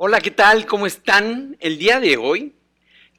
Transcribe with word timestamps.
Hola, 0.00 0.20
¿qué 0.20 0.30
tal? 0.30 0.64
¿Cómo 0.64 0.86
están? 0.86 1.56
El 1.58 1.76
día 1.76 1.98
de 1.98 2.16
hoy 2.18 2.54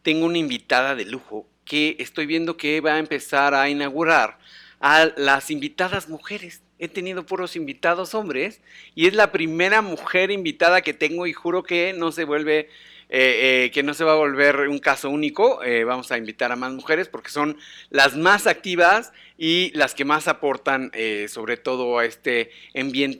tengo 0.01 0.25
una 0.25 0.37
invitada 0.37 0.95
de 0.95 1.03
lujo 1.03 1.45
que 1.65 1.97
estoy 1.99 2.25
viendo 2.25 2.55
que 2.55 2.79
va 2.79 2.93
a 2.93 2.99
empezar 2.99 3.53
a 3.53 3.67
inaugurar 3.67 4.39
a 4.79 5.09
las 5.17 5.51
invitadas 5.51 6.07
mujeres. 6.07 6.63
He 6.77 6.87
tenido 6.87 7.25
puros 7.25 7.57
invitados 7.57 8.15
hombres 8.15 8.61
y 8.95 9.07
es 9.07 9.13
la 9.13 9.33
primera 9.33 9.81
mujer 9.81 10.31
invitada 10.31 10.81
que 10.81 10.93
tengo 10.93 11.27
y 11.27 11.33
juro 11.33 11.63
que 11.63 11.91
no 11.91 12.13
se 12.13 12.23
vuelve 12.23 12.69
eh, 13.11 13.65
eh, 13.65 13.71
que 13.71 13.81
no 13.81 13.95
se 13.95 14.03
va 14.03 14.11
a 14.11 14.15
volver 14.15 14.67
un 14.69 14.77
caso 14.77 15.09
único. 15.09 15.63
Eh, 15.63 15.83
vamos 15.83 16.11
a 16.11 16.17
invitar 16.17 16.51
a 16.51 16.55
más 16.55 16.71
mujeres 16.73 17.09
porque 17.09 17.31
son 17.31 17.57
las 17.89 18.15
más 18.15 18.45
activas 18.45 19.11
y 19.35 19.71
las 19.73 19.95
que 19.95 20.05
más 20.05 20.27
aportan 20.27 20.91
sobre 21.27 21.57
todo 21.57 21.97
a 21.97 22.05
este 22.05 22.51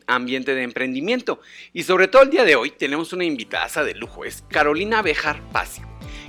ambiente 0.06 0.54
de 0.54 0.64
emprendimiento. 0.64 1.40
Y 1.74 1.84
sobre 1.84 2.08
todo 2.08 2.24
el 2.24 2.30
día 2.30 2.44
de 2.44 2.56
hoy 2.56 2.72
tenemos 2.72 3.14
una 3.14 3.24
invitada 3.24 3.84
de 3.84 3.96
lujo, 3.96 4.26
es 4.26 4.44
Carolina 4.50 5.02
Bejar 5.02 5.42
Paz. 5.52 5.82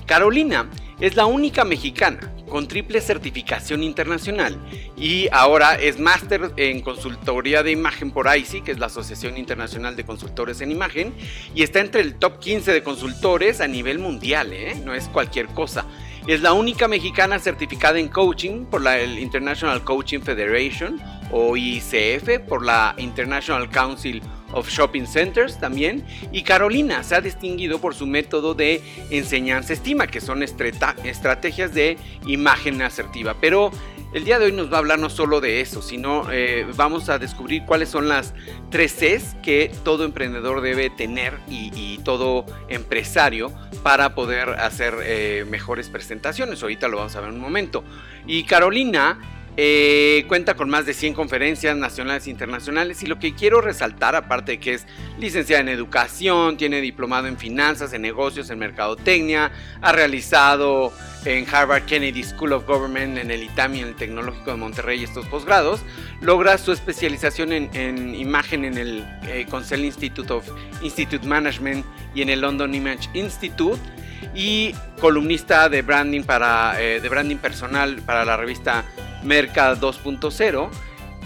Carolina 0.07 0.71
es 1.01 1.17
la 1.17 1.27
única 1.27 1.65
mexicana 1.65 2.33
con 2.49 2.69
triple 2.69 3.01
certificación 3.01 3.83
internacional 3.83 4.59
y 4.97 5.29
ahora 5.33 5.77
es 5.77 5.99
máster 5.99 6.51
en 6.57 6.83
consultoría 6.83 7.63
de 7.63 7.71
imagen 7.71 8.11
por 8.11 8.27
ICI, 8.37 8.61
que 8.61 8.73
es 8.73 8.79
la 8.79 8.87
Asociación 8.87 9.39
Internacional 9.39 9.97
de 9.97 10.05
Consultores 10.05 10.61
en 10.61 10.71
Imagen, 10.71 11.15
y 11.55 11.63
está 11.63 11.81
entre 11.81 12.03
el 12.03 12.17
top 12.17 12.39
15 12.41 12.73
de 12.73 12.83
consultores 12.83 13.61
a 13.61 13.69
nivel 13.69 13.99
mundial, 13.99 14.53
¿eh? 14.53 14.75
no 14.85 14.93
es 14.93 15.09
cualquier 15.09 15.47
cosa. 15.47 15.87
Es 16.27 16.43
la 16.43 16.53
única 16.53 16.87
mexicana 16.87 17.39
certificada 17.39 17.99
en 17.99 18.09
coaching 18.09 18.67
por 18.67 18.83
la 18.83 19.03
International 19.03 19.83
Coaching 19.83 20.21
Federation 20.21 21.01
o 21.33 21.57
ICF, 21.57 22.41
por 22.47 22.65
la 22.65 22.95
International 22.99 23.71
Council 23.71 24.23
of 24.53 24.69
Shopping 24.69 25.07
Centers 25.07 25.59
también. 25.59 26.05
Y 26.33 26.43
Carolina 26.43 27.03
se 27.03 27.15
ha 27.15 27.21
distinguido 27.21 27.81
por 27.81 27.95
su 27.95 28.07
método 28.07 28.55
de 28.55 28.83
enseñanza 29.11 29.73
estima, 29.73 30.07
que 30.07 30.21
son 30.21 30.43
estrategias 30.43 31.75
de 31.75 31.97
imagen 32.27 32.83
asertiva. 32.83 33.37
Pero 33.41 33.71
el 34.13 34.25
día 34.25 34.41
de 34.41 34.47
hoy 34.47 34.53
nos 34.53 34.73
va 34.73 34.77
a 34.77 34.79
hablar 34.81 34.99
no 34.99 35.09
solo 35.09 35.41
de 35.41 35.61
eso, 35.61 35.83
sino 35.83 36.33
eh, 36.33 36.67
vamos 36.75 37.09
a 37.09 37.21
descubrir 37.21 37.65
cuáles 37.65 37.91
son 37.91 38.09
las 38.09 38.35
tres 38.69 38.93
Cs 38.99 39.37
que 39.41 39.71
todo 39.85 40.05
emprendedor 40.05 40.63
debe 40.63 40.91
tener 40.91 41.39
y, 41.49 41.99
todo 42.01 42.47
empresario 42.69 43.53
para 43.83 44.15
poder 44.15 44.49
hacer 44.49 44.95
eh, 45.03 45.45
mejores 45.49 45.91
presentaciones. 45.91 46.63
Ahorita 46.63 46.89
lo 46.89 46.97
vamos 46.97 47.15
a 47.15 47.21
ver 47.21 47.29
en 47.29 47.37
un 47.37 47.43
momento. 47.43 47.85
Y 48.27 48.45
Carolina 48.45 49.19
eh, 49.57 50.25
cuenta 50.29 50.55
con 50.55 50.71
más 50.71 50.87
de 50.87 50.95
100 50.95 51.15
conferencias 51.15 51.77
nacionales 51.77 52.27
e 52.27 52.31
internacionales 52.31 53.03
y 53.03 53.07
lo 53.07 53.19
que 53.19 53.35
quiero 53.35 53.61
resaltar, 53.61 54.15
aparte 54.15 54.53
de 54.53 54.61
que 54.61 54.75
es 54.75 54.87
licenciada 55.19 55.61
en 55.61 55.69
educación, 55.69 56.57
tiene 56.57 56.81
diplomado 56.81 57.27
en 57.27 57.37
finanzas, 57.37 57.93
en 57.93 58.03
negocios, 58.03 58.49
en 58.51 58.59
mercadotecnia, 58.59 59.51
ha 59.83 59.93
realizado 59.93 60.93
en 61.25 61.47
Harvard 61.53 61.85
Kennedy 61.85 62.23
School 62.23 62.53
of 62.53 62.67
Government, 62.67 63.19
en 63.19 63.31
el 63.31 63.43
ITAMI, 63.43 63.81
en 63.81 63.89
el 63.89 63.97
Tecnológico 63.97 64.53
de 64.53 64.57
Monterrey 64.57 65.03
estos 65.03 65.27
posgrados, 65.27 65.81
logra 66.21 66.57
su 66.57 66.73
especialización 66.73 67.53
en, 67.53 68.15
imagen 68.15 68.65
en 68.65 68.79
el 68.79 69.05
eh, 69.27 69.47
Institute 69.79 70.33
of 70.33 70.49
Institute 70.81 71.27
Management 71.27 71.85
y 72.15 72.23
en 72.23 72.31
el 72.31 72.41
London 72.41 72.75
Image 72.75 73.09
Institute 73.15 73.81
y 74.35 74.75
columnista 75.01 75.69
de 75.69 75.83
branding 75.83 76.23
para 76.23 76.81
eh, 76.81 77.01
de 77.01 77.09
branding 77.09 77.37
personal 77.37 78.03
para 78.03 78.25
la 78.25 78.37
revista 78.37 78.85
Merca 79.23 79.75
2.0, 79.75 80.69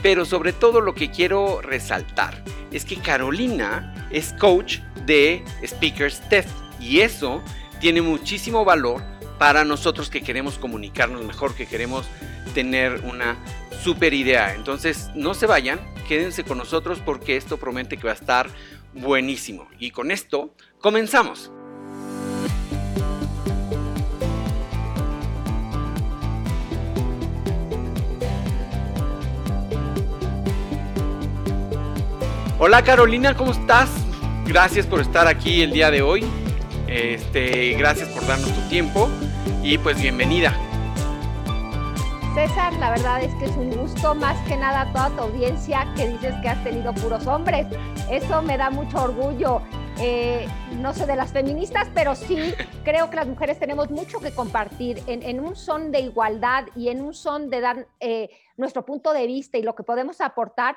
pero 0.03 0.25
sobre 0.25 0.53
todo 0.53 0.81
lo 0.81 0.95
que 0.95 1.11
quiero 1.11 1.61
resaltar 1.61 2.43
es 2.71 2.85
que 2.85 2.97
Carolina 2.97 4.09
es 4.11 4.33
coach 4.35 4.79
de 5.07 5.45
Speakers 5.65 6.21
Test 6.29 6.51
y 6.81 7.01
eso 7.01 7.43
tiene 7.81 8.03
muchísimo 8.03 8.65
valor 8.65 9.03
para 9.39 9.65
nosotros 9.65 10.11
que 10.11 10.23
queremos 10.23 10.59
comunicarnos 10.59 11.25
mejor, 11.25 11.55
que 11.55 11.67
queremos 11.67 12.07
tener 12.55 13.01
una 13.05 13.37
super 13.83 14.15
idea. 14.15 14.55
Entonces, 14.55 15.11
no 15.15 15.35
se 15.35 15.47
vayan, 15.47 15.81
quédense 16.09 16.45
con 16.45 16.59
nosotros 16.59 17.01
porque 17.05 17.37
esto 17.37 17.59
promete 17.59 17.97
que 17.97 18.05
va 18.05 18.13
a 18.13 18.17
estar 18.17 18.49
buenísimo. 18.95 19.69
Y 19.79 19.91
con 19.91 20.11
esto, 20.11 20.55
comenzamos. 20.81 21.51
Hola 32.57 32.85
Carolina, 32.85 33.37
¿cómo 33.37 33.51
estás? 33.51 33.91
Gracias 34.47 34.87
por 34.87 35.01
estar 35.01 35.27
aquí 35.27 35.63
el 35.63 35.73
día 35.73 35.91
de 35.91 36.03
hoy. 36.03 36.25
Este, 36.87 37.73
gracias 37.73 38.09
por 38.11 38.25
darnos 38.29 38.55
tu 38.55 38.69
tiempo 38.69 39.09
y 39.65 39.77
pues 39.77 40.01
bienvenida. 40.01 40.57
César, 42.37 42.73
la 42.75 42.91
verdad 42.91 43.25
es 43.25 43.35
que 43.35 43.47
es 43.47 43.57
un 43.57 43.71
gusto, 43.71 44.15
más 44.15 44.41
que 44.47 44.57
nada 44.57 44.93
toda 44.93 45.11
tu 45.11 45.23
audiencia 45.23 45.93
que 45.97 46.07
dices 46.07 46.33
que 46.43 46.49
has 46.49 46.63
tenido 46.63 46.95
puros 46.95 47.27
hombres. 47.27 47.67
Eso 48.09 48.41
me 48.41 48.57
da 48.57 48.71
mucho 48.71 49.03
orgullo. 49.03 49.61
Eh, 49.99 50.47
no 50.79 50.95
sé 50.95 51.07
de 51.07 51.17
las 51.17 51.33
feministas, 51.33 51.89
pero 51.93 52.15
sí 52.15 52.55
creo 52.85 53.11
que 53.11 53.17
las 53.17 53.27
mujeres 53.27 53.59
tenemos 53.59 53.91
mucho 53.91 54.21
que 54.21 54.33
compartir 54.33 55.03
en, 55.09 55.41
un 55.41 55.57
son 55.57 55.91
de 55.91 56.01
igualdad 56.03 56.67
y 56.77 56.89
en 56.89 57.03
un 57.03 57.15
son 57.15 57.51
de 57.51 57.61
dar 57.61 57.89
eh, 57.99 58.31
nuestro 58.57 58.87
punto 58.87 59.13
de 59.13 59.27
vista 59.27 59.59
y 59.59 59.63
lo 59.63 59.75
que 59.75 59.83
podemos 59.83 60.21
aportar 60.21 60.77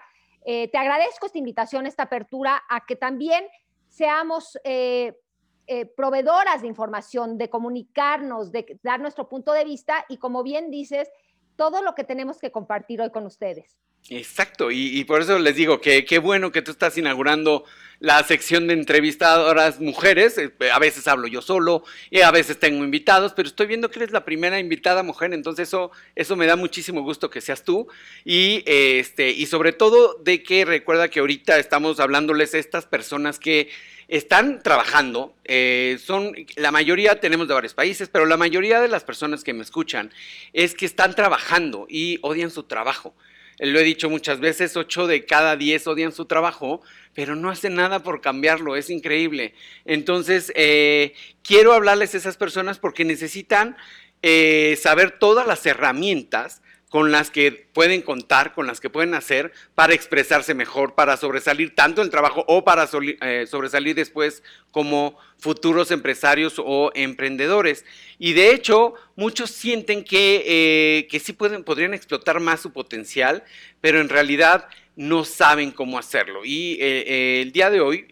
eh, 0.49 0.69
te 0.69 0.77
agradezco 0.77 1.25
esta 1.25 1.37
invitación, 1.37 1.85
esta 1.87 2.03
apertura 2.03 2.63
a 2.69 2.85
que 2.85 2.95
también 2.95 3.45
seamos 3.89 4.57
eh, 4.63 5.19
eh, 5.67 5.85
proveedoras 5.85 6.61
de 6.61 6.69
información, 6.69 7.37
de 7.37 7.49
comunicarnos, 7.49 8.53
de 8.53 8.79
dar 8.81 9.01
nuestro 9.01 9.27
punto 9.27 9.51
de 9.51 9.65
vista 9.65 10.05
y 10.07 10.15
como 10.15 10.43
bien 10.43 10.71
dices, 10.71 11.11
todo 11.57 11.81
lo 11.81 11.95
que 11.95 12.05
tenemos 12.05 12.37
que 12.37 12.51
compartir 12.51 13.01
hoy 13.01 13.09
con 13.09 13.25
ustedes. 13.25 13.75
Exacto, 14.09 14.71
y, 14.71 15.03
por 15.03 15.21
eso 15.21 15.37
les 15.37 15.55
digo 15.55 15.81
que 15.81 16.05
qué 16.05 16.19
bueno 16.19 16.53
que 16.53 16.61
tú 16.61 16.71
estás 16.71 16.97
inaugurando 16.97 17.65
la 17.99 18.23
sección 18.23 18.67
de 18.67 18.73
entrevistadoras 18.73 19.81
mujeres. 19.81 20.37
Eh, 20.37 20.51
a 20.71 20.79
veces 20.79 21.07
hablo 21.09 21.27
yo 21.27 21.41
solo 21.41 21.83
y 22.09 22.21
a 22.21 22.31
veces 22.31 22.57
tengo 22.57 22.85
invitados, 22.85 23.33
pero 23.33 23.49
estoy 23.49 23.67
viendo 23.67 23.89
que 23.89 23.99
eres 23.99 24.11
la 24.11 24.23
primera 24.23 24.59
invitada 24.59 25.03
mujer, 25.03 25.33
entonces 25.33 25.67
eso, 25.67 25.91
eso 26.15 26.37
me 26.37 26.45
da 26.45 26.55
muchísimo 26.55 27.01
gusto 27.01 27.29
que 27.29 27.41
seas 27.41 27.63
tú. 27.63 27.87
Y, 28.23 28.63
este, 28.65 29.31
y 29.31 29.45
sobre 29.47 29.73
todo 29.73 30.13
de 30.23 30.41
que 30.41 30.63
recuerda 30.63 31.09
que 31.09 31.19
ahorita 31.19 31.57
estamos 31.57 31.99
hablándoles 31.99 32.53
a 32.53 32.59
estas 32.59 32.85
personas 32.85 33.39
que 33.39 33.69
están 34.07 34.63
trabajando, 34.63 35.35
eh, 35.43 35.99
son, 36.03 36.33
la 36.55 36.71
mayoría 36.71 37.19
tenemos 37.19 37.47
de 37.47 37.53
varios 37.53 37.73
países, 37.73 38.09
pero 38.09 38.25
la 38.25 38.37
mayoría 38.37 38.79
de 38.79 38.87
las 38.87 39.03
personas 39.03 39.43
que 39.43 39.53
me 39.53 39.63
escuchan 39.63 40.11
es 40.53 40.75
que 40.75 40.85
están 40.85 41.13
trabajando 41.13 41.87
y 41.89 42.19
odian 42.21 42.49
su 42.49 42.63
trabajo. 42.63 43.13
Lo 43.59 43.79
he 43.79 43.83
dicho 43.83 44.09
muchas 44.09 44.39
veces, 44.39 44.77
8 44.77 45.07
de 45.07 45.25
cada 45.25 45.57
10 45.57 45.87
odian 45.87 46.11
su 46.11 46.25
trabajo, 46.25 46.81
pero 47.13 47.35
no 47.35 47.49
hacen 47.49 47.73
nada 47.73 48.03
por 48.03 48.21
cambiarlo, 48.21 48.75
es 48.75 48.89
increíble. 48.89 49.55
Entonces, 49.83 50.53
eh, 50.55 51.13
quiero 51.43 51.73
hablarles 51.73 52.13
a 52.13 52.17
esas 52.17 52.37
personas 52.37 52.77
porque 52.77 53.03
necesitan 53.03 53.75
eh, 54.21 54.77
saber 54.79 55.17
todas 55.19 55.47
las 55.47 55.65
herramientas 55.65 56.61
con 56.89 57.11
las 57.11 57.31
que 57.31 57.51
pueden 57.51 58.01
contar, 58.01 58.53
con 58.53 58.65
las 58.65 58.79
que 58.79 58.89
pueden 58.89 59.13
hacer 59.13 59.51
para 59.75 59.93
expresarse 59.93 60.53
mejor, 60.53 60.95
para 60.95 61.17
sobresalir 61.17 61.75
tanto 61.75 62.01
en 62.01 62.09
trabajo 62.09 62.45
o 62.47 62.63
para 62.63 62.89
eh, 63.21 63.45
sobresalir 63.49 63.95
después 63.95 64.41
como 64.71 65.17
futuros 65.37 65.91
empresarios 65.91 66.55
o 66.57 66.91
emprendedores. 66.95 67.83
Y 68.19 68.33
de 68.33 68.51
hecho, 68.53 68.93
muchos 69.15 69.51
sienten 69.51 70.03
que, 70.03 70.43
eh, 70.45 71.07
que 71.07 71.19
sí 71.19 71.33
pueden, 71.33 71.63
podrían 71.63 71.93
explotar 71.93 72.39
más 72.39 72.61
su 72.61 72.71
potencial, 72.71 73.43
pero 73.81 73.99
en 73.99 74.07
realidad 74.07 74.67
no 74.95 75.25
saben 75.25 75.71
cómo 75.71 75.99
hacerlo. 75.99 76.45
Y 76.45 76.77
eh, 76.79 77.41
el 77.41 77.51
día 77.51 77.69
de 77.69 77.81
hoy 77.81 78.03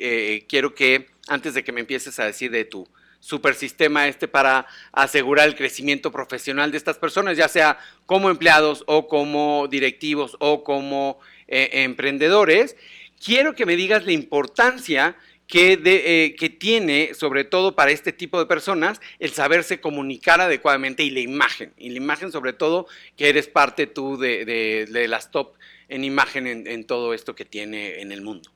quiero 0.47 0.75
que, 0.75 1.07
antes 1.27 1.53
de 1.53 1.63
que 1.63 1.71
me 1.71 1.79
empieces 1.79 2.19
a 2.19 2.25
decir 2.25 2.51
de 2.51 2.65
tu 2.65 2.87
super 3.25 3.55
sistema 3.55 4.07
este 4.07 4.27
para 4.27 4.67
asegurar 4.91 5.47
el 5.47 5.55
crecimiento 5.55 6.11
profesional 6.11 6.69
de 6.69 6.77
estas 6.77 6.99
personas, 6.99 7.35
ya 7.35 7.47
sea 7.47 7.79
como 8.05 8.29
empleados 8.29 8.83
o 8.85 9.07
como 9.07 9.67
directivos 9.67 10.37
o 10.39 10.63
como 10.63 11.17
eh, 11.47 11.69
emprendedores. 11.83 12.75
Quiero 13.23 13.55
que 13.55 13.65
me 13.65 13.75
digas 13.75 14.05
la 14.05 14.11
importancia 14.11 15.17
que, 15.47 15.81
eh, 15.83 16.35
que, 16.35 16.49
tiene, 16.51 17.15
sobre 17.15 17.45
todo 17.45 17.75
para 17.75 17.89
este 17.89 18.13
tipo 18.13 18.37
de 18.37 18.45
personas, 18.45 19.01
el 19.17 19.31
saberse 19.31 19.81
comunicar 19.81 20.39
adecuadamente 20.39 21.01
y 21.01 21.09
la 21.09 21.21
imagen. 21.21 21.73
Y 21.77 21.89
la 21.89 21.97
imagen, 21.97 22.31
sobre 22.31 22.53
todo, 22.53 22.85
que 23.17 23.29
eres 23.29 23.47
parte 23.47 23.87
tú 23.87 24.17
de, 24.17 24.85
las 25.09 25.31
top 25.31 25.55
en 25.87 26.03
imagen 26.03 26.45
en, 26.45 26.85
todo 26.85 27.15
esto 27.15 27.33
que 27.33 27.45
tiene 27.45 28.01
en 28.01 28.11
el 28.11 28.21
mundo. 28.21 28.51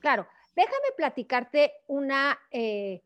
Claro, 0.00 0.26
déjame 0.56 0.88
platicarte 0.96 1.72
una, 1.86 2.38
eh, 2.50 3.02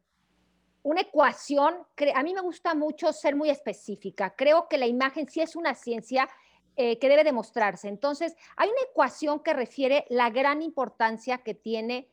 una 0.84 1.00
ecuación, 1.00 1.74
a 2.14 2.22
mí 2.22 2.34
me 2.34 2.42
gusta 2.42 2.74
mucho 2.74 3.12
ser 3.12 3.34
muy 3.34 3.48
específica. 3.48 4.34
Creo 4.36 4.68
que 4.68 4.78
la 4.78 4.86
imagen 4.86 5.28
sí 5.28 5.40
es 5.40 5.56
una 5.56 5.74
ciencia 5.74 6.28
eh, 6.76 6.98
que 6.98 7.08
debe 7.08 7.24
demostrarse. 7.24 7.88
Entonces, 7.88 8.36
hay 8.56 8.68
una 8.68 8.82
ecuación 8.90 9.40
que 9.40 9.54
refiere 9.54 10.04
la 10.10 10.28
gran 10.28 10.60
importancia 10.60 11.38
que 11.38 11.54
tiene 11.54 12.10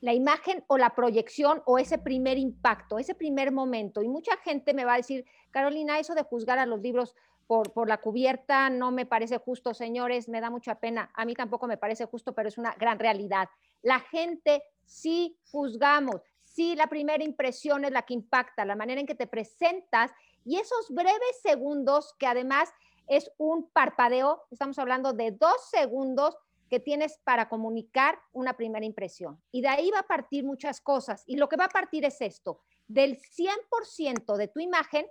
la 0.00 0.14
imagen 0.14 0.64
o 0.68 0.78
la 0.78 0.94
proyección 0.94 1.62
o 1.66 1.78
ese 1.78 1.98
primer 1.98 2.38
impacto, 2.38 2.98
ese 2.98 3.16
primer 3.16 3.50
momento. 3.50 4.02
Y 4.02 4.08
mucha 4.08 4.36
gente 4.36 4.72
me 4.72 4.84
va 4.84 4.94
a 4.94 4.98
decir, 4.98 5.24
Carolina, 5.50 5.98
eso 5.98 6.14
de 6.14 6.22
juzgar 6.22 6.60
a 6.60 6.66
los 6.66 6.80
libros 6.80 7.16
por, 7.48 7.72
por, 7.72 7.88
la 7.88 8.00
cubierta 8.00 8.70
no 8.70 8.92
me 8.92 9.04
parece 9.04 9.38
justo, 9.38 9.74
señores, 9.74 10.28
me 10.28 10.40
da 10.40 10.48
mucha 10.48 10.76
pena. 10.76 11.10
A 11.14 11.24
mí 11.24 11.34
tampoco 11.34 11.66
me 11.66 11.76
parece 11.76 12.04
justo, 12.04 12.34
pero 12.34 12.48
es 12.48 12.56
una 12.56 12.72
gran 12.78 13.00
realidad. 13.00 13.48
La 13.82 13.98
gente 13.98 14.62
sí 14.84 15.36
juzgamos, 15.50 16.20
sí 16.54 16.74
la 16.74 16.86
primera 16.86 17.24
impresión 17.24 17.84
es 17.84 17.92
la 17.92 18.02
que 18.02 18.14
impacta, 18.14 18.64
la 18.64 18.76
manera 18.76 19.00
en 19.00 19.06
que 19.06 19.14
te 19.14 19.26
presentas 19.26 20.10
y 20.44 20.58
esos 20.58 20.88
breves 20.90 21.40
segundos 21.42 22.14
que 22.18 22.26
además 22.26 22.68
es 23.06 23.30
un 23.38 23.70
parpadeo, 23.70 24.42
estamos 24.50 24.78
hablando 24.78 25.12
de 25.12 25.32
dos 25.32 25.68
segundos 25.70 26.36
que 26.68 26.80
tienes 26.80 27.18
para 27.24 27.48
comunicar 27.48 28.18
una 28.32 28.56
primera 28.56 28.86
impresión. 28.86 29.42
Y 29.50 29.60
de 29.60 29.68
ahí 29.68 29.90
va 29.90 29.98
a 29.98 30.06
partir 30.06 30.42
muchas 30.42 30.80
cosas. 30.80 31.22
Y 31.26 31.36
lo 31.36 31.46
que 31.46 31.56
va 31.56 31.66
a 31.66 31.68
partir 31.68 32.04
es 32.06 32.22
esto, 32.22 32.62
del 32.88 33.18
100% 33.18 34.36
de 34.36 34.48
tu 34.48 34.60
imagen, 34.60 35.06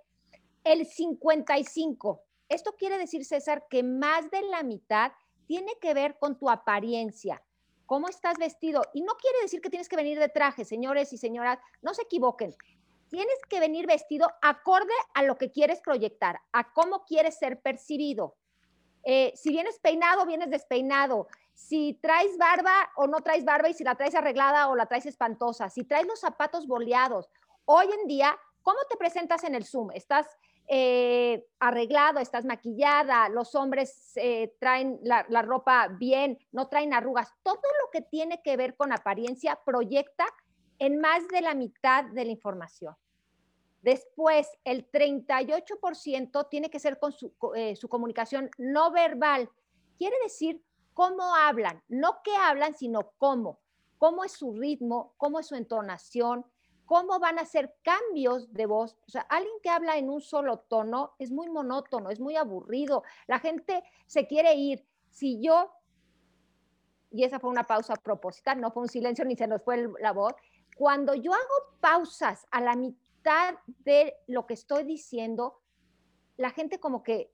el 0.64 0.88
55. 0.88 2.24
Esto 2.50 2.76
quiere 2.76 2.98
decir, 2.98 3.26
César, 3.26 3.68
que 3.70 3.84
más 3.84 4.32
de 4.32 4.42
la 4.42 4.64
mitad 4.64 5.12
tiene 5.46 5.74
que 5.80 5.94
ver 5.94 6.18
con 6.18 6.40
tu 6.40 6.50
apariencia, 6.50 7.44
cómo 7.92 8.08
estás 8.08 8.38
vestido. 8.38 8.84
Y 8.94 9.02
no 9.02 9.16
quiere 9.16 9.42
decir 9.42 9.60
que 9.60 9.70
tienes 9.70 9.90
que 9.90 9.98
venir 9.98 10.18
de 10.18 10.30
traje, 10.30 10.64
señores 10.64 11.12
y 11.12 11.18
señoras, 11.18 11.60
no 11.82 11.94
se 11.94 12.04
equivoquen. 12.04 12.56
Tienes 13.10 13.38
que 13.50 13.60
venir 13.60 13.86
vestido 13.86 14.32
acorde 14.42 14.94
a 15.14 15.24
lo 15.24 15.38
que 15.38 15.52
quieres 15.52 15.82
proyectar, 15.82 16.40
a 16.54 16.72
cómo 16.72 17.04
quieres 17.04 17.38
ser 17.38 17.60
percibido. 17.60 18.38
Eh, 19.04 19.34
si 19.36 19.50
vienes 19.50 19.78
peinado, 19.80 20.26
vienes 20.26 20.50
despeinado. 20.50 21.28
Si 21.54 22.00
traes 22.02 22.38
barba 22.38 22.94
o 22.96 23.08
no 23.08 23.20
traes 23.20 23.44
barba 23.44 23.68
y 23.68 23.74
si 23.74 23.84
la 23.84 23.96
traes 23.96 24.16
arreglada 24.16 24.70
o 24.70 24.76
la 24.78 24.86
traes 24.86 25.08
espantosa. 25.08 25.70
Si 25.70 25.84
traes 25.84 26.08
los 26.08 26.22
zapatos 26.22 26.68
boleados. 26.68 27.30
Hoy 27.66 27.88
en 27.92 28.08
día, 28.08 28.40
¿cómo 28.62 28.80
te 28.90 28.96
presentas 28.96 29.44
en 29.44 29.54
el 29.54 29.66
Zoom? 29.66 29.92
¿Estás 29.92 30.28
eh, 30.68 31.46
arreglado, 31.60 32.20
estás 32.20 32.46
maquillada, 32.46 33.28
los 33.30 33.56
hombres 33.56 34.14
eh, 34.16 34.56
traen 34.60 35.00
la, 35.04 35.42
ropa 35.42 35.88
bien, 35.90 36.40
no 36.52 36.68
traen 36.70 36.94
arrugas. 36.94 37.34
Todo 37.44 37.62
lo 37.84 37.92
que 37.92 38.02
tiene 38.02 38.42
que 38.42 38.56
ver 38.58 38.76
con 38.76 38.94
apariencia 38.94 39.60
proyecta 39.66 40.26
en 40.80 41.00
más 41.00 41.28
de 41.28 41.42
la 41.42 41.54
mitad 41.54 42.06
de 42.06 42.26
la 42.26 42.32
información. 42.32 42.96
Después, 43.82 44.48
el 44.64 44.90
38% 44.90 46.48
tiene 46.50 46.70
que 46.70 46.80
ser 46.80 47.00
con 47.00 47.12
su, 47.12 47.34
eh, 47.56 47.76
su, 47.76 47.90
comunicación 47.90 48.50
no 48.58 48.92
verbal. 48.92 49.50
Quiere 49.98 50.16
decir 50.24 50.64
cómo 50.94 51.36
hablan, 51.36 51.84
no 51.88 52.22
qué 52.24 52.36
hablan, 52.36 52.76
sino 52.76 53.12
cómo. 53.18 53.60
Cómo 53.98 54.24
es 54.24 54.32
su 54.32 54.54
ritmo, 54.54 55.14
cómo 55.18 55.40
es 55.40 55.48
su 55.48 55.56
entonación, 55.56 56.46
cómo 56.92 57.20
van 57.20 57.40
a 57.40 57.44
hacer 57.44 57.74
cambios 57.84 58.52
de 58.52 58.66
voz. 58.66 58.98
O 59.08 59.10
sea, 59.10 59.22
alguien 59.30 59.54
que 59.64 59.70
habla 59.70 59.96
en 59.96 60.10
un 60.10 60.20
solo 60.20 60.60
tono 60.60 61.14
es 61.20 61.32
muy 61.32 61.48
monótono, 61.48 62.10
es 62.10 62.20
muy 62.20 62.36
aburrido. 62.36 63.04
La 63.28 63.40
gente 63.40 63.82
se 64.08 64.28
quiere 64.28 64.56
ir. 64.56 64.86
Si 65.10 65.42
yo, 65.42 65.72
y 67.10 67.24
esa 67.24 67.40
fue 67.40 67.50
una 67.50 67.66
pausa 67.66 67.94
a 67.94 67.96
propósito, 67.96 68.54
no 68.56 68.72
fue 68.72 68.84
un 68.84 68.90
silencio 68.90 69.24
ni 69.24 69.38
se 69.38 69.48
nos 69.48 69.64
fue 69.64 69.88
la 70.02 70.12
voz, 70.12 70.34
cuando 70.76 71.16
yo 71.16 71.32
hago 71.32 71.78
pausas 71.80 72.46
a 72.52 72.60
la 72.60 72.76
mitad, 72.76 73.56
de 73.86 74.16
lo 74.28 74.46
que 74.46 74.56
estoy 74.56 74.84
diciendo, 74.84 75.62
la 76.36 76.50
gente 76.50 76.82
como 76.82 77.04
que 77.04 77.32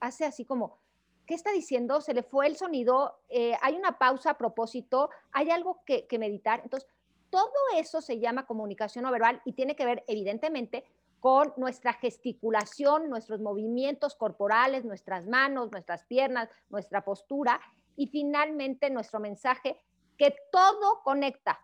hace 0.00 0.26
así 0.26 0.44
como, 0.44 0.78
¿qué 1.24 1.32
está 1.32 1.52
diciendo? 1.52 2.02
Se 2.02 2.12
le 2.12 2.22
fue 2.22 2.48
el 2.48 2.56
sonido, 2.56 3.22
eh, 3.30 3.56
hay 3.62 3.76
una 3.76 3.98
pausa 3.98 4.32
a 4.32 4.36
propósito, 4.36 5.08
hay 5.32 5.48
algo 5.48 5.84
que, 5.86 6.06
que 6.06 6.18
meditar. 6.18 6.60
Entonces, 6.64 6.86
todo 7.30 7.52
eso 7.76 8.00
se 8.00 8.18
llama 8.18 8.46
comunicación 8.46 9.04
no 9.04 9.10
verbal 9.10 9.40
y 9.44 9.52
tiene 9.52 9.76
que 9.76 9.86
ver 9.86 10.04
evidentemente 10.06 10.84
con 11.20 11.52
nuestra 11.56 11.92
gesticulación, 11.92 13.08
nuestros 13.08 13.40
movimientos 13.40 14.14
corporales, 14.14 14.84
nuestras 14.84 15.26
manos, 15.26 15.70
nuestras 15.70 16.04
piernas, 16.04 16.48
nuestra 16.70 17.04
postura 17.04 17.60
y 17.96 18.06
finalmente 18.08 18.90
nuestro 18.90 19.20
mensaje, 19.20 19.78
que 20.16 20.34
todo 20.50 21.02
conecta, 21.02 21.60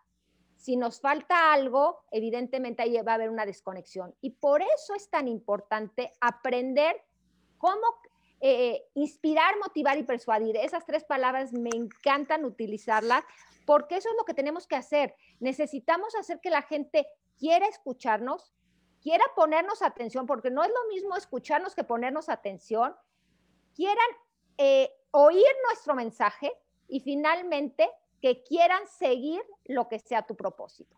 si 0.57 0.77
nos 0.77 1.01
falta 1.01 1.53
algo, 1.53 2.05
evidentemente 2.11 2.83
ahí 2.83 2.97
va 3.03 3.13
a 3.13 3.15
haber 3.17 3.31
una 3.31 3.47
desconexión. 3.47 4.15
Y 4.21 4.31
por 4.31 4.63
eso 4.63 4.95
es 4.95 5.09
tan 5.11 5.29
importante 5.29 6.13
aprender 6.21 7.03
cómo 7.59 7.83
eh, 8.41 8.85
inspirar, 8.95 9.59
motivar 9.59 9.99
y 9.99 10.03
persuadir. 10.03 10.57
Esas 10.57 10.85
tres 10.85 11.05
palabras 11.05 11.53
me 11.53 11.71
encantan 11.73 12.45
utilizarlas 12.45 13.25
porque 13.65 13.97
eso 13.97 14.09
es 14.11 14.17
lo 14.17 14.25
que 14.25 14.35
tenemos 14.35 14.67
que 14.67 14.77
hacer. 14.77 15.15
Necesitamos 15.41 16.15
hacer 16.15 16.41
que 16.41 16.51
la 16.51 16.63
gente 16.63 17.07
quiera 17.39 17.67
escucharnos, 17.67 18.53
quiera 19.01 19.25
ponernos 19.35 19.83
atención, 19.83 20.27
porque 20.27 20.51
no 20.51 20.63
es 20.63 20.69
lo 20.71 20.95
mismo 20.95 21.17
escucharnos 21.17 21.75
que 21.75 21.85
ponernos 21.85 22.29
atención, 22.29 22.95
quieran 23.75 24.09
eh, 24.59 24.91
oír 25.11 25.47
nuestro 25.69 25.95
mensaje 25.95 26.53
y 26.89 27.01
finalmente 27.01 27.91
que 28.21 28.43
quieran 28.43 28.87
seguir 28.87 29.43
lo 29.65 29.89
que 29.89 29.99
sea 29.99 30.27
tu 30.27 30.37
propósito. 30.37 30.97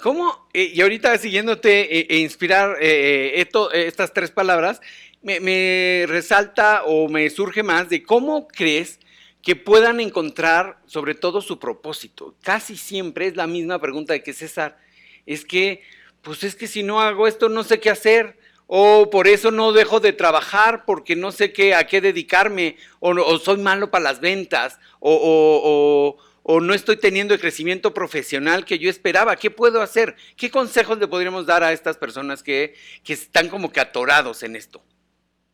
¿Cómo? 0.00 0.48
Eh, 0.52 0.72
y 0.74 0.80
ahorita 0.80 1.18
siguiéndote 1.18 1.98
eh, 1.98 2.06
e 2.08 2.18
inspirar 2.18 2.76
eh, 2.80 3.32
esto, 3.36 3.72
estas 3.72 4.14
tres 4.14 4.30
palabras, 4.30 4.80
me, 5.22 6.04
resalta 6.06 6.84
o 6.84 7.08
me 7.08 7.28
surge 7.30 7.64
más 7.64 7.88
de 7.88 8.04
cómo 8.04 8.46
crees 8.46 9.00
que 9.42 9.56
puedan 9.56 9.98
encontrar 9.98 10.78
sobre 10.86 11.14
todo 11.14 11.40
su 11.40 11.58
propósito. 11.58 12.36
Casi 12.42 12.76
siempre 12.76 13.26
es 13.26 13.36
la 13.36 13.48
misma 13.48 13.80
pregunta 13.80 14.12
de 14.12 14.22
que 14.22 14.32
César, 14.32 14.78
es 15.26 15.44
que, 15.44 15.82
pues 16.22 16.44
es 16.44 16.54
que 16.54 16.68
si 16.68 16.84
no 16.84 17.00
hago 17.00 17.26
esto 17.26 17.48
no 17.48 17.64
sé 17.64 17.80
qué 17.80 17.90
hacer, 17.90 18.38
o 18.68 19.10
por 19.10 19.26
eso 19.26 19.50
no 19.50 19.72
dejo 19.72 19.98
de 19.98 20.12
trabajar 20.12 20.84
porque 20.84 21.16
no 21.16 21.32
sé 21.32 21.52
qué, 21.52 21.74
a 21.74 21.86
qué 21.86 22.00
dedicarme, 22.00 22.76
o, 23.00 23.38
soy 23.38 23.56
malo 23.56 23.90
para 23.90 24.04
las 24.04 24.20
ventas, 24.20 24.78
o, 25.00 25.12
o, 25.12 26.27
no 26.48 26.72
estoy 26.72 26.96
teniendo 26.96 27.34
el 27.34 27.40
crecimiento 27.40 27.92
profesional 27.92 28.64
que 28.64 28.78
yo 28.78 28.88
esperaba. 28.88 29.36
¿Qué 29.36 29.50
puedo 29.50 29.82
hacer? 29.82 30.16
¿Qué 30.34 30.50
consejos 30.50 30.98
le 30.98 31.06
podríamos 31.06 31.44
dar 31.44 31.62
a 31.62 31.72
estas 31.72 31.98
personas 31.98 32.42
que, 32.42 32.74
que 33.04 33.12
están 33.12 33.50
como 33.50 33.70
que 33.70 33.80
atorados 33.80 34.42
en 34.42 34.56
esto? 34.56 34.82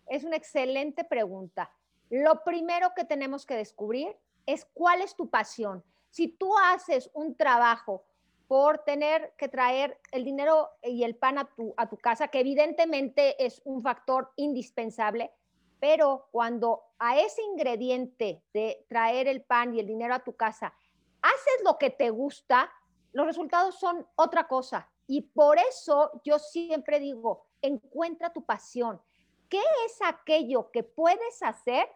Es 0.07 0.23
una 0.23 0.37
excelente 0.37 1.03
pregunta. 1.03 1.71
Lo 2.11 2.45
primero 2.45 2.93
que 2.95 3.05
tenemos 3.05 3.45
que 3.45 3.57
descubrir 3.57 4.09
es 4.47 4.67
cuál 4.73 5.03
es 5.03 5.17
tu 5.17 5.29
pasión. 5.29 5.83
Si 6.11 6.29
tú 6.29 6.57
haces 6.57 7.11
un 7.13 7.37
trabajo 7.37 8.05
por 8.47 8.85
tener 8.85 9.33
que 9.37 9.49
traer 9.49 9.99
el 10.13 10.25
dinero 10.25 10.71
y 10.81 11.03
el 11.03 11.17
pan 11.17 11.39
a 11.39 11.47
tu, 11.47 11.75
a 11.77 11.89
tu 11.89 11.97
casa, 11.97 12.29
que 12.29 12.39
evidentemente 12.39 13.45
es 13.45 13.61
un 13.65 13.83
factor 13.83 14.31
indispensable, 14.37 15.33
pero 15.81 16.29
cuando 16.31 16.83
a 17.01 17.19
ese 17.19 17.43
ingrediente 17.43 18.43
de 18.53 18.87
traer 18.89 19.27
el 19.27 19.43
pan 19.43 19.75
y 19.75 19.81
el 19.81 19.87
dinero 19.87 20.15
a 20.15 20.23
tu 20.23 20.37
casa, 20.37 20.73
haces 21.25 21.65
lo 21.65 21.79
que 21.79 21.91
te 21.91 22.11
gusta, 22.11 22.71
los 23.13 23.27
resultados 23.27 23.79
son 23.79 24.07
otra 24.17 24.47
cosa. 24.47 24.91
Y 25.07 25.23
por 25.23 25.59
eso 25.59 26.21
yo 26.25 26.39
siempre 26.39 27.01
digo, 27.01 27.47
encuentra 27.63 28.33
tu 28.33 28.45
pasión. 28.45 29.01
¿Qué 29.49 29.63
es 29.87 29.99
aquello 30.03 30.71
que 30.71 30.83
puedes 30.83 31.43
hacer 31.43 31.89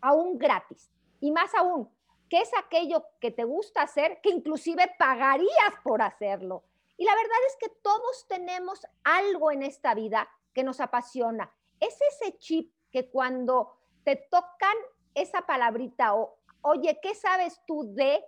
aún 0.00 0.38
gratis? 0.38 0.90
Y 1.20 1.32
más 1.32 1.54
aún, 1.54 1.88
¿Qué 2.32 2.38
es 2.40 2.50
aquello 2.56 3.04
que 3.20 3.30
te 3.30 3.44
gusta 3.44 3.82
hacer 3.82 4.22
que 4.22 4.30
inclusive 4.30 4.90
pagarías 4.98 5.74
por 5.84 6.00
hacerlo? 6.00 6.64
Y 6.96 7.04
la 7.04 7.14
verdad 7.14 7.36
es 7.46 7.56
que 7.60 7.68
todos 7.82 8.26
tenemos 8.26 8.86
algo 9.04 9.50
en 9.50 9.62
esta 9.62 9.92
vida 9.94 10.26
que 10.54 10.64
nos 10.64 10.80
apasiona. 10.80 11.54
Es 11.78 11.94
ese 12.00 12.38
chip 12.38 12.72
que 12.90 13.10
cuando 13.10 13.76
te 14.02 14.16
tocan 14.16 14.74
esa 15.14 15.42
palabrita 15.42 16.14
o, 16.14 16.38
oye, 16.62 16.98
¿qué 17.02 17.14
sabes 17.14 17.60
tú 17.66 17.92
de? 17.92 18.24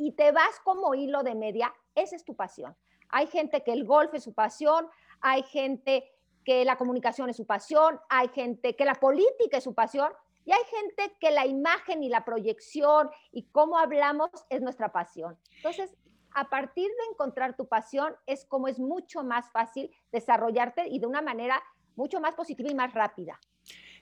Y 0.00 0.12
te 0.12 0.32
vas 0.32 0.58
como 0.64 0.94
hilo 0.94 1.22
de 1.22 1.34
media, 1.34 1.74
esa 1.94 2.16
es 2.16 2.24
tu 2.24 2.34
pasión. 2.34 2.74
Hay 3.10 3.26
gente 3.26 3.62
que 3.62 3.74
el 3.74 3.84
golf 3.84 4.14
es 4.14 4.24
su 4.24 4.32
pasión, 4.32 4.88
hay 5.20 5.42
gente 5.42 6.10
que 6.42 6.64
la 6.64 6.78
comunicación 6.78 7.28
es 7.28 7.36
su 7.36 7.44
pasión, 7.44 8.00
hay 8.08 8.28
gente 8.28 8.74
que 8.76 8.86
la 8.86 8.94
política 8.94 9.58
es 9.58 9.64
su 9.64 9.74
pasión, 9.74 10.10
y 10.46 10.52
hay 10.52 10.62
gente 10.70 11.14
que 11.20 11.30
la 11.30 11.44
imagen 11.44 12.02
y 12.02 12.08
la 12.08 12.24
proyección 12.24 13.10
y 13.30 13.42
cómo 13.52 13.78
hablamos 13.78 14.30
es 14.48 14.62
nuestra 14.62 14.90
pasión. 14.90 15.36
Entonces, 15.56 15.94
a 16.32 16.48
partir 16.48 16.88
de 16.88 17.12
encontrar 17.12 17.54
tu 17.54 17.68
pasión 17.68 18.16
es 18.26 18.46
como 18.46 18.68
es 18.68 18.78
mucho 18.78 19.22
más 19.22 19.52
fácil 19.52 19.90
desarrollarte 20.12 20.88
y 20.88 20.98
de 20.98 21.06
una 21.06 21.20
manera 21.20 21.62
mucho 21.94 22.20
más 22.20 22.32
positiva 22.32 22.70
y 22.70 22.74
más 22.74 22.94
rápida. 22.94 23.38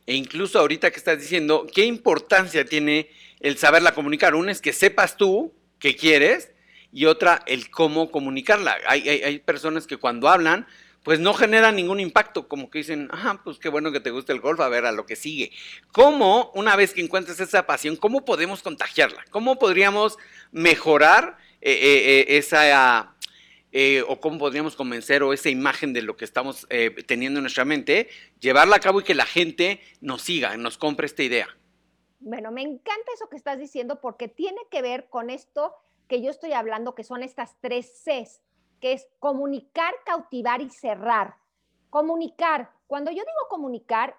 E 0.06 0.14
incluso 0.14 0.60
ahorita 0.60 0.92
que 0.92 0.98
estás 0.98 1.18
diciendo, 1.18 1.66
¿qué 1.74 1.84
importancia 1.86 2.64
tiene 2.64 3.10
el 3.40 3.58
saberla 3.58 3.94
comunicar? 3.94 4.36
Una 4.36 4.52
es 4.52 4.60
que 4.60 4.72
sepas 4.72 5.16
tú 5.16 5.57
qué 5.78 5.96
quieres 5.96 6.50
y 6.92 7.06
otra 7.06 7.42
el 7.46 7.70
cómo 7.70 8.10
comunicarla. 8.10 8.78
Hay, 8.86 9.08
hay, 9.08 9.22
hay 9.22 9.38
personas 9.38 9.86
que 9.86 9.96
cuando 9.96 10.28
hablan 10.28 10.66
pues 11.02 11.20
no 11.20 11.32
genera 11.32 11.72
ningún 11.72 12.00
impacto, 12.00 12.48
como 12.48 12.70
que 12.70 12.78
dicen, 12.80 13.08
ah, 13.12 13.40
pues 13.42 13.58
qué 13.58 13.70
bueno 13.70 13.92
que 13.92 14.00
te 14.00 14.10
guste 14.10 14.32
el 14.32 14.40
golf, 14.40 14.60
a 14.60 14.68
ver 14.68 14.84
a 14.84 14.92
lo 14.92 15.06
que 15.06 15.16
sigue. 15.16 15.52
¿Cómo, 15.90 16.50
una 16.54 16.76
vez 16.76 16.92
que 16.92 17.00
encuentres 17.00 17.40
esa 17.40 17.66
pasión, 17.66 17.96
cómo 17.96 18.26
podemos 18.26 18.62
contagiarla? 18.62 19.24
¿Cómo 19.30 19.58
podríamos 19.58 20.18
mejorar 20.52 21.38
esa 21.60 23.14
eh, 23.70 24.02
o 24.06 24.20
cómo 24.20 24.38
podríamos 24.38 24.76
convencer 24.76 25.22
o 25.22 25.32
esa 25.32 25.50
imagen 25.50 25.92
de 25.92 26.02
lo 26.02 26.16
que 26.16 26.24
estamos 26.24 26.66
eh, 26.70 26.90
teniendo 27.06 27.38
en 27.38 27.44
nuestra 27.44 27.64
mente, 27.64 28.08
llevarla 28.40 28.76
a 28.76 28.80
cabo 28.80 29.00
y 29.00 29.04
que 29.04 29.14
la 29.14 29.26
gente 29.26 29.80
nos 30.00 30.22
siga, 30.22 30.56
nos 30.56 30.78
compre 30.78 31.06
esta 31.06 31.22
idea. 31.22 31.48
Bueno, 32.20 32.50
me 32.50 32.62
encanta 32.62 33.12
eso 33.14 33.28
que 33.28 33.36
estás 33.36 33.58
diciendo 33.58 34.00
porque 34.00 34.28
tiene 34.28 34.60
que 34.70 34.82
ver 34.82 35.08
con 35.08 35.30
esto 35.30 35.74
que 36.08 36.20
yo 36.22 36.30
estoy 36.30 36.52
hablando, 36.52 36.94
que 36.94 37.04
son 37.04 37.22
estas 37.22 37.56
tres 37.60 38.02
Cs, 38.04 38.42
que 38.80 38.92
es 38.92 39.08
comunicar, 39.18 39.94
cautivar 40.04 40.60
y 40.60 40.70
cerrar. 40.70 41.36
Comunicar. 41.90 42.70
Cuando 42.86 43.10
yo 43.10 43.18
digo 43.18 43.48
comunicar, 43.48 44.16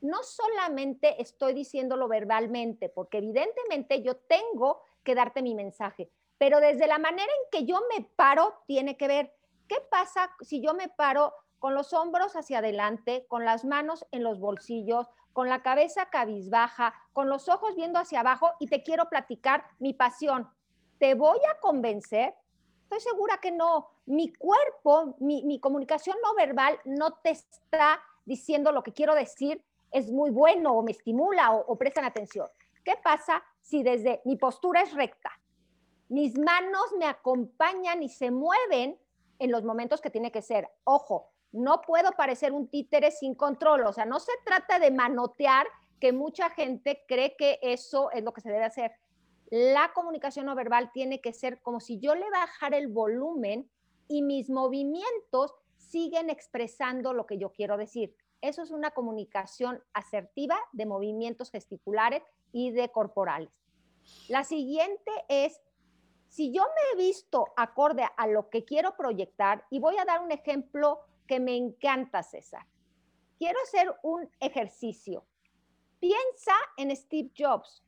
no 0.00 0.22
solamente 0.22 1.20
estoy 1.20 1.54
diciéndolo 1.54 2.08
verbalmente, 2.08 2.88
porque 2.88 3.18
evidentemente 3.18 4.02
yo 4.02 4.16
tengo 4.16 4.82
que 5.04 5.14
darte 5.14 5.42
mi 5.42 5.54
mensaje, 5.54 6.10
pero 6.38 6.60
desde 6.60 6.86
la 6.86 6.98
manera 6.98 7.30
en 7.30 7.50
que 7.50 7.64
yo 7.64 7.80
me 7.94 8.04
paro 8.16 8.62
tiene 8.66 8.96
que 8.96 9.08
ver. 9.08 9.34
¿Qué 9.68 9.76
pasa 9.90 10.30
si 10.40 10.60
yo 10.60 10.74
me 10.74 10.88
paro 10.88 11.32
con 11.58 11.74
los 11.74 11.92
hombros 11.92 12.34
hacia 12.34 12.58
adelante, 12.58 13.26
con 13.28 13.44
las 13.44 13.64
manos 13.64 14.04
en 14.10 14.24
los 14.24 14.40
bolsillos, 14.40 15.08
con 15.32 15.48
la 15.48 15.62
cabeza 15.62 16.06
cabizbaja, 16.10 16.94
con 17.12 17.28
los 17.28 17.48
ojos 17.48 17.74
viendo 17.76 17.98
hacia 17.98 18.20
abajo 18.20 18.50
y 18.58 18.66
te 18.66 18.82
quiero 18.82 19.08
platicar 19.08 19.64
mi 19.78 19.94
pasión? 19.94 20.48
¿Te 20.98 21.14
voy 21.14 21.38
a 21.50 21.58
convencer? 21.60 22.34
Estoy 22.84 23.00
segura 23.00 23.38
que 23.38 23.50
no. 23.50 23.88
Mi 24.06 24.32
cuerpo, 24.32 25.16
mi, 25.20 25.58
comunicación 25.60 26.16
no 26.22 26.34
verbal 26.34 26.78
no 26.84 27.14
te 27.14 27.30
está 27.30 28.00
diciendo 28.24 28.72
lo 28.72 28.82
que 28.82 28.92
quiero 28.92 29.14
decir, 29.14 29.64
es 29.90 30.10
muy 30.10 30.30
bueno 30.30 30.72
o 30.72 30.82
me 30.82 30.92
estimula 30.92 31.52
o, 31.52 31.64
o 31.66 31.76
prestan 31.76 32.04
atención. 32.04 32.48
¿Qué 32.84 32.94
pasa 33.02 33.42
si 33.60 33.82
desde 33.82 34.20
mi 34.24 34.36
postura 34.36 34.82
es 34.82 34.92
recta? 34.92 35.30
mis 36.12 36.38
manos 36.38 36.92
me 36.98 37.06
acompañan 37.06 38.02
y 38.02 38.10
se 38.10 38.30
mueven 38.30 39.00
en 39.38 39.50
los 39.50 39.64
momentos 39.64 40.02
que 40.02 40.10
tiene 40.10 40.30
que 40.30 40.42
ser. 40.42 40.68
Ojo, 40.84 41.31
no 41.52 41.82
puedo 41.82 42.12
parecer 42.12 42.52
un 42.52 42.68
títere 42.68 43.10
sin 43.10 43.34
control, 43.34 43.86
o 43.86 43.92
sea, 43.92 44.04
no 44.04 44.18
se 44.18 44.32
trata 44.44 44.78
de 44.78 44.90
manotear, 44.90 45.66
que 46.00 46.12
mucha 46.12 46.50
gente 46.50 47.04
cree 47.06 47.36
que 47.36 47.60
eso 47.62 48.10
es 48.10 48.24
lo 48.24 48.32
que 48.32 48.40
se 48.40 48.50
debe 48.50 48.64
hacer. 48.64 48.90
La 49.50 49.92
comunicación 49.94 50.46
no 50.46 50.56
verbal 50.56 50.90
tiene 50.92 51.20
que 51.20 51.32
ser 51.32 51.60
como 51.60 51.78
si 51.78 52.00
yo 52.00 52.16
le 52.16 52.28
bajara 52.28 52.76
el 52.76 52.88
volumen 52.88 53.70
y 54.08 54.22
mis 54.22 54.50
movimientos 54.50 55.54
siguen 55.76 56.28
expresando 56.28 57.12
lo 57.12 57.26
que 57.26 57.38
yo 57.38 57.52
quiero 57.52 57.76
decir. 57.76 58.16
Eso 58.40 58.62
es 58.62 58.72
una 58.72 58.90
comunicación 58.90 59.80
asertiva 59.92 60.58
de 60.72 60.86
movimientos 60.86 61.52
gesticulares 61.52 62.24
y 62.50 62.72
de 62.72 62.88
corporales. 62.88 63.50
La 64.28 64.42
siguiente 64.42 65.12
es 65.28 65.60
si 66.28 66.50
yo 66.50 66.62
me 66.62 66.92
he 67.02 67.06
visto 67.06 67.46
acorde 67.56 68.04
a 68.16 68.26
lo 68.26 68.48
que 68.48 68.64
quiero 68.64 68.96
proyectar, 68.96 69.66
y 69.70 69.78
voy 69.80 69.98
a 69.98 70.04
dar 70.04 70.22
un 70.22 70.32
ejemplo 70.32 71.00
que 71.32 71.40
me 71.40 71.56
encanta, 71.56 72.22
César. 72.22 72.66
Quiero 73.38 73.58
hacer 73.62 73.90
un 74.02 74.28
ejercicio. 74.38 75.24
Piensa 75.98 76.52
en 76.76 76.94
Steve 76.94 77.30
Jobs 77.34 77.82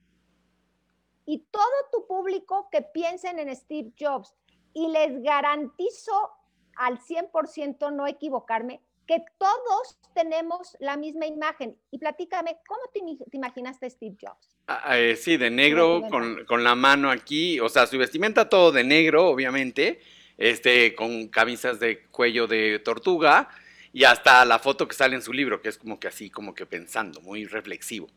y 1.27 1.41
todo 1.51 1.63
tu 1.93 2.07
público 2.07 2.71
que 2.73 2.81
piensen 2.81 3.39
en 3.39 3.55
Steve 3.55 3.93
Jobs 4.01 4.35
y 4.73 4.89
les 4.89 5.23
garantizo 5.23 6.31
al 6.77 6.99
100% 6.99 7.93
no 7.93 8.07
equivocarme 8.07 8.81
que 9.07 9.23
todos 9.37 9.99
tenemos 10.15 10.75
la 10.81 10.97
misma 10.97 11.27
imagen. 11.27 11.77
Y 11.91 11.99
platícame, 11.99 12.57
¿cómo 12.67 12.81
te, 12.95 13.37
imaginaste 13.37 13.91
Steve 13.91 14.17
Jobs? 14.19 14.57
Ah, 14.69 14.99
eh, 14.99 15.17
sí, 15.17 15.37
de 15.37 15.51
negro, 15.51 16.01
con, 16.09 16.65
la 16.65 16.75
mano 16.75 17.11
aquí, 17.11 17.61
o 17.61 17.69
sea, 17.69 17.87
su 17.87 17.99
vestimenta 17.99 18.49
todo 18.49 18.73
de 18.73 18.85
negro, 18.85 19.29
obviamente, 19.29 20.01
este, 20.39 20.95
con 20.95 21.29
camisas 21.29 21.81
de 21.81 22.07
cuello 22.07 22.47
de 22.47 22.79
tortuga, 22.79 23.49
y 23.93 24.05
hasta 24.05 24.45
la 24.45 24.59
foto 24.59 24.89
que 24.89 24.95
sale 24.95 25.15
en 25.15 25.23
su 25.23 25.33
libro, 25.33 25.63
que 25.63 25.69
es 25.69 25.79
como 25.79 26.01
que 26.01 26.09
así, 26.09 26.29
como 26.29 26.55
que 26.55 26.67
pensando, 26.67 27.21
muy 27.21 27.45
reflexivo. 27.45 28.09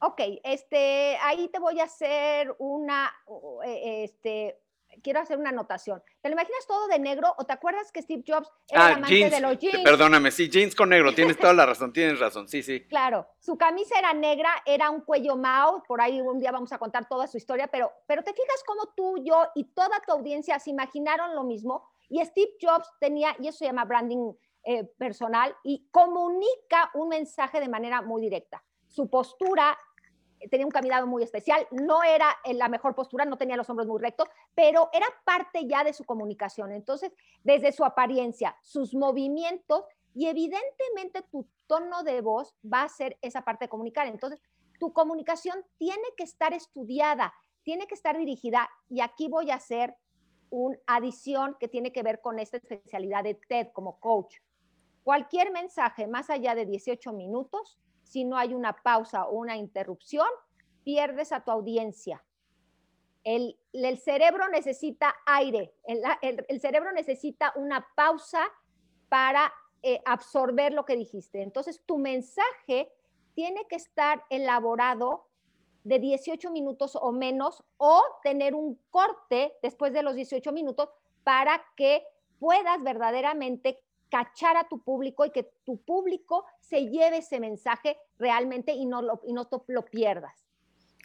Ok, 0.00 0.20
este, 0.44 1.16
ahí 1.22 1.48
te 1.48 1.58
voy 1.58 1.80
a 1.80 1.84
hacer 1.84 2.54
una, 2.58 3.12
e, 3.64 4.04
este, 4.04 4.60
quiero 5.02 5.20
hacer 5.20 5.38
una 5.38 5.50
anotación. 5.50 6.02
¿Te 6.20 6.28
lo 6.28 6.34
imaginas 6.34 6.66
todo 6.66 6.88
de 6.88 6.98
negro 6.98 7.34
o 7.38 7.44
te 7.44 7.52
acuerdas 7.52 7.90
que 7.92 8.02
Steve 8.02 8.24
Jobs 8.26 8.50
era 8.68 8.86
ah, 8.86 8.94
amante 8.94 9.30
de 9.30 9.40
los 9.40 9.58
jeans? 9.58 9.84
Perdóname, 9.84 10.30
sí, 10.30 10.48
jeans 10.48 10.74
con 10.74 10.88
negro, 10.88 11.14
tienes 11.14 11.38
toda 11.38 11.52
la 11.52 11.66
razón, 11.66 11.92
tienes 11.92 12.18
razón, 12.18 12.48
sí, 12.48 12.62
sí. 12.62 12.86
Claro, 12.86 13.26
su 13.38 13.56
camisa 13.56 13.98
era 13.98 14.12
negra, 14.12 14.50
era 14.64 14.90
un 14.90 15.00
cuello 15.00 15.36
Mao, 15.36 15.82
por 15.86 16.00
ahí 16.00 16.20
un 16.20 16.38
día 16.38 16.52
vamos 16.52 16.72
a 16.72 16.78
contar 16.78 17.08
toda 17.08 17.26
su 17.26 17.36
historia, 17.36 17.68
pero, 17.68 17.92
pero 18.06 18.22
te 18.22 18.32
fijas 18.32 18.62
cómo 18.66 18.92
tú, 18.96 19.22
yo 19.24 19.46
y 19.54 19.64
toda 19.64 20.00
tu 20.06 20.12
audiencia 20.12 20.58
se 20.58 20.70
imaginaron 20.70 21.34
lo 21.34 21.44
mismo 21.44 21.88
y 22.08 22.24
Steve 22.24 22.52
Jobs 22.60 22.88
tenía, 23.00 23.34
y 23.38 23.48
eso 23.48 23.58
se 23.58 23.66
llama 23.66 23.84
branding 23.84 24.32
eh, 24.64 24.84
personal, 24.98 25.54
y 25.62 25.88
comunica 25.90 26.90
un 26.94 27.08
mensaje 27.08 27.60
de 27.60 27.68
manera 27.68 28.02
muy 28.02 28.22
directa. 28.22 28.62
Su 28.86 29.08
postura 29.08 29.76
tenía 30.50 30.66
un 30.66 30.72
caminado 30.72 31.06
muy 31.06 31.22
especial, 31.22 31.66
no 31.70 32.02
era 32.02 32.28
en 32.44 32.58
la 32.58 32.68
mejor 32.68 32.94
postura, 32.94 33.24
no 33.24 33.38
tenía 33.38 33.56
los 33.56 33.68
hombros 33.70 33.88
muy 33.88 34.00
rectos, 34.00 34.28
pero 34.54 34.90
era 34.92 35.06
parte 35.24 35.66
ya 35.66 35.84
de 35.84 35.92
su 35.92 36.04
comunicación. 36.04 36.72
Entonces, 36.72 37.12
desde 37.42 37.72
su 37.72 37.84
apariencia, 37.84 38.56
sus 38.62 38.94
movimientos 38.94 39.84
y 40.14 40.26
evidentemente 40.28 41.22
tu 41.30 41.46
tono 41.66 42.02
de 42.02 42.20
voz 42.20 42.54
va 42.64 42.82
a 42.82 42.88
ser 42.88 43.18
esa 43.22 43.42
parte 43.42 43.66
de 43.66 43.68
comunicar. 43.68 44.06
Entonces, 44.06 44.40
tu 44.78 44.92
comunicación 44.92 45.64
tiene 45.78 46.08
que 46.16 46.24
estar 46.24 46.52
estudiada, 46.52 47.34
tiene 47.62 47.86
que 47.86 47.94
estar 47.94 48.16
dirigida 48.16 48.68
y 48.88 49.00
aquí 49.00 49.28
voy 49.28 49.50
a 49.50 49.56
hacer 49.56 49.96
una 50.50 50.78
adición 50.86 51.56
que 51.58 51.68
tiene 51.68 51.92
que 51.92 52.02
ver 52.02 52.20
con 52.20 52.38
esta 52.38 52.56
especialidad 52.56 53.24
de 53.24 53.34
TED 53.34 53.68
como 53.72 53.98
coach. 53.98 54.36
Cualquier 55.02 55.50
mensaje 55.50 56.06
más 56.06 56.30
allá 56.30 56.54
de 56.54 56.66
18 56.66 57.12
minutos 57.12 57.78
si 58.06 58.24
no 58.24 58.38
hay 58.38 58.54
una 58.54 58.72
pausa 58.72 59.26
o 59.26 59.36
una 59.36 59.56
interrupción, 59.56 60.28
pierdes 60.84 61.32
a 61.32 61.42
tu 61.42 61.50
audiencia. 61.50 62.24
El, 63.24 63.58
cerebro 63.98 64.48
necesita 64.48 65.12
aire, 65.26 65.74
el, 65.82 66.60
cerebro 66.60 66.92
necesita 66.92 67.52
una 67.56 67.84
pausa 67.96 68.40
para 69.08 69.52
eh, 69.82 70.00
absorber 70.04 70.72
lo 70.72 70.84
que 70.84 70.96
dijiste. 70.96 71.42
Entonces, 71.42 71.82
tu 71.84 71.98
mensaje 71.98 72.92
tiene 73.34 73.66
que 73.66 73.74
estar 73.74 74.24
elaborado 74.30 75.26
de 75.82 75.98
18 75.98 76.52
minutos 76.52 76.94
o 76.94 77.10
menos 77.10 77.64
o 77.78 78.00
tener 78.22 78.54
un 78.54 78.80
corte 78.90 79.54
después 79.60 79.92
de 79.92 80.04
los 80.04 80.14
18 80.14 80.52
minutos 80.52 80.88
para 81.24 81.64
que 81.76 82.04
puedas 82.38 82.80
verdaderamente 82.84 83.82
cachar 84.10 84.56
a 84.56 84.68
tu 84.68 84.80
público 84.82 85.24
y 85.24 85.30
que 85.30 85.48
tu 85.64 85.78
público 85.78 86.44
se 86.60 86.86
lleve 86.86 87.18
ese 87.18 87.40
mensaje 87.40 87.96
realmente 88.18 88.72
y 88.72 88.86
no 88.86 89.02
lo, 89.02 89.20
y 89.26 89.32
no 89.32 89.48
lo 89.68 89.84
pierdas. 89.84 90.34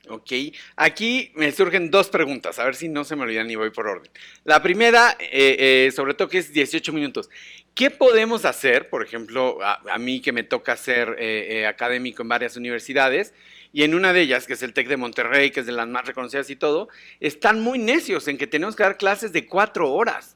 Ok, 0.10 0.32
aquí 0.78 1.32
me 1.36 1.52
surgen 1.52 1.92
dos 1.92 2.10
preguntas, 2.10 2.58
a 2.58 2.66
ver 2.66 2.76
si 2.76 2.90
no 2.90 3.04
se 3.04 3.16
me 3.16 3.22
olvidan 3.22 3.50
y 3.52 3.56
voy 3.56 3.70
por 3.70 3.88
orden. 3.88 4.12
La 4.44 4.62
primera, 4.64 5.16
eh, 5.20 5.86
eh, 5.88 5.92
sobre 5.92 6.16
todo 6.16 6.28
que 6.28 6.40
es 6.40 6.52
18 6.52 6.92
minutos. 6.92 7.30
¿Qué 7.76 7.92
podemos 7.92 8.46
hacer, 8.46 8.90
por 8.90 9.04
ejemplo, 9.04 9.60
a, 9.62 9.98
mí 10.00 10.20
que 10.20 10.32
me 10.32 10.44
toca 10.44 10.76
ser 10.76 11.16
eh, 11.20 11.68
académico 11.68 12.24
en 12.24 12.30
varias 12.30 12.58
universidades, 12.58 13.34
y 13.74 13.84
en 13.84 13.94
una 13.94 14.12
de 14.12 14.22
ellas, 14.22 14.48
que 14.48 14.54
es 14.54 14.64
el 14.64 14.74
TEC 14.74 14.88
de 14.88 14.98
Monterrey, 14.98 15.52
que 15.52 15.62
es 15.62 15.66
de 15.66 15.72
las 15.72 15.88
más 15.88 16.06
reconocidas 16.06 16.50
y 16.50 16.56
todo, 16.56 16.90
están 17.20 17.62
muy 17.62 17.80
necios 17.80 18.28
en 18.28 18.38
que 18.38 18.48
tenemos 18.48 18.76
que 18.76 18.84
dar 18.84 18.98
clases 18.98 19.32
de 19.32 19.46
cuatro 19.46 19.94
horas. 19.94 20.36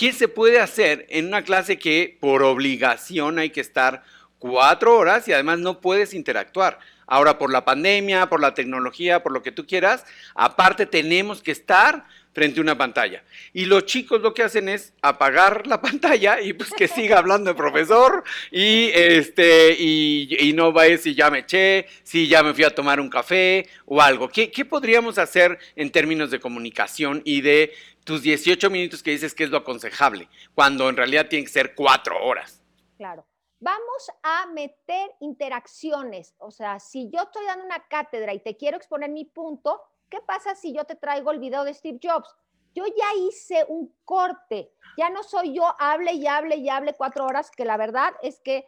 ¿Qué 0.00 0.14
se 0.14 0.28
puede 0.28 0.60
hacer 0.60 1.04
en 1.10 1.26
una 1.26 1.44
clase 1.44 1.78
que 1.78 2.16
por 2.20 2.42
obligación 2.42 3.38
hay 3.38 3.50
que 3.50 3.60
estar 3.60 4.02
cuatro 4.38 4.96
horas 4.96 5.28
y 5.28 5.34
además 5.34 5.58
no 5.58 5.82
puedes 5.82 6.14
interactuar? 6.14 6.78
Ahora, 7.06 7.36
por 7.36 7.52
la 7.52 7.66
pandemia, 7.66 8.30
por 8.30 8.40
la 8.40 8.54
tecnología, 8.54 9.22
por 9.22 9.30
lo 9.30 9.42
que 9.42 9.52
tú 9.52 9.66
quieras, 9.66 10.06
aparte 10.34 10.86
tenemos 10.86 11.42
que 11.42 11.50
estar 11.52 12.06
frente 12.32 12.60
a 12.60 12.62
una 12.62 12.78
pantalla. 12.78 13.24
Y 13.52 13.66
los 13.66 13.84
chicos 13.84 14.22
lo 14.22 14.32
que 14.32 14.42
hacen 14.42 14.70
es 14.70 14.94
apagar 15.02 15.66
la 15.66 15.80
pantalla 15.82 16.40
y 16.40 16.54
pues 16.54 16.70
que 16.70 16.88
siga 16.88 17.18
hablando 17.18 17.50
el 17.50 17.56
profesor 17.56 18.24
y 18.50 18.90
este 18.94 19.76
y, 19.78 20.52
no 20.54 20.72
va 20.72 20.84
a 20.84 20.96
si 20.96 21.14
ya 21.14 21.30
me 21.30 21.40
eché, 21.40 21.86
si 22.04 22.26
ya 22.26 22.42
me 22.42 22.54
fui 22.54 22.64
a 22.64 22.74
tomar 22.74 23.00
un 23.00 23.10
café 23.10 23.68
o 23.84 24.00
algo. 24.00 24.30
¿Qué, 24.30 24.50
¿Qué 24.50 24.64
podríamos 24.64 25.18
hacer 25.18 25.58
en 25.76 25.90
términos 25.90 26.30
de 26.30 26.40
comunicación 26.40 27.20
y 27.26 27.42
de 27.42 27.74
tus 28.10 28.22
18 28.22 28.70
minutos 28.70 29.04
que 29.04 29.12
dices 29.12 29.32
que 29.32 29.44
es 29.44 29.50
lo 29.50 29.58
aconsejable, 29.58 30.28
cuando 30.52 30.88
en 30.88 30.96
realidad 30.96 31.28
tiene 31.28 31.44
que 31.44 31.52
ser 31.52 31.76
cuatro 31.76 32.20
horas? 32.20 32.60
Claro. 32.96 33.24
Vamos 33.60 34.10
a 34.24 34.46
meter 34.46 35.12
interacciones. 35.20 36.34
O 36.38 36.50
sea, 36.50 36.80
si 36.80 37.08
yo 37.08 37.22
estoy 37.22 37.46
dando 37.46 37.66
una 37.66 37.86
cátedra 37.86 38.34
y 38.34 38.40
te 38.40 38.56
quiero 38.56 38.76
exponer 38.76 39.10
mi 39.10 39.26
punto, 39.26 39.80
¿qué 40.08 40.18
pasa 40.26 40.56
si 40.56 40.74
yo 40.74 40.82
te 40.82 40.96
traigo 40.96 41.30
el 41.30 41.38
video 41.38 41.62
de 41.62 41.72
Steve 41.72 42.00
Jobs? 42.02 42.34
Yo 42.74 42.84
ya 42.84 43.28
hice 43.28 43.64
un 43.68 43.94
corte, 44.04 44.72
ya 44.98 45.08
no 45.08 45.22
soy 45.22 45.54
yo, 45.54 45.72
hable 45.78 46.12
y 46.14 46.26
hable 46.26 46.56
y 46.56 46.68
hable 46.68 46.94
cuatro 46.94 47.26
horas, 47.26 47.52
que 47.52 47.64
la 47.64 47.76
verdad 47.76 48.12
es 48.22 48.40
que, 48.40 48.66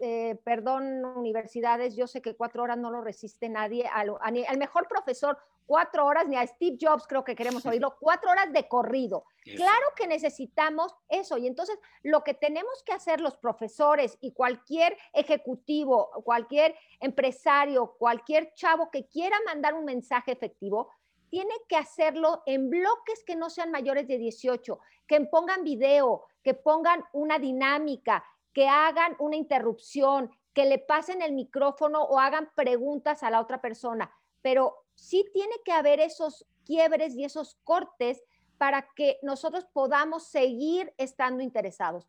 eh, 0.00 0.38
perdón, 0.44 1.02
universidades, 1.02 1.96
yo 1.96 2.06
sé 2.06 2.20
que 2.20 2.36
cuatro 2.36 2.62
horas 2.62 2.76
no 2.76 2.90
lo 2.90 3.00
resiste 3.00 3.48
nadie. 3.48 3.88
Al, 3.90 4.18
al, 4.20 4.58
mejor 4.58 4.86
profesor 4.86 5.38
cuatro 5.66 6.06
horas, 6.06 6.26
ni 6.28 6.36
a 6.36 6.46
Steve 6.46 6.76
Jobs 6.80 7.06
creo 7.06 7.24
que 7.24 7.34
queremos 7.34 7.64
oírlo, 7.66 7.96
cuatro 8.00 8.30
horas 8.30 8.52
de 8.52 8.68
corrido. 8.68 9.24
Claro 9.42 9.86
que 9.96 10.06
necesitamos 10.06 10.94
eso. 11.08 11.38
Y 11.38 11.46
entonces 11.46 11.78
lo 12.02 12.22
que 12.22 12.34
tenemos 12.34 12.82
que 12.84 12.92
hacer 12.92 13.20
los 13.20 13.36
profesores 13.36 14.16
y 14.20 14.32
cualquier 14.32 14.96
ejecutivo, 15.12 16.10
cualquier 16.24 16.74
empresario, 17.00 17.96
cualquier 17.98 18.52
chavo 18.54 18.90
que 18.90 19.06
quiera 19.06 19.36
mandar 19.46 19.74
un 19.74 19.84
mensaje 19.84 20.32
efectivo, 20.32 20.90
tiene 21.30 21.54
que 21.66 21.76
hacerlo 21.76 22.42
en 22.44 22.68
bloques 22.68 23.24
que 23.24 23.36
no 23.36 23.48
sean 23.48 23.70
mayores 23.70 24.06
de 24.06 24.18
18, 24.18 24.78
que 25.06 25.20
pongan 25.22 25.64
video, 25.64 26.26
que 26.42 26.52
pongan 26.52 27.04
una 27.14 27.38
dinámica, 27.38 28.22
que 28.52 28.68
hagan 28.68 29.16
una 29.18 29.36
interrupción, 29.36 30.30
que 30.52 30.66
le 30.66 30.78
pasen 30.78 31.22
el 31.22 31.32
micrófono 31.32 32.02
o 32.02 32.18
hagan 32.18 32.50
preguntas 32.54 33.22
a 33.22 33.30
la 33.30 33.40
otra 33.40 33.60
persona. 33.60 34.12
Pero 34.42 34.81
sí 34.94 35.24
tiene 35.32 35.54
que 35.64 35.72
haber 35.72 36.00
esos 36.00 36.46
quiebres 36.64 37.14
y 37.14 37.24
esos 37.24 37.58
cortes 37.64 38.22
para 38.58 38.88
que 38.94 39.18
nosotros 39.22 39.66
podamos 39.72 40.28
seguir 40.28 40.92
estando 40.96 41.42
interesados. 41.42 42.06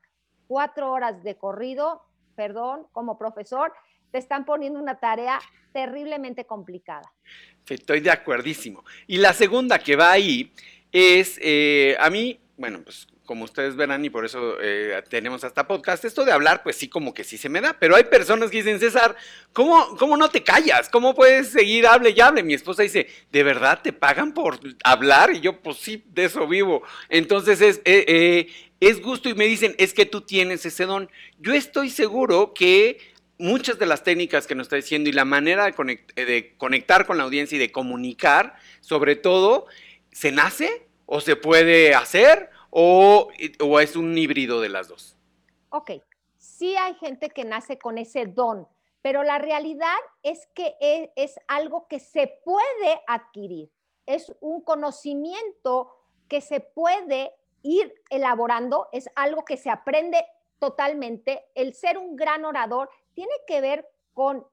Cuatro 0.47 0.91
horas 0.91 1.23
de 1.23 1.35
corrido, 1.35 2.03
perdón, 2.35 2.87
como 2.91 3.17
profesor, 3.17 3.73
te 4.11 4.19
están 4.19 4.45
poniendo 4.45 4.79
una 4.79 4.99
tarea 4.99 5.39
terriblemente 5.71 6.45
complicada. 6.45 7.11
Estoy 7.67 8.01
de 8.01 8.11
acuerdísimo. 8.11 8.83
Y 9.07 9.17
la 9.17 9.33
segunda 9.33 9.79
que 9.79 9.95
va 9.95 10.11
ahí 10.11 10.53
es, 10.91 11.39
eh, 11.41 11.97
a 11.99 12.09
mí, 12.11 12.39
bueno, 12.55 12.81
pues 12.83 13.07
como 13.25 13.45
ustedes 13.45 13.75
verán, 13.75 14.03
y 14.03 14.09
por 14.09 14.25
eso 14.25 14.57
eh, 14.61 15.01
tenemos 15.09 15.43
hasta 15.43 15.67
podcast, 15.67 16.03
esto 16.03 16.25
de 16.25 16.31
hablar, 16.31 16.61
pues 16.61 16.75
sí, 16.75 16.89
como 16.89 17.13
que 17.13 17.23
sí 17.23 17.37
se 17.37 17.49
me 17.49 17.61
da, 17.61 17.77
pero 17.79 17.95
hay 17.95 18.03
personas 18.03 18.51
que 18.51 18.57
dicen, 18.57 18.79
César, 18.79 19.15
¿cómo, 19.53 19.95
cómo 19.97 20.17
no 20.17 20.29
te 20.29 20.43
callas? 20.43 20.89
¿Cómo 20.89 21.15
puedes 21.15 21.49
seguir, 21.49 21.87
hable 21.87 22.09
y 22.11 22.19
hable? 22.19 22.43
Mi 22.43 22.53
esposa 22.53 22.83
dice, 22.83 23.07
¿de 23.31 23.43
verdad 23.43 23.79
te 23.81 23.93
pagan 23.93 24.33
por 24.33 24.59
hablar? 24.83 25.31
Y 25.33 25.39
yo, 25.39 25.61
pues 25.61 25.77
sí, 25.77 26.03
de 26.07 26.25
eso 26.25 26.47
vivo. 26.47 26.83
Entonces 27.09 27.61
es, 27.61 27.77
eh, 27.85 28.05
eh, 28.07 28.47
es 28.79 29.01
gusto 29.01 29.29
y 29.29 29.35
me 29.35 29.45
dicen, 29.45 29.73
es 29.77 29.93
que 29.93 30.05
tú 30.05 30.21
tienes 30.21 30.65
ese 30.65 30.85
don. 30.85 31.09
Yo 31.39 31.53
estoy 31.53 31.89
seguro 31.89 32.53
que 32.53 32.97
muchas 33.37 33.79
de 33.79 33.85
las 33.85 34.03
técnicas 34.03 34.47
que 34.47 34.55
nos 34.55 34.65
está 34.65 34.75
diciendo 34.75 35.09
y 35.09 35.13
la 35.13 35.25
manera 35.25 35.65
de, 35.65 35.99
de 36.15 36.53
conectar 36.57 37.05
con 37.05 37.17
la 37.17 37.23
audiencia 37.23 37.55
y 37.55 37.59
de 37.59 37.71
comunicar, 37.71 38.55
sobre 38.81 39.15
todo, 39.15 39.67
¿se 40.11 40.31
nace 40.31 40.85
o 41.05 41.21
se 41.21 41.35
puede 41.35 41.93
hacer? 41.95 42.52
O, 42.75 43.29
es 43.79 43.95
un 43.95 44.17
híbrido 44.17 44.59
de 44.59 44.69
las 44.69 44.87
dos? 44.87 45.15
Ok, 45.69 45.91
sí 46.37 46.75
hay 46.75 46.95
gente 46.95 47.29
que 47.29 47.45
nace 47.45 47.77
con 47.77 47.99
ese 47.99 48.25
don, 48.25 48.67
pero 49.01 49.23
la 49.23 49.37
realidad 49.37 49.95
es 50.23 50.47
que 50.55 50.75
es, 50.79 51.09
es 51.15 51.39
algo 51.47 51.87
que 51.87 51.99
se 51.99 52.27
puede 52.43 53.01
adquirir, 53.07 53.71
es 54.07 54.35
un 54.41 54.61
conocimiento 54.61 55.95
que 56.27 56.41
se 56.41 56.61
puede 56.61 57.31
ir 57.61 57.93
elaborando, 58.09 58.89
es 58.91 59.07
algo 59.15 59.45
que 59.45 59.57
se 59.57 59.69
aprende 59.69 60.25
totalmente. 60.57 61.45
El 61.53 61.73
ser 61.73 61.97
un 61.97 62.15
gran 62.15 62.43
orador 62.43 62.89
tiene 63.13 63.33
que 63.47 63.61
ver 63.61 63.87
con 64.13 64.45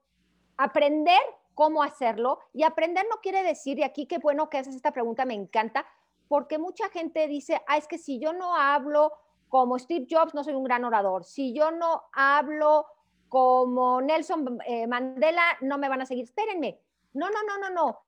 aprender 0.57 1.19
cómo 1.55 1.81
hacerlo 1.83 2.39
y 2.53 2.63
aprender 2.63 3.05
no 3.09 3.19
quiere 3.21 3.43
decir, 3.43 3.79
y 3.79 3.83
aquí 3.83 4.05
qué 4.05 4.19
bueno 4.19 4.49
que 4.49 4.59
haces 4.59 4.75
esta 4.75 4.91
pregunta, 4.91 5.25
me 5.25 5.33
encanta, 5.33 5.85
porque 6.31 6.57
mucha 6.57 6.87
gente 6.87 7.27
dice, 7.27 7.61
ah, 7.67 7.75
es 7.75 7.89
que 7.89 7.97
si 7.97 8.17
yo 8.17 8.31
no 8.31 8.55
hablo 8.55 9.11
como 9.49 9.77
Steve 9.77 10.07
Jobs, 10.09 10.33
no 10.33 10.45
soy 10.45 10.53
un 10.53 10.63
gran 10.63 10.85
orador. 10.85 11.25
Si 11.25 11.53
yo 11.53 11.71
no 11.71 12.03
hablo 12.13 12.85
como 13.27 13.99
Nelson 13.99 14.57
eh, 14.65 14.87
Mandela, 14.87 15.43
no 15.59 15.77
me 15.77 15.89
van 15.89 15.99
a 15.99 16.05
seguir. 16.05 16.23
Espérenme. 16.23 16.79
No, 17.11 17.29
no, 17.29 17.43
no, 17.43 17.57
no, 17.57 17.69
no. 17.71 17.99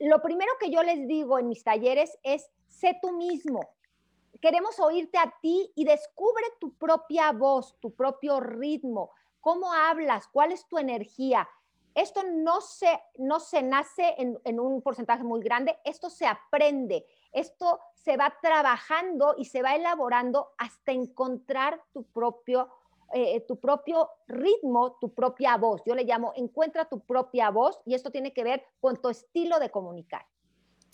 Lo 0.00 0.20
primero 0.20 0.50
que 0.58 0.72
yo 0.72 0.82
les 0.82 1.06
digo 1.06 1.38
en 1.38 1.46
mis 1.46 1.62
talleres 1.62 2.18
es, 2.24 2.50
sé 2.66 2.98
tú 3.00 3.12
mismo. 3.12 3.60
Queremos 4.40 4.80
oírte 4.80 5.18
a 5.18 5.32
ti 5.40 5.70
y 5.76 5.84
descubre 5.84 6.42
tu 6.58 6.74
propia 6.74 7.30
voz, 7.30 7.78
tu 7.78 7.94
propio 7.94 8.40
ritmo, 8.40 9.12
cómo 9.40 9.72
hablas, 9.72 10.26
cuál 10.26 10.50
es 10.50 10.66
tu 10.66 10.76
energía. 10.76 11.48
Esto 11.94 12.24
no 12.24 12.62
se, 12.62 13.00
no 13.18 13.38
se 13.38 13.62
nace 13.62 14.16
en, 14.18 14.40
en 14.42 14.58
un 14.58 14.82
porcentaje 14.82 15.22
muy 15.22 15.40
grande, 15.40 15.78
esto 15.84 16.10
se 16.10 16.26
aprende 16.26 17.06
esto 17.32 17.80
se 17.94 18.16
va 18.16 18.34
trabajando 18.40 19.34
y 19.38 19.44
se 19.44 19.62
va 19.62 19.74
elaborando 19.74 20.48
hasta 20.58 20.92
encontrar 20.92 21.80
tu 21.92 22.04
propio, 22.04 22.68
eh, 23.12 23.44
tu 23.46 23.58
propio 23.60 24.08
ritmo, 24.26 24.96
tu 25.00 25.14
propia 25.14 25.56
voz. 25.56 25.82
Yo 25.86 25.94
le 25.94 26.04
llamo 26.04 26.32
encuentra 26.36 26.88
tu 26.88 27.00
propia 27.00 27.50
voz 27.50 27.78
y 27.84 27.94
esto 27.94 28.10
tiene 28.10 28.32
que 28.32 28.44
ver 28.44 28.64
con 28.80 29.00
tu 29.00 29.08
estilo 29.08 29.58
de 29.58 29.70
comunicar. 29.70 30.26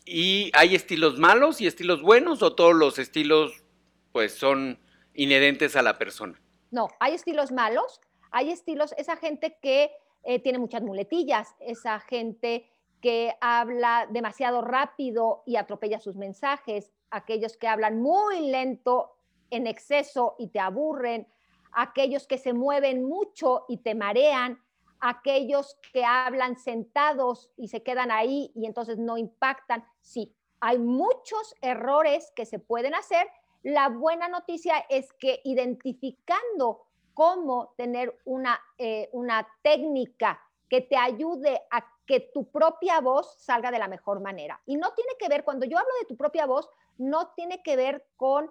¿Y 0.04 0.50
hay 0.54 0.74
estilos 0.74 1.18
malos 1.18 1.60
y 1.60 1.66
estilos 1.66 2.02
buenos 2.02 2.42
o 2.42 2.54
todos 2.54 2.74
los 2.74 2.98
estilos 2.98 3.64
pues 4.12 4.34
son 4.34 4.78
inherentes 5.14 5.76
a 5.76 5.82
la 5.82 5.98
persona? 5.98 6.40
No, 6.70 6.88
hay 7.00 7.14
estilos 7.14 7.52
malos, 7.52 8.00
hay 8.30 8.50
estilos, 8.50 8.94
esa 8.98 9.16
gente 9.16 9.58
que 9.62 9.90
eh, 10.24 10.40
tiene 10.40 10.58
muchas 10.58 10.82
muletillas, 10.82 11.54
esa 11.60 12.00
gente 12.00 12.70
que 13.06 13.36
habla 13.40 14.08
demasiado 14.10 14.62
rápido 14.62 15.44
y 15.46 15.54
atropella 15.54 16.00
sus 16.00 16.16
mensajes, 16.16 16.92
aquellos 17.08 17.56
que 17.56 17.68
hablan 17.68 18.02
muy 18.02 18.50
lento 18.50 19.12
en 19.50 19.68
exceso 19.68 20.34
y 20.40 20.48
te 20.48 20.58
aburren, 20.58 21.28
aquellos 21.70 22.26
que 22.26 22.36
se 22.36 22.52
mueven 22.52 23.04
mucho 23.04 23.64
y 23.68 23.76
te 23.76 23.94
marean, 23.94 24.60
aquellos 24.98 25.78
que 25.92 26.04
hablan 26.04 26.56
sentados 26.56 27.52
y 27.56 27.68
se 27.68 27.84
quedan 27.84 28.10
ahí 28.10 28.50
y 28.56 28.66
entonces 28.66 28.98
no 28.98 29.16
impactan. 29.16 29.86
Sí, 30.00 30.34
hay 30.58 30.80
muchos 30.80 31.54
errores 31.60 32.32
que 32.34 32.44
se 32.44 32.58
pueden 32.58 32.96
hacer. 32.96 33.28
La 33.62 33.88
buena 33.88 34.26
noticia 34.26 34.84
es 34.88 35.12
que 35.12 35.42
identificando 35.44 36.88
cómo 37.14 37.72
tener 37.76 38.18
una, 38.24 38.60
eh, 38.78 39.08
una 39.12 39.46
técnica 39.62 40.42
que 40.68 40.80
te 40.80 40.96
ayude 40.96 41.62
a 41.70 41.95
que 42.06 42.20
tu 42.32 42.50
propia 42.50 43.00
voz 43.00 43.36
salga 43.38 43.70
de 43.70 43.78
la 43.78 43.88
mejor 43.88 44.20
manera. 44.20 44.60
Y 44.64 44.76
no 44.76 44.92
tiene 44.94 45.12
que 45.18 45.28
ver, 45.28 45.44
cuando 45.44 45.66
yo 45.66 45.78
hablo 45.78 45.90
de 46.00 46.06
tu 46.06 46.16
propia 46.16 46.46
voz, 46.46 46.68
no 46.98 47.32
tiene 47.34 47.62
que 47.62 47.76
ver 47.76 48.06
con 48.16 48.50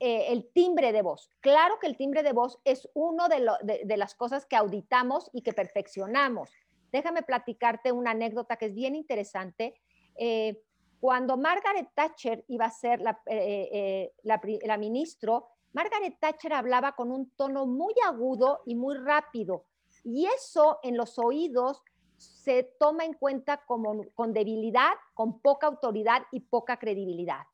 eh, 0.00 0.26
el 0.28 0.50
timbre 0.52 0.92
de 0.92 1.02
voz. 1.02 1.30
Claro 1.40 1.78
que 1.80 1.86
el 1.86 1.96
timbre 1.96 2.22
de 2.22 2.32
voz 2.32 2.58
es 2.64 2.88
uno 2.94 3.28
de, 3.28 3.96
las 3.96 4.14
cosas 4.14 4.44
que 4.44 4.56
auditamos 4.56 5.30
y 5.32 5.42
que 5.42 5.52
perfeccionamos. 5.52 6.50
Déjame 6.92 7.22
platicarte 7.22 7.92
una 7.92 8.10
anécdota 8.10 8.56
que 8.56 8.66
es 8.66 8.74
bien 8.74 8.94
interesante. 8.94 9.80
Eh, 10.16 10.60
cuando 11.00 11.36
Margaret 11.36 11.88
Thatcher 11.94 12.44
iba 12.48 12.66
a 12.66 12.70
ser 12.70 13.00
la, 13.00 13.20
eh, 13.26 14.12
la, 14.22 14.40
la 14.64 14.76
ministro, 14.76 15.48
Margaret 15.72 16.18
Thatcher 16.18 16.54
hablaba 16.54 16.92
con 16.92 17.12
un 17.12 17.30
tono 17.30 17.66
muy 17.66 17.94
agudo 18.04 18.62
y 18.66 18.74
muy 18.74 18.96
rápido. 18.96 19.64
Y 20.02 20.26
eso 20.26 20.78
en 20.82 20.96
los 20.96 21.18
oídos 21.18 21.82
se 22.16 22.62
toma 22.78 23.04
en 23.04 23.14
cuenta 23.14 23.58
como 23.58 24.04
con 24.14 24.32
debilidad, 24.32 24.92
con 25.14 25.40
poca 25.40 25.66
autoridad 25.66 26.22
y 26.30 26.40
poca 26.40 26.78
credibilidad. 26.78 27.46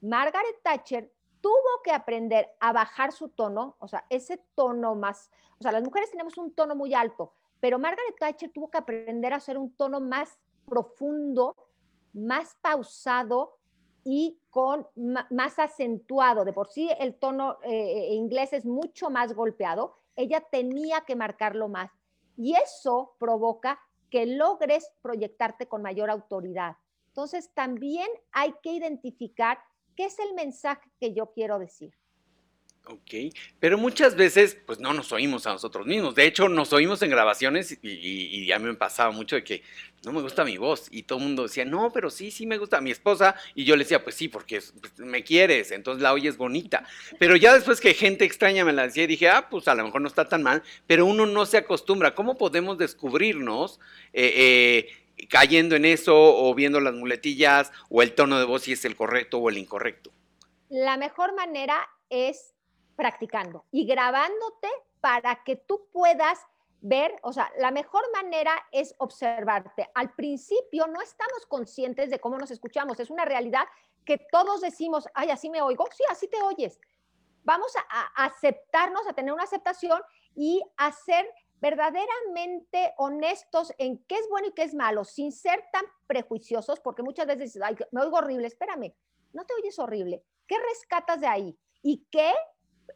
Margaret 0.00 0.60
Thatcher 0.62 1.12
tuvo 1.40 1.82
que 1.82 1.92
aprender 1.92 2.48
a 2.60 2.72
bajar 2.72 3.12
su 3.12 3.28
tono, 3.28 3.76
o 3.78 3.88
sea, 3.88 4.04
ese 4.10 4.40
tono 4.54 4.94
más, 4.94 5.30
o 5.58 5.62
sea, 5.62 5.72
las 5.72 5.82
mujeres 5.82 6.10
tenemos 6.10 6.36
un 6.38 6.52
tono 6.52 6.74
muy 6.74 6.94
alto, 6.94 7.32
pero 7.60 7.78
Margaret 7.78 8.16
Thatcher 8.18 8.50
tuvo 8.52 8.70
que 8.70 8.78
aprender 8.78 9.32
a 9.32 9.36
hacer 9.36 9.58
un 9.58 9.72
tono 9.74 10.00
más 10.00 10.38
profundo, 10.66 11.56
más 12.12 12.56
pausado 12.60 13.58
y 14.04 14.40
con 14.50 14.86
más 15.30 15.58
acentuado. 15.58 16.44
De 16.44 16.52
por 16.52 16.68
sí 16.68 16.90
el 16.98 17.14
tono 17.14 17.58
eh, 17.62 18.14
inglés 18.14 18.52
es 18.52 18.64
mucho 18.64 19.10
más 19.10 19.34
golpeado, 19.34 19.94
ella 20.16 20.40
tenía 20.40 21.02
que 21.02 21.16
marcarlo 21.16 21.68
más. 21.68 21.90
Y 22.36 22.54
eso 22.54 23.16
provoca 23.18 23.80
que 24.10 24.26
logres 24.26 24.90
proyectarte 25.02 25.66
con 25.66 25.82
mayor 25.82 26.10
autoridad. 26.10 26.76
Entonces, 27.08 27.50
también 27.52 28.08
hay 28.30 28.54
que 28.62 28.72
identificar 28.72 29.58
qué 29.96 30.04
es 30.04 30.18
el 30.20 30.34
mensaje 30.34 30.88
que 31.00 31.12
yo 31.12 31.32
quiero 31.32 31.58
decir. 31.58 31.97
Ok, 32.86 33.34
pero 33.60 33.76
muchas 33.76 34.16
veces 34.16 34.56
pues 34.66 34.78
no 34.78 34.94
nos 34.94 35.12
oímos 35.12 35.46
a 35.46 35.52
nosotros 35.52 35.86
mismos. 35.86 36.14
De 36.14 36.24
hecho, 36.24 36.48
nos 36.48 36.72
oímos 36.72 37.02
en 37.02 37.10
grabaciones 37.10 37.78
y, 37.82 37.88
y, 37.90 38.44
y, 38.44 38.52
a 38.52 38.58
mí 38.58 38.64
me 38.64 38.74
pasaba 38.74 39.10
mucho 39.10 39.36
de 39.36 39.44
que 39.44 39.62
no 40.04 40.12
me 40.12 40.22
gusta 40.22 40.42
mi 40.42 40.56
voz 40.56 40.88
y 40.90 41.02
todo 41.02 41.18
el 41.18 41.24
mundo 41.26 41.42
decía, 41.42 41.66
no, 41.66 41.90
pero 41.92 42.08
sí, 42.08 42.30
sí 42.30 42.46
me 42.46 42.56
gusta 42.56 42.80
mi 42.80 42.90
esposa 42.90 43.34
y 43.54 43.64
yo 43.64 43.76
le 43.76 43.84
decía, 43.84 44.02
pues 44.02 44.16
sí, 44.16 44.28
porque 44.28 44.62
pues, 44.80 44.98
me 45.00 45.22
quieres, 45.22 45.70
entonces 45.70 46.02
la 46.02 46.14
oyes 46.14 46.38
bonita. 46.38 46.84
Pero 47.18 47.36
ya 47.36 47.52
después 47.52 47.78
que 47.80 47.92
gente 47.92 48.24
extraña 48.24 48.64
me 48.64 48.72
la 48.72 48.84
decía, 48.84 49.06
dije, 49.06 49.28
ah, 49.28 49.48
pues 49.50 49.68
a 49.68 49.74
lo 49.74 49.84
mejor 49.84 50.00
no 50.00 50.08
está 50.08 50.26
tan 50.26 50.42
mal, 50.42 50.62
pero 50.86 51.04
uno 51.04 51.26
no 51.26 51.44
se 51.44 51.58
acostumbra. 51.58 52.14
¿Cómo 52.14 52.38
podemos 52.38 52.78
descubrirnos? 52.78 53.80
Eh, 54.14 54.86
eh, 55.18 55.26
cayendo 55.28 55.76
en 55.76 55.84
eso 55.84 56.14
o 56.16 56.54
viendo 56.54 56.80
las 56.80 56.94
muletillas 56.94 57.72
o 57.90 58.02
el 58.02 58.14
tono 58.14 58.38
de 58.38 58.44
voz 58.44 58.62
si 58.62 58.72
es 58.72 58.84
el 58.84 58.96
correcto 58.96 59.38
o 59.38 59.50
el 59.50 59.58
incorrecto. 59.58 60.10
La 60.68 60.96
mejor 60.96 61.34
manera 61.34 61.88
es 62.10 62.54
practicando 62.98 63.64
y 63.70 63.86
grabándote 63.86 64.68
para 65.00 65.44
que 65.44 65.54
tú 65.54 65.86
puedas 65.92 66.40
ver, 66.80 67.14
o 67.22 67.32
sea, 67.32 67.48
la 67.56 67.70
mejor 67.70 68.02
manera 68.12 68.52
es 68.72 68.92
observarte. 68.98 69.88
Al 69.94 70.14
principio 70.14 70.88
no 70.88 71.00
estamos 71.00 71.46
conscientes 71.46 72.10
de 72.10 72.18
cómo 72.18 72.36
nos 72.38 72.50
escuchamos, 72.50 72.98
es 72.98 73.08
una 73.08 73.24
realidad 73.24 73.66
que 74.04 74.18
todos 74.18 74.60
decimos, 74.62 75.06
ay, 75.14 75.30
así 75.30 75.48
me 75.48 75.62
oigo, 75.62 75.86
sí, 75.96 76.02
así 76.10 76.26
te 76.26 76.42
oyes. 76.42 76.80
Vamos 77.44 77.72
a, 77.76 78.24
aceptarnos, 78.24 79.06
a 79.06 79.12
tener 79.12 79.32
una 79.32 79.44
aceptación 79.44 80.02
y 80.34 80.60
a 80.76 80.90
ser 80.90 81.32
verdaderamente 81.60 82.94
honestos 82.96 83.72
en 83.78 83.98
qué 84.08 84.16
es 84.16 84.28
bueno 84.28 84.48
y 84.48 84.52
qué 84.52 84.64
es 84.64 84.74
malo, 84.74 85.04
sin 85.04 85.30
ser 85.30 85.64
tan 85.72 85.84
prejuiciosos, 86.08 86.80
porque 86.80 87.04
muchas 87.04 87.28
veces 87.28 87.60
ay, 87.62 87.76
me 87.92 88.00
oigo 88.00 88.16
horrible, 88.16 88.48
espérame, 88.48 88.92
no 89.32 89.44
te 89.44 89.54
oyes 89.54 89.78
horrible. 89.78 90.24
¿Qué 90.48 90.56
rescatas 90.58 91.20
de 91.20 91.28
ahí? 91.28 91.56
¿Y 91.80 92.04
qué 92.10 92.32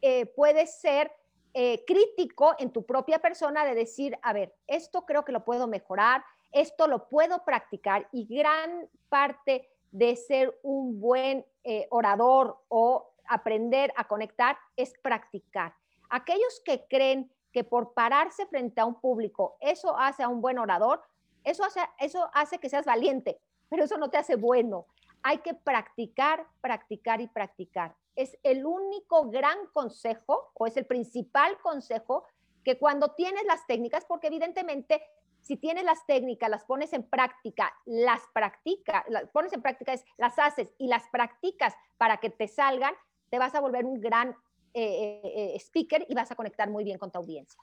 eh, 0.01 0.27
puede 0.27 0.67
ser 0.67 1.13
eh, 1.55 1.85
crítico 1.85 2.55
en 2.59 2.73
tu 2.73 2.87
propia 2.87 3.19
persona 3.19 3.65
de 3.65 3.75
decir, 3.75 4.19
a 4.23 4.33
ver, 4.33 4.55
esto 4.67 5.05
creo 5.05 5.25
que 5.25 5.33
lo 5.33 5.45
puedo 5.45 5.67
mejorar, 5.67 6.25
esto 6.51 6.89
lo 6.89 7.09
puedo 7.09 7.45
practicar 7.45 8.09
y 8.11 8.25
gran 8.25 8.89
parte 9.11 9.69
de 9.91 10.17
ser 10.17 10.59
un 10.63 10.99
buen 10.99 11.45
eh, 11.65 11.87
orador 11.91 12.59
o 12.69 13.13
aprender 13.27 13.93
a 13.97 14.09
conectar 14.09 14.57
es 14.77 14.95
practicar. 15.03 15.75
Aquellos 16.09 16.63
que 16.65 16.87
creen 16.89 17.31
que 17.53 17.65
por 17.65 17.93
pararse 17.93 18.47
frente 18.47 18.81
a 18.81 18.87
un 18.87 18.99
público 18.99 19.57
eso 19.61 19.95
hace 19.99 20.23
a 20.23 20.29
un 20.29 20.41
buen 20.41 20.59
orador, 20.59 21.03
eso 21.45 21.65
hace, 21.65 21.81
eso 21.99 22.31
hace 22.33 22.59
que 22.59 22.71
seas 22.71 22.87
valiente, 22.87 23.39
pero 23.69 23.85
eso 23.85 23.99
no 23.99 24.09
te 24.09 24.17
hace 24.17 24.37
bueno. 24.37 24.87
Hay 25.23 25.39
que 25.39 25.53
practicar, 25.53 26.47
practicar 26.63 27.21
y 27.21 27.27
practicar 27.27 27.95
es 28.17 28.39
el 28.43 28.67
único 28.67 29.31
gran 29.31 29.67
consejo 29.73 30.53
o 30.55 30.67
es 30.67 30.77
el 30.77 30.87
principal 30.87 31.59
consejo 31.61 32.25
que 32.65 32.79
cuando 32.79 33.15
tienes 33.15 33.45
las 33.45 33.67
técnicas, 33.67 34.05
porque 34.05 34.29
evidentemente 34.29 35.03
si 35.41 35.57
tienes 35.57 35.85
las 35.85 36.07
técnicas, 36.07 36.49
las 36.49 36.65
pones 36.65 36.93
en 36.93 37.03
práctica, 37.03 37.75
las 37.85 38.21
practicas, 38.33 39.05
las 39.09 39.29
pones 39.31 39.53
en 39.53 39.61
práctica, 39.61 39.95
las 40.17 40.39
haces 40.39 40.73
y 40.79 40.87
las 40.87 41.09
practicas 41.09 41.75
para 41.99 42.19
que 42.19 42.31
te 42.31 42.47
salgan, 42.47 42.95
te 43.29 43.39
vas 43.39 43.55
a 43.55 43.61
volver 43.61 43.85
un 43.85 44.01
gran 44.01 44.37
eh, 44.75 45.21
eh, 45.25 45.57
speaker 45.59 46.07
y 46.09 46.15
vas 46.15 46.31
a 46.31 46.37
conectar 46.37 46.71
muy 46.71 46.85
bien 46.85 46.99
con 46.99 47.11
tu 47.11 47.19
audiencia. 47.19 47.61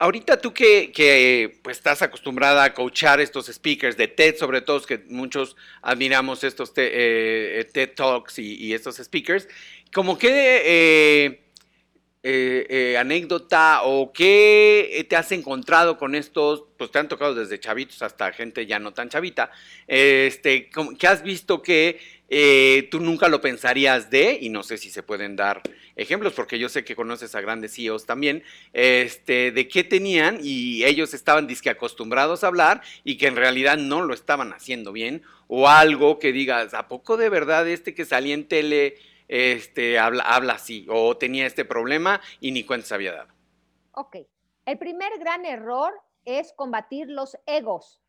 Ahorita 0.00 0.40
tú 0.40 0.54
que, 0.54 1.58
pues, 1.62 1.78
estás 1.78 2.02
acostumbrada 2.02 2.62
a 2.62 2.72
coachar 2.72 3.20
estos 3.20 3.46
speakers 3.46 3.96
de 3.96 4.06
TED, 4.06 4.36
sobre 4.36 4.60
todo 4.60 4.80
que 4.82 4.98
muchos 5.08 5.56
admiramos 5.82 6.44
estos 6.44 6.72
eh, 6.76 7.68
TED 7.72 7.94
Talks 7.96 8.38
y, 8.38 8.72
estos 8.72 8.96
speakers, 8.96 9.48
como 9.92 10.16
que 10.16 11.40
anécdota 12.98 13.82
o 13.82 14.12
qué 14.12 15.04
te 15.08 15.16
has 15.16 15.32
encontrado 15.32 15.98
con 15.98 16.14
estos, 16.14 16.64
pues 16.76 16.92
te 16.92 16.98
han 17.00 17.08
tocado 17.08 17.34
desde 17.34 17.58
chavitos 17.58 18.02
hasta 18.02 18.32
gente 18.32 18.66
ya 18.66 18.78
no 18.78 18.92
tan 18.92 19.08
chavita, 19.08 19.50
este, 19.86 20.70
¿qué 20.98 21.06
has 21.08 21.22
visto 21.22 21.60
que 21.60 21.98
eh, 22.28 22.88
tú 22.90 23.00
nunca 23.00 23.28
lo 23.28 23.40
pensarías 23.40 24.10
de, 24.10 24.38
y 24.40 24.50
no 24.50 24.62
sé 24.62 24.76
si 24.76 24.90
se 24.90 25.02
pueden 25.02 25.34
dar 25.34 25.62
ejemplos, 25.96 26.34
porque 26.34 26.58
yo 26.58 26.68
sé 26.68 26.84
que 26.84 26.94
conoces 26.94 27.34
a 27.34 27.40
grandes 27.40 27.74
CEOs 27.74 28.06
también, 28.06 28.42
este, 28.72 29.50
de 29.50 29.68
qué 29.68 29.82
tenían 29.84 30.38
y 30.42 30.84
ellos 30.84 31.14
estaban 31.14 31.46
disque 31.46 31.70
acostumbrados 31.70 32.44
a 32.44 32.48
hablar 32.48 32.82
y 33.02 33.16
que 33.16 33.26
en 33.26 33.36
realidad 33.36 33.78
no 33.78 34.02
lo 34.02 34.14
estaban 34.14 34.52
haciendo 34.52 34.92
bien, 34.92 35.22
o 35.48 35.68
algo 35.68 36.18
que 36.18 36.32
digas, 36.32 36.74
¿a 36.74 36.88
poco 36.88 37.16
de 37.16 37.30
verdad 37.30 37.66
este 37.66 37.94
que 37.94 38.04
salía 38.04 38.34
en 38.34 38.46
tele 38.46 38.96
este, 39.28 39.98
habla, 39.98 40.22
habla 40.24 40.54
así, 40.54 40.86
o 40.88 41.16
tenía 41.16 41.46
este 41.46 41.64
problema 41.64 42.20
y 42.40 42.52
ni 42.52 42.64
cuenta 42.64 42.94
había 42.94 43.12
dado? 43.12 43.32
Ok, 43.92 44.16
el 44.66 44.78
primer 44.78 45.18
gran 45.18 45.44
error 45.44 45.92
es 46.24 46.52
combatir 46.52 47.08
los 47.08 47.38
egos. 47.46 48.02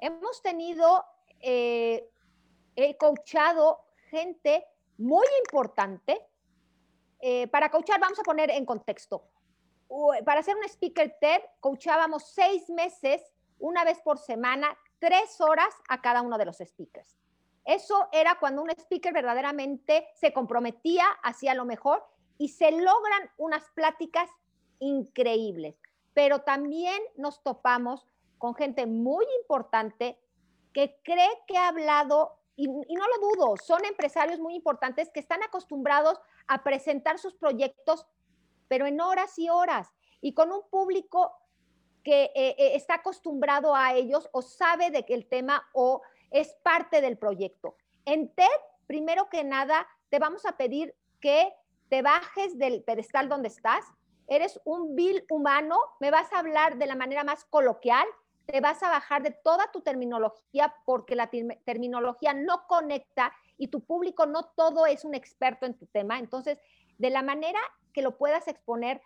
Hemos 0.00 0.42
tenido 0.42 1.04
eh, 1.40 2.08
he 2.76 2.96
coachado 2.96 3.84
gente 4.10 4.64
muy 4.98 5.26
importante. 5.44 6.26
Eh, 7.20 7.48
para 7.48 7.70
coachar, 7.70 8.00
vamos 8.00 8.18
a 8.18 8.22
poner 8.22 8.50
en 8.50 8.66
contexto. 8.66 9.28
Para 10.24 10.42
ser 10.42 10.56
un 10.56 10.64
speaker 10.64 11.16
TED, 11.20 11.42
coachábamos 11.60 12.32
seis 12.32 12.70
meses, 12.70 13.20
una 13.58 13.84
vez 13.84 14.00
por 14.00 14.18
semana, 14.18 14.76
tres 14.98 15.40
horas 15.40 15.74
a 15.88 16.00
cada 16.00 16.22
uno 16.22 16.38
de 16.38 16.46
los 16.46 16.58
speakers. 16.58 17.18
Eso 17.64 18.08
era 18.10 18.38
cuando 18.40 18.62
un 18.62 18.70
speaker 18.70 19.12
verdaderamente 19.12 20.08
se 20.14 20.32
comprometía, 20.32 21.04
hacía 21.22 21.54
lo 21.54 21.64
mejor 21.64 22.04
y 22.38 22.48
se 22.48 22.72
logran 22.72 23.30
unas 23.36 23.68
pláticas 23.70 24.28
increíbles. 24.78 25.76
Pero 26.14 26.40
también 26.40 27.00
nos 27.16 27.42
topamos 27.42 28.06
con 28.38 28.54
gente 28.54 28.86
muy 28.86 29.24
importante 29.40 30.18
que 30.72 30.98
cree 31.04 31.30
que 31.46 31.56
ha 31.56 31.68
hablado 31.68 32.41
y, 32.56 32.68
no 32.68 33.06
lo 33.08 33.28
dudo, 33.28 33.56
son 33.56 33.84
empresarios 33.84 34.38
muy 34.38 34.54
importantes 34.54 35.10
que 35.10 35.20
están 35.20 35.42
acostumbrados 35.42 36.20
a 36.46 36.62
presentar 36.62 37.18
sus 37.18 37.34
proyectos, 37.34 38.06
pero 38.68 38.86
en 38.86 39.00
horas 39.00 39.38
y 39.38 39.48
horas, 39.48 39.92
y 40.20 40.34
con 40.34 40.52
un 40.52 40.62
público 40.70 41.34
que 42.04 42.24
eh, 42.34 42.54
eh, 42.58 42.72
está 42.74 42.96
acostumbrado 42.96 43.74
a 43.74 43.94
ellos 43.94 44.28
o 44.32 44.42
sabe 44.42 44.90
de 44.90 45.04
que 45.04 45.14
el 45.14 45.28
tema 45.28 45.68
o 45.72 46.02
es 46.30 46.54
parte 46.62 47.00
del 47.00 47.16
proyecto. 47.16 47.76
En 48.04 48.34
TED, 48.34 48.46
primero 48.86 49.28
que 49.30 49.44
nada, 49.44 49.86
te 50.08 50.18
vamos 50.18 50.44
a 50.46 50.56
pedir 50.56 50.94
que 51.20 51.52
te 51.88 52.02
bajes 52.02 52.58
del 52.58 52.82
pedestal 52.82 53.28
donde 53.28 53.48
estás. 53.48 53.84
Eres 54.26 54.60
un 54.64 54.96
vil 54.96 55.24
humano, 55.30 55.78
me 56.00 56.10
vas 56.10 56.32
a 56.32 56.38
hablar 56.38 56.78
de 56.78 56.86
la 56.86 56.96
manera 56.96 57.22
más 57.22 57.44
coloquial, 57.44 58.06
te 58.46 58.60
vas 58.60 58.82
a 58.82 58.90
bajar 58.90 59.22
de 59.22 59.30
toda 59.30 59.70
tu 59.72 59.80
terminología 59.80 60.74
porque 60.84 61.14
la 61.14 61.30
terminología 61.64 62.34
no 62.34 62.66
conecta 62.66 63.32
y 63.56 63.68
tu 63.68 63.80
público 63.84 64.26
no 64.26 64.44
todo 64.56 64.86
es 64.86 65.04
un 65.04 65.14
experto 65.14 65.66
en 65.66 65.74
tu 65.74 65.86
tema. 65.86 66.18
Entonces, 66.18 66.58
de 66.98 67.10
la 67.10 67.22
manera 67.22 67.60
que 67.92 68.02
lo 68.02 68.16
puedas 68.16 68.48
exponer 68.48 69.00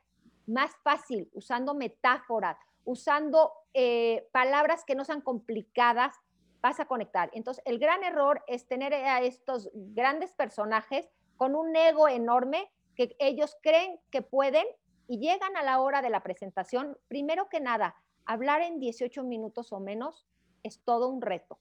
más 0.47 0.71
fácil, 0.83 1.29
usando 1.33 1.75
metáforas, 1.75 2.57
usando 2.85 3.53
eh, 3.75 4.29
palabras 4.33 4.85
que 4.85 4.95
no 4.95 5.05
sean 5.05 5.21
complicadas, 5.21 6.17
vas 6.61 6.81
a 6.81 6.87
conectar. 6.87 7.31
Entonces, 7.33 7.63
el 7.67 7.79
gran 7.79 8.03
error 8.05 8.43
es 8.47 8.67
tener 8.67 8.95
a 8.95 9.21
estos 9.21 9.71
grandes 9.75 10.33
personajes 10.33 11.09
con 11.37 11.55
un 11.55 11.75
ego 11.77 12.09
enorme 12.09 12.71
que 12.95 13.15
ellos 13.19 13.57
creen 13.63 14.01
que 14.11 14.23
pueden 14.23 14.67
y 15.07 15.19
llegan 15.19 15.57
a 15.57 15.63
la 15.63 15.81
hora 15.81 16.03
de 16.03 16.11
la 16.11 16.23
presentación, 16.23 16.97
primero 17.09 17.49
que 17.49 17.61
nada, 17.61 17.95
hablar 18.27 18.63
en 18.63 18.79
18 18.81 19.23
minutos 19.25 19.73
o 19.73 19.81
menos 19.81 20.27
es 20.63 20.81
todo 20.81 21.09
un 21.09 21.23
reto. 21.23 21.59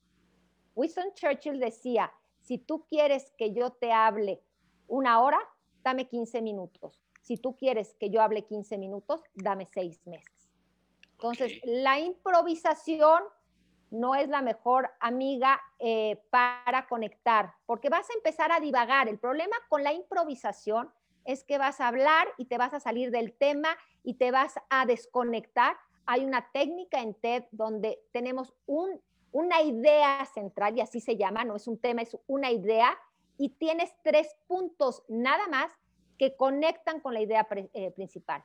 Winston 0.76 1.14
Churchill 1.14 1.60
decía, 1.60 2.12
si 2.42 2.58
tú 2.58 2.86
quieres 2.88 3.32
que 3.38 3.54
yo 3.54 3.72
te 3.72 3.92
hable 3.92 4.44
una 4.88 5.22
hora, 5.22 5.40
dame 5.84 6.08
15 6.08 6.42
minutos. 6.42 7.02
Si 7.22 7.38
tú 7.38 7.56
quieres 7.56 7.96
que 7.96 8.10
yo 8.10 8.22
hable 8.22 8.44
15 8.44 8.78
minutos, 8.78 9.22
dame 9.34 9.66
6 9.66 10.06
meses. 10.06 10.50
Entonces, 11.14 11.54
la 11.64 12.00
improvisación 12.00 13.24
no 13.90 14.16
es 14.16 14.28
la 14.28 14.42
mejor 14.42 14.92
amiga 15.00 15.62
eh, 15.80 16.22
para 16.30 16.88
conectar, 16.88 17.54
porque 17.66 17.90
vas 17.90 18.10
a 18.10 18.14
empezar 18.14 18.52
a 18.52 18.60
divagar. 18.60 19.08
El 19.08 19.18
problema 19.18 19.56
con 19.70 19.84
la 19.84 19.94
improvisación 19.94 20.92
es 21.24 21.44
que 21.44 21.58
vas 21.58 21.80
a 21.80 21.88
hablar 21.88 22.28
y 22.38 22.46
te 22.46 22.58
vas 22.58 22.74
a 22.74 22.80
salir 22.80 23.12
del 23.12 23.34
tema 23.34 23.70
y 24.04 24.16
te 24.16 24.32
vas 24.32 24.56
a 24.70 24.86
desconectar 24.86 25.78
hay 26.06 26.26
una 26.26 26.52
técnica 26.52 27.02
en 27.02 27.14
TED 27.14 27.44
donde 27.52 28.04
tenemos 28.12 28.54
una 28.66 29.62
idea 29.62 30.26
central, 30.34 30.78
y 30.78 30.82
así 30.82 31.00
se 31.00 31.18
llama, 31.18 31.44
no 31.44 31.56
es 31.56 31.68
un 31.68 31.78
tema, 31.78 32.02
es 32.02 32.18
una 32.28 32.52
idea, 32.52 32.98
y 33.38 33.50
tienes 33.50 33.94
tres 34.04 34.36
puntos 34.48 35.04
nada 35.08 35.48
más 35.48 35.72
que 36.18 36.36
conectan 36.36 37.02
con 37.02 37.14
la 37.14 37.22
idea 37.22 37.48
eh, 37.74 37.92
principal. 37.92 38.44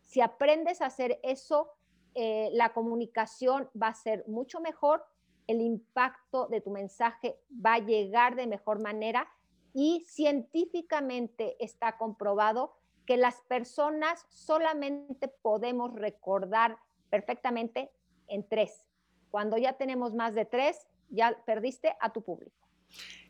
Si 0.00 0.20
aprendes 0.20 0.80
a 0.80 0.86
hacer 0.86 1.18
eso, 1.22 1.72
eh, 2.14 2.50
la 2.52 2.72
comunicación 2.72 3.70
va 3.80 3.88
a 3.88 3.94
ser 3.94 4.24
mucho 4.28 4.60
mejor, 4.60 5.04
el 5.46 5.60
impacto 5.60 6.46
de 6.46 6.60
tu 6.60 6.70
mensaje 6.70 7.40
va 7.50 7.74
a 7.74 7.78
llegar 7.78 8.36
de 8.36 8.46
mejor 8.46 8.80
manera 8.80 9.28
y 9.74 10.04
científicamente 10.06 11.56
está 11.58 11.96
comprobado 11.96 12.74
que 13.06 13.16
las 13.16 13.40
personas 13.42 14.24
solamente 14.28 15.28
podemos 15.28 15.94
recordar 15.94 16.78
perfectamente 17.10 17.90
en 18.28 18.48
tres. 18.48 18.86
Cuando 19.30 19.56
ya 19.56 19.74
tenemos 19.74 20.14
más 20.14 20.34
de 20.34 20.44
tres, 20.44 20.86
ya 21.08 21.36
perdiste 21.44 21.96
a 22.00 22.12
tu 22.12 22.22
público. 22.22 22.56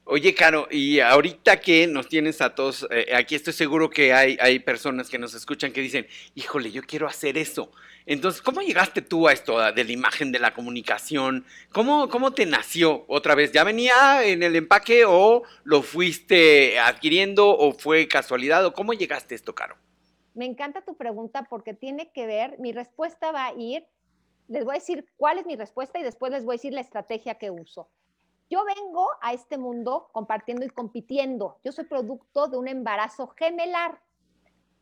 Oye, 0.04 0.34
Caro, 0.34 0.66
y 0.68 0.98
ahorita 0.98 1.60
que 1.60 1.86
nos 1.86 2.08
tienes 2.08 2.40
a 2.40 2.54
todos, 2.54 2.86
eh, 2.90 3.14
aquí 3.14 3.36
estoy 3.36 3.52
seguro 3.52 3.88
que 3.88 4.12
hay, 4.12 4.36
hay 4.40 4.58
personas 4.58 5.08
que 5.08 5.16
nos 5.16 5.32
escuchan 5.32 5.72
que 5.72 5.80
dicen, 5.80 6.08
híjole, 6.34 6.72
yo 6.72 6.82
quiero 6.82 7.06
hacer 7.06 7.38
eso. 7.38 7.70
Entonces, 8.04 8.42
¿cómo 8.42 8.62
llegaste 8.62 9.00
tú 9.00 9.28
a 9.28 9.32
esto 9.32 9.58
de 9.72 9.84
la 9.84 9.92
imagen, 9.92 10.32
de 10.32 10.40
la 10.40 10.54
comunicación? 10.54 11.44
¿Cómo, 11.70 12.08
¿Cómo 12.08 12.32
te 12.32 12.46
nació 12.46 13.04
otra 13.06 13.36
vez? 13.36 13.52
¿Ya 13.52 13.62
venía 13.62 14.24
en 14.24 14.42
el 14.42 14.56
empaque 14.56 15.04
o 15.06 15.44
lo 15.62 15.82
fuiste 15.82 16.80
adquiriendo 16.80 17.56
o 17.56 17.72
fue 17.72 18.08
casualidad? 18.08 18.66
¿O 18.66 18.72
cómo 18.72 18.92
llegaste 18.94 19.36
esto, 19.36 19.54
Caro? 19.54 19.76
Me 20.34 20.46
encanta 20.46 20.82
tu 20.82 20.96
pregunta 20.96 21.46
porque 21.48 21.74
tiene 21.74 22.10
que 22.12 22.26
ver, 22.26 22.58
mi 22.58 22.72
respuesta 22.72 23.30
va 23.30 23.46
a 23.46 23.54
ir, 23.54 23.86
les 24.48 24.64
voy 24.64 24.72
a 24.72 24.78
decir 24.78 25.06
cuál 25.16 25.38
es 25.38 25.46
mi 25.46 25.54
respuesta 25.54 26.00
y 26.00 26.02
después 26.02 26.32
les 26.32 26.44
voy 26.44 26.54
a 26.54 26.56
decir 26.56 26.72
la 26.72 26.80
estrategia 26.80 27.36
que 27.36 27.50
uso. 27.50 27.88
Yo 28.52 28.66
vengo 28.66 29.08
a 29.22 29.32
este 29.32 29.56
mundo 29.56 30.10
compartiendo 30.12 30.66
y 30.66 30.68
compitiendo. 30.68 31.58
Yo 31.64 31.72
soy 31.72 31.84
producto 31.84 32.48
de 32.48 32.58
un 32.58 32.68
embarazo 32.68 33.28
gemelar. 33.28 33.98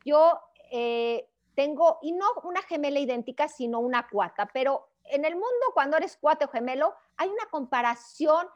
Yo 0.05 0.41
eh, 0.73 1.31
tengo, 1.55 2.01
y 2.03 2.11
no 2.11 2.27
una 2.43 2.63
gemela 2.63 2.99
idéntica, 2.99 3.47
sino 3.47 3.79
una 3.79 4.09
cuata, 4.09 4.51
pero 4.53 4.89
en 5.05 5.25
el 5.25 5.35
mundo 5.35 5.67
cuando 5.73 5.97
eres 5.97 6.17
cuate 6.17 6.47
o 6.47 6.49
gemelo, 6.49 6.97
hay 7.17 7.29
una 7.29 7.47
comparación 7.49 8.49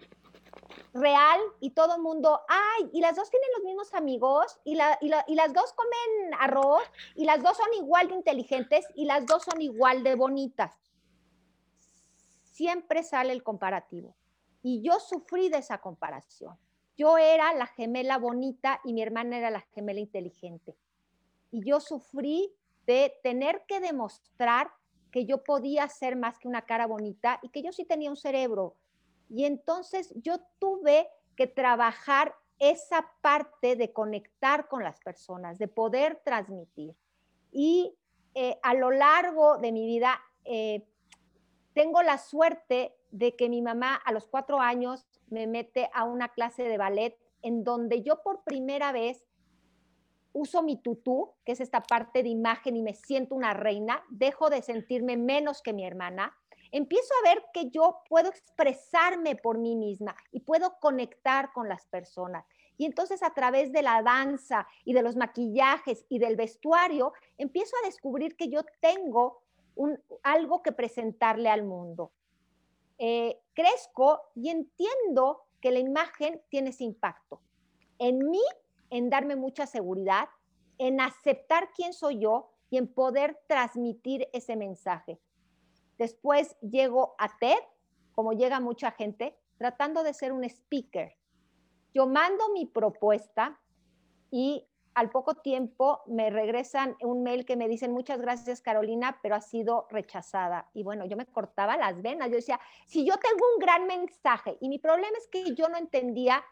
real 0.93 1.39
y 1.61 1.71
todo 1.71 1.95
el 1.95 2.03
mundo, 2.03 2.41
ay, 2.49 2.91
y 2.93 3.01
las 3.01 3.15
dos 3.15 3.31
tienen 3.31 3.51
los 3.55 3.65
mismos 3.65 3.95
amigos 3.95 4.59
y, 4.65 4.73
y, 4.73 5.35
las 5.37 5.53
dos 5.53 5.73
comen 5.75 6.35
arroz 6.41 6.83
y 7.15 7.25
las 7.25 7.41
dos 7.41 7.57
son 7.57 7.73
igual 7.75 8.09
de 8.09 8.17
inteligentes 8.17 8.85
y 8.97 9.05
las 9.05 9.25
dos 9.27 9.45
son 9.45 9.63
igual 9.63 10.03
de 10.03 10.17
bonitas. 10.17 10.77
Siempre 12.43 13.05
sale 13.05 13.33
el 13.33 13.45
comparativo. 13.45 14.17
Y 14.65 14.83
yo 14.83 14.99
sufrí 14.99 15.49
de 15.49 15.59
esa 15.59 15.79
comparación. 15.79 16.59
Yo 16.97 17.19
era 17.19 17.55
la 17.55 17.67
gemela 17.67 18.19
bonita 18.19 18.81
y 18.83 18.93
mi 18.93 19.03
hermana 19.03 19.39
era 19.39 19.51
la 19.51 19.61
gemela 19.61 20.01
inteligente. 20.01 20.75
Y 21.53 21.65
yo 21.65 21.79
sufrí 21.79 22.53
de 22.87 23.15
tener 23.23 23.63
que 23.69 23.79
demostrar 23.79 24.73
que 25.13 25.27
yo 25.27 25.45
podía 25.45 25.89
ser 25.89 26.17
más 26.17 26.41
que 26.41 26.49
una 26.49 26.63
cara 26.63 26.89
bonita 26.89 27.39
y 27.43 27.51
que 27.51 27.63
yo 27.63 27.73
sí 27.73 27.85
tenía 27.85 28.11
un 28.11 28.17
cerebro, 28.17 28.75
y 29.29 29.45
entonces 29.45 30.13
yo 30.17 30.39
tuve 30.59 31.09
que 31.37 31.47
trabajar 31.47 32.35
esa 32.59 33.11
parte 33.21 33.77
de 33.77 33.93
conectar 33.93 34.69
con 34.69 34.83
las 34.83 35.01
personas, 35.01 35.59
de 35.59 35.69
poder 35.69 36.21
transmitir. 36.25 36.95
Y 37.51 37.97
eh, 38.35 38.59
a 38.63 38.75
lo 38.75 38.91
largo 38.91 39.59
de 39.59 39.73
mi 39.73 39.87
vida, 39.87 40.21
eh, 40.45 40.87
tengo 41.75 42.03
la 42.03 42.19
suerte 42.19 42.95
de 43.11 43.37
que 43.37 43.49
mi 43.49 43.61
mamá 43.63 43.95
a 43.97 44.13
los 44.13 44.27
cuatro 44.27 44.61
años 44.61 45.07
me 45.29 45.47
mete 45.47 45.91
a 45.93 46.05
una 46.05 46.29
clase 46.29 46.63
de 46.65 46.79
ballet 46.79 47.19
en 47.43 47.65
donde 47.65 48.03
yo 48.03 48.23
por 48.23 48.43
primera 48.45 48.93
vez 48.93 49.27
uso 50.33 50.63
mi 50.63 50.81
tutú, 50.81 51.35
que 51.45 51.53
es 51.53 51.61
esta 51.61 51.83
parte 51.83 52.23
de 52.23 52.29
imagen 52.29 52.77
y 52.77 52.83
me 52.83 52.95
siento 52.95 53.35
una 53.35 53.55
reina, 53.55 54.03
dejo 54.11 54.51
de 54.51 54.63
sentirme 54.63 55.17
menos 55.17 55.63
que 55.63 55.73
mi 55.73 55.87
hermana 55.87 56.35
empiezo 56.75 57.15
a 57.15 57.29
ver 57.29 57.45
que 57.53 57.71
yo 57.71 58.01
puedo 58.09 58.29
expresarme 58.29 59.37
por 59.37 59.59
mí 59.59 59.77
misma 59.77 60.17
y 60.33 60.41
puedo 60.41 60.77
conectar 60.81 61.53
con 61.53 61.69
las 61.69 61.87
personas. 61.87 62.45
Y 62.77 62.85
entonces 62.85 63.23
a 63.23 63.33
través 63.33 63.71
de 63.71 63.83
la 63.83 64.03
danza 64.03 64.67
y 64.85 64.93
de 64.93 65.03
los 65.03 65.15
maquillajes 65.15 66.05
y 66.09 66.19
del 66.19 66.35
vestuario, 66.35 67.13
empiezo 67.39 67.77
a 67.77 67.87
descubrir 67.87 68.37
que 68.37 68.49
yo 68.49 68.63
tengo 68.81 69.44
algo 70.23 70.63
que 70.63 70.73
presentarle 70.73 71.49
al 71.49 71.65
mundo. 71.65 72.13
Eh, 72.99 73.41
crezco 73.55 74.21
y 74.35 74.51
entiendo 74.51 75.47
que 75.61 75.73
la 75.73 75.79
imagen 75.79 76.43
tiene 76.49 76.71
ese 76.71 76.85
impacto. 76.85 77.41
En 77.99 78.31
mí, 78.31 78.43
en 78.91 79.11
darme 79.11 79.37
mucha 79.37 79.67
seguridad, 79.67 80.29
en 80.79 81.01
aceptar 81.01 81.71
quién 81.75 81.93
soy 81.93 82.21
yo 82.21 82.51
y 82.71 82.77
en 82.77 82.87
poder 82.87 83.41
transmitir 83.47 84.29
ese 84.33 84.57
mensaje. 84.57 85.21
Después 85.99 86.57
llego 86.61 87.15
a 87.19 87.37
TED, 87.39 87.59
como 88.15 88.33
llega 88.33 88.61
mucha 88.61 88.91
gente, 88.93 89.37
tratando 89.59 90.03
de 90.03 90.15
ser 90.15 90.33
un 90.33 90.45
speaker. 90.45 91.17
Yo 91.93 92.07
mando 92.07 92.53
mi 92.53 92.67
propuesta 92.67 93.61
y 94.31 94.67
al 94.95 95.11
poco 95.11 95.35
tiempo 95.35 96.03
me 96.07 96.31
regresan 96.31 96.97
un 97.01 97.23
mail 97.23 97.45
que 97.45 97.57
me 97.57 97.69
dicen 97.69 97.93
muchas 97.93 98.21
gracias 98.21 98.61
Carolina, 98.61 99.19
pero 99.23 99.35
ha 99.35 99.41
sido 99.41 99.87
rechazada. 99.91 100.69
Y 100.73 100.83
bueno, 100.83 101.05
yo 101.05 101.17
me 101.17 101.27
cortaba 101.27 101.77
las 101.77 102.01
venas. 102.01 102.29
Yo 102.29 102.37
decía, 102.37 102.61
si 102.87 103.05
yo 103.05 103.15
tengo 103.17 103.45
un 103.55 103.61
gran 103.61 103.87
mensaje 103.87 104.57
y 104.61 104.69
mi 104.69 104.79
problema 104.79 105.17
es 105.19 105.27
que 105.29 105.55
yo 105.55 105.69
no 105.69 105.77
entendía 105.77 106.45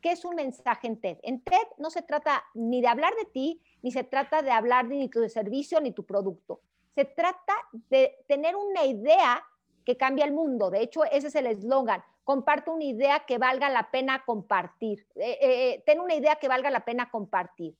qué 0.00 0.12
es 0.12 0.24
un 0.24 0.36
mensaje 0.36 0.86
en 0.86 1.00
TED. 1.00 1.18
En 1.22 1.42
TED 1.42 1.66
no 1.78 1.90
se 1.90 2.02
trata 2.02 2.44
ni 2.54 2.80
de 2.80 2.88
hablar 2.88 3.14
de 3.16 3.26
ti, 3.26 3.60
ni 3.82 3.90
se 3.90 4.04
trata 4.04 4.42
de 4.42 4.50
hablar 4.50 4.88
de 4.88 5.08
tu 5.08 5.28
servicio, 5.28 5.80
ni 5.80 5.92
tu 5.92 6.06
producto. 6.06 6.60
Se 6.94 7.04
trata 7.04 7.54
de 7.72 8.24
tener 8.26 8.56
una 8.56 8.84
idea 8.84 9.44
que 9.84 9.96
cambia 9.96 10.24
el 10.24 10.32
mundo. 10.32 10.70
De 10.70 10.82
hecho, 10.82 11.04
ese 11.04 11.28
es 11.28 11.34
el 11.34 11.46
eslogan. 11.46 12.02
Comparte 12.24 12.70
una 12.70 12.84
idea 12.84 13.24
que 13.26 13.38
valga 13.38 13.68
la 13.70 13.90
pena 13.90 14.24
compartir. 14.24 15.06
Eh, 15.16 15.30
eh, 15.30 15.38
eh, 15.40 15.82
ten 15.86 16.00
una 16.00 16.14
idea 16.14 16.36
que 16.36 16.48
valga 16.48 16.70
la 16.70 16.84
pena 16.84 17.10
compartir. 17.10 17.76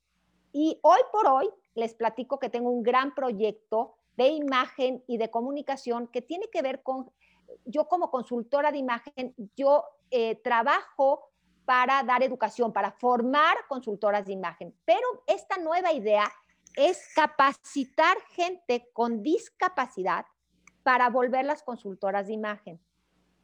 Y 0.53 0.79
hoy 0.83 1.01
por 1.13 1.27
hoy 1.27 1.49
les 1.75 1.95
platico 1.95 2.39
que 2.39 2.49
tengo 2.49 2.71
un 2.71 2.83
gran 2.83 3.15
proyecto 3.15 3.95
de 4.17 4.29
imagen 4.29 5.05
y 5.07 5.19
de 5.19 5.31
comunicación 5.31 6.09
que 6.09 6.23
tiene 6.23 6.49
que 6.51 6.63
ver 6.63 6.83
con, 6.83 7.11
yo 7.65 7.87
como 7.89 8.11
consultora 8.11 8.73
de 8.73 8.79
imagen, 8.79 9.35
yo 9.57 9.85
trabajo 10.43 11.31
para 11.65 12.03
dar 12.03 12.25
educación, 12.25 12.73
para 12.73 12.91
formar 12.91 13.57
consultoras 13.69 14.27
de 14.27 14.33
imagen. 14.33 14.75
Pero 14.85 15.07
esta 15.29 15.57
nueva 15.57 15.93
idea 15.93 16.31
es 16.75 17.09
capacitar 17.15 18.17
gente 18.33 18.91
con 18.93 19.23
discapacidad 19.23 20.27
para 20.83 21.11
volverlas 21.11 21.63
consultoras 21.63 22.27
de 22.27 22.35
imagen. 22.35 22.81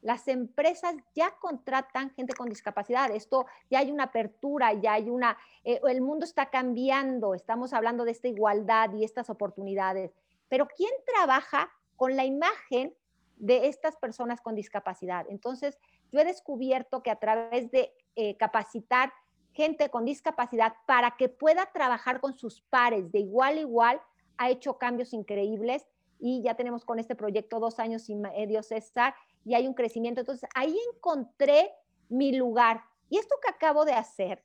Las 0.03 0.29
empresas 0.29 0.95
ya 1.15 1.33
contratan 1.41 2.11
gente 2.11 2.35
con 2.35 2.49
discapacidad. 2.49 3.11
Esto 3.11 3.47
ya 3.71 3.81
hay 3.81 3.91
una 3.91 4.05
apertura, 4.05 4.73
ya 4.75 4.93
hay 4.93 5.11
una, 5.11 5.37
eh, 5.65 5.81
el 5.89 6.01
mundo 6.01 6.25
está 6.25 6.47
cambiando. 6.47 7.35
Estamos 7.35 7.73
hablando 7.73 8.05
de 8.05 8.13
esta 8.13 8.29
igualdad 8.29 8.93
y 8.95 9.05
estas 9.05 9.31
oportunidades. 9.31 10.13
Pero 10.49 10.69
¿quién 10.69 10.93
trabaja 11.13 11.71
con 11.97 12.15
la 12.15 12.25
imagen 12.25 12.95
de 13.37 13.67
estas 13.67 13.97
personas 13.97 14.41
con 14.41 14.55
discapacidad? 14.55 15.27
Entonces, 15.29 15.79
yo 16.13 16.21
he 16.21 16.25
descubierto 16.25 17.03
que 17.03 17.11
a 17.11 17.19
través 17.19 17.71
de 17.71 17.93
eh, 18.15 18.37
capacitar 18.37 19.13
gente 19.53 19.89
con 19.91 20.05
discapacidad 20.05 20.75
para 20.87 21.17
que 21.17 21.29
pueda 21.29 21.67
trabajar 21.73 22.21
con 22.21 22.37
sus 22.37 22.61
pares 22.61 23.11
de 23.11 23.21
igual 23.21 23.57
a 23.57 23.61
igual, 23.61 24.03
ha 24.37 24.51
hecho 24.51 24.79
cambios 24.79 25.13
increíbles 25.13 25.87
y 26.19 26.43
ya 26.43 26.55
tenemos 26.55 26.85
con 26.85 26.99
este 26.99 27.15
proyecto 27.15 27.61
dos 27.61 27.79
años 27.79 28.09
y 28.09 28.15
medio, 28.15 28.63
César, 28.63 29.15
y 29.45 29.55
hay 29.55 29.67
un 29.67 29.75
crecimiento. 29.75 30.21
Entonces, 30.21 30.49
ahí 30.55 30.77
encontré 30.95 31.71
mi 32.09 32.35
lugar. 32.37 32.83
Y 33.09 33.19
esto 33.19 33.37
que 33.43 33.51
acabo 33.51 33.85
de 33.85 33.93
hacer 33.93 34.45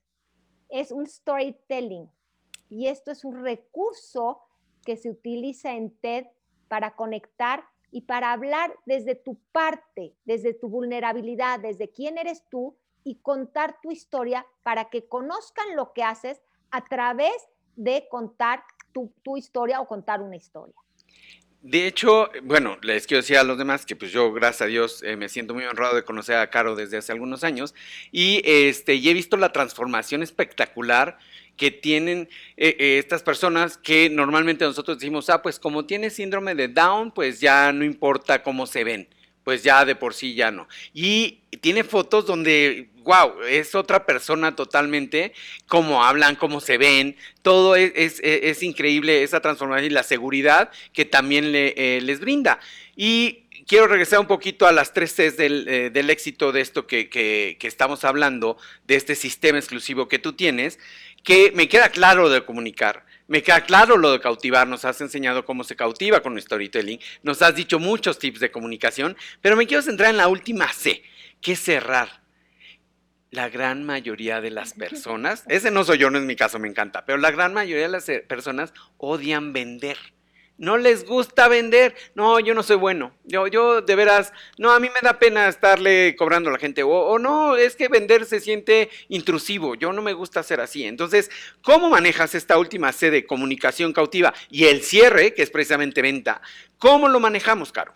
es 0.70 0.92
un 0.92 1.08
storytelling. 1.08 2.10
Y 2.70 2.88
esto 2.88 3.12
es 3.12 3.26
un 3.26 3.44
recurso 3.44 4.42
que 4.86 4.98
se 4.98 5.10
utiliza 5.10 5.74
en 5.74 5.96
TED 5.98 6.28
para 6.68 6.96
conectar 6.96 7.64
y 7.92 8.02
para 8.02 8.32
hablar 8.32 8.74
desde 8.86 9.16
tu 9.16 9.38
parte, 9.52 10.16
desde 10.24 10.54
tu 10.54 10.70
vulnerabilidad, 10.70 11.60
desde 11.60 11.90
quién 11.90 12.18
eres 12.18 12.48
tú 12.50 12.78
y 13.04 13.16
contar 13.16 13.80
tu 13.82 13.92
historia 13.92 14.46
para 14.64 14.90
que 14.90 15.08
conozcan 15.08 15.76
lo 15.76 15.92
que 15.94 16.04
haces 16.04 16.42
a 16.70 16.86
través 16.86 17.34
de 17.76 18.08
contar 18.10 18.64
tu, 18.94 19.38
historia 19.38 19.82
o 19.82 19.88
contar 19.88 20.22
una 20.22 20.36
historia. 20.36 20.76
De 21.64 21.86
hecho, 21.86 22.32
bueno, 22.42 22.80
les 22.82 23.06
quiero 23.06 23.22
decir 23.22 23.38
a 23.38 23.44
los 23.44 23.56
demás 23.56 23.86
que 23.86 23.96
pues 23.96 24.12
yo, 24.12 24.34
gracias 24.34 24.62
a 24.64 24.66
Dios, 24.66 25.04
eh, 25.04 25.16
me 25.16 25.30
siento 25.30 25.54
muy 25.54 25.64
honrado 25.64 25.96
de 25.96 26.04
conocer 26.04 26.38
a 26.38 26.50
Caro 26.50 26.76
desde 26.76 26.98
hace 26.98 27.12
algunos 27.12 27.44
años 27.44 27.76
y, 28.12 28.42
este, 28.44 28.96
y 28.96 29.08
he 29.08 29.14
visto 29.14 29.38
la 29.38 29.54
transformación 29.54 30.24
espectacular 30.24 31.20
que 31.58 31.70
tienen 31.70 32.30
eh, 32.58 32.76
eh, 32.80 32.98
estas 32.98 33.22
personas 33.22 33.78
que 33.78 34.10
normalmente 34.10 34.66
nosotros 34.66 34.98
decimos, 34.98 35.30
ah, 35.30 35.44
pues 35.44 35.60
como 35.60 35.86
tiene 35.86 36.10
síndrome 36.10 36.56
de 36.56 36.68
Down, 36.68 37.12
pues 37.12 37.40
ya 37.40 37.72
no 37.72 37.86
importa 37.86 38.42
cómo 38.42 38.66
se 38.66 38.84
ven 38.84 39.08
pues 39.44 39.64
ya 39.64 39.86
de 39.86 39.96
por 39.96 40.14
sí 40.14 40.36
ya 40.36 40.52
no. 40.52 40.68
Y 40.94 41.40
tiene 41.62 41.84
fotos 41.84 42.26
donde, 42.26 42.91
wow, 43.04 43.42
es 43.44 43.76
otra 43.76 44.06
persona 44.06 44.56
totalmente, 44.56 45.34
cómo 45.68 46.04
hablan, 46.04 46.36
cómo 46.36 46.62
se 46.62 46.78
ven, 46.78 47.16
todo 47.42 47.76
es, 47.76 48.64
increíble 48.64 49.24
esa 49.24 49.40
transformación 49.40 49.92
y 49.92 49.94
la 49.94 50.04
seguridad 50.04 50.72
que 50.94 51.06
también 51.06 51.52
le, 51.52 51.74
eh, 51.78 52.02
les 52.02 52.20
brinda. 52.20 52.60
Y 52.96 53.46
quiero 53.68 53.88
regresar 53.88 54.20
un 54.20 54.28
poquito 54.28 54.68
a 54.68 54.72
las 54.72 54.94
tres 54.94 55.14
Cs 55.16 55.38
del, 55.38 55.68
eh, 55.68 55.90
del 55.90 56.10
éxito 56.10 56.52
de 56.52 56.62
esto 56.62 56.88
que, 56.88 57.10
que, 57.10 57.58
que 57.60 57.68
estamos 57.68 58.04
hablando, 58.04 58.58
de 58.88 58.96
este 58.96 59.16
sistema 59.16 59.58
exclusivo 59.58 60.08
que 60.08 60.20
tú 60.20 60.34
tienes, 60.34 60.80
que 61.24 61.52
me 61.56 61.68
queda 61.68 61.90
claro 61.90 62.30
de 62.30 62.44
comunicar 62.44 63.06
me 63.32 63.44
queda 63.44 63.62
claro 63.62 63.96
lo 63.96 64.12
de 64.12 64.20
cautivar, 64.20 64.68
nos 64.68 64.84
has 64.84 65.00
enseñado 65.00 65.46
cómo 65.46 65.64
se 65.64 65.78
cautiva 65.78 66.20
con 66.20 66.34
el 66.34 66.42
storytelling, 66.42 67.00
nos 67.24 67.42
has 67.42 67.56
dicho 67.56 67.80
muchos 67.80 68.20
tips 68.20 68.42
de 68.42 68.52
comunicación, 68.52 69.16
pero 69.40 69.56
me 69.56 69.66
quiero 69.66 69.82
centrar 69.82 70.10
en 70.10 70.18
la 70.18 70.28
última 70.28 70.68
C, 70.74 71.02
que 71.40 71.54
es 71.54 71.62
cerrar. 71.62 72.21
La 73.32 73.50
gran 73.50 73.84
mayoría 73.84 74.42
de 74.42 74.52
las 74.52 74.74
personas, 74.74 75.44
ese 75.48 75.72
no 75.72 75.84
soy 75.84 75.98
yo, 75.98 76.10
no 76.10 76.20
es 76.20 76.26
mi 76.26 76.36
caso, 76.36 76.60
me 76.60 76.68
encanta, 76.68 77.06
pero 77.06 77.18
la 77.18 77.32
gran 77.32 77.54
mayoría 77.54 77.84
de 77.84 77.92
las 77.92 78.08
eh, 78.10 78.20
personas 78.28 78.74
odian 78.98 79.54
vender 79.54 79.98
no 80.62 80.78
les 80.78 81.06
gusta 81.06 81.48
vender. 81.48 81.96
No, 82.14 82.40
yo 82.40 82.54
no 82.54 82.62
soy 82.62 82.76
bueno. 82.76 83.14
Yo, 83.24 83.48
yo 83.48 83.82
de 83.82 83.96
veras, 83.96 84.32
no, 84.60 84.72
a 84.72 84.80
mí 84.80 84.90
me 84.94 85.02
da 85.02 85.18
pena 85.18 85.48
estarle 85.48 86.16
cobrando 86.16 86.50
a 86.50 86.54
la 86.54 86.60
gente. 86.60 86.84
O, 86.84 86.90
o 86.90 87.18
no, 87.18 87.58
es 87.58 87.76
que 87.76 87.88
vender 87.88 88.26
se 88.26 88.40
siente 88.40 88.92
intrusivo. 89.10 89.74
Yo 89.74 89.92
no 89.92 90.04
me 90.04 90.14
gusta 90.14 90.40
hacer 90.40 90.62
así. 90.62 90.86
Entonces, 90.86 91.32
¿cómo 91.64 91.90
manejas 91.90 92.36
esta 92.36 92.60
última 92.60 92.92
C 92.94 93.10
de 93.10 93.26
comunicación 93.26 93.92
cautiva 93.92 94.36
y 94.52 94.66
el 94.66 94.84
cierre, 94.84 95.34
que 95.34 95.42
es 95.42 95.50
precisamente 95.50 96.04
venta? 96.04 96.42
¿Cómo 96.78 97.08
lo 97.10 97.20
manejamos, 97.20 97.72
Caro? 97.72 97.94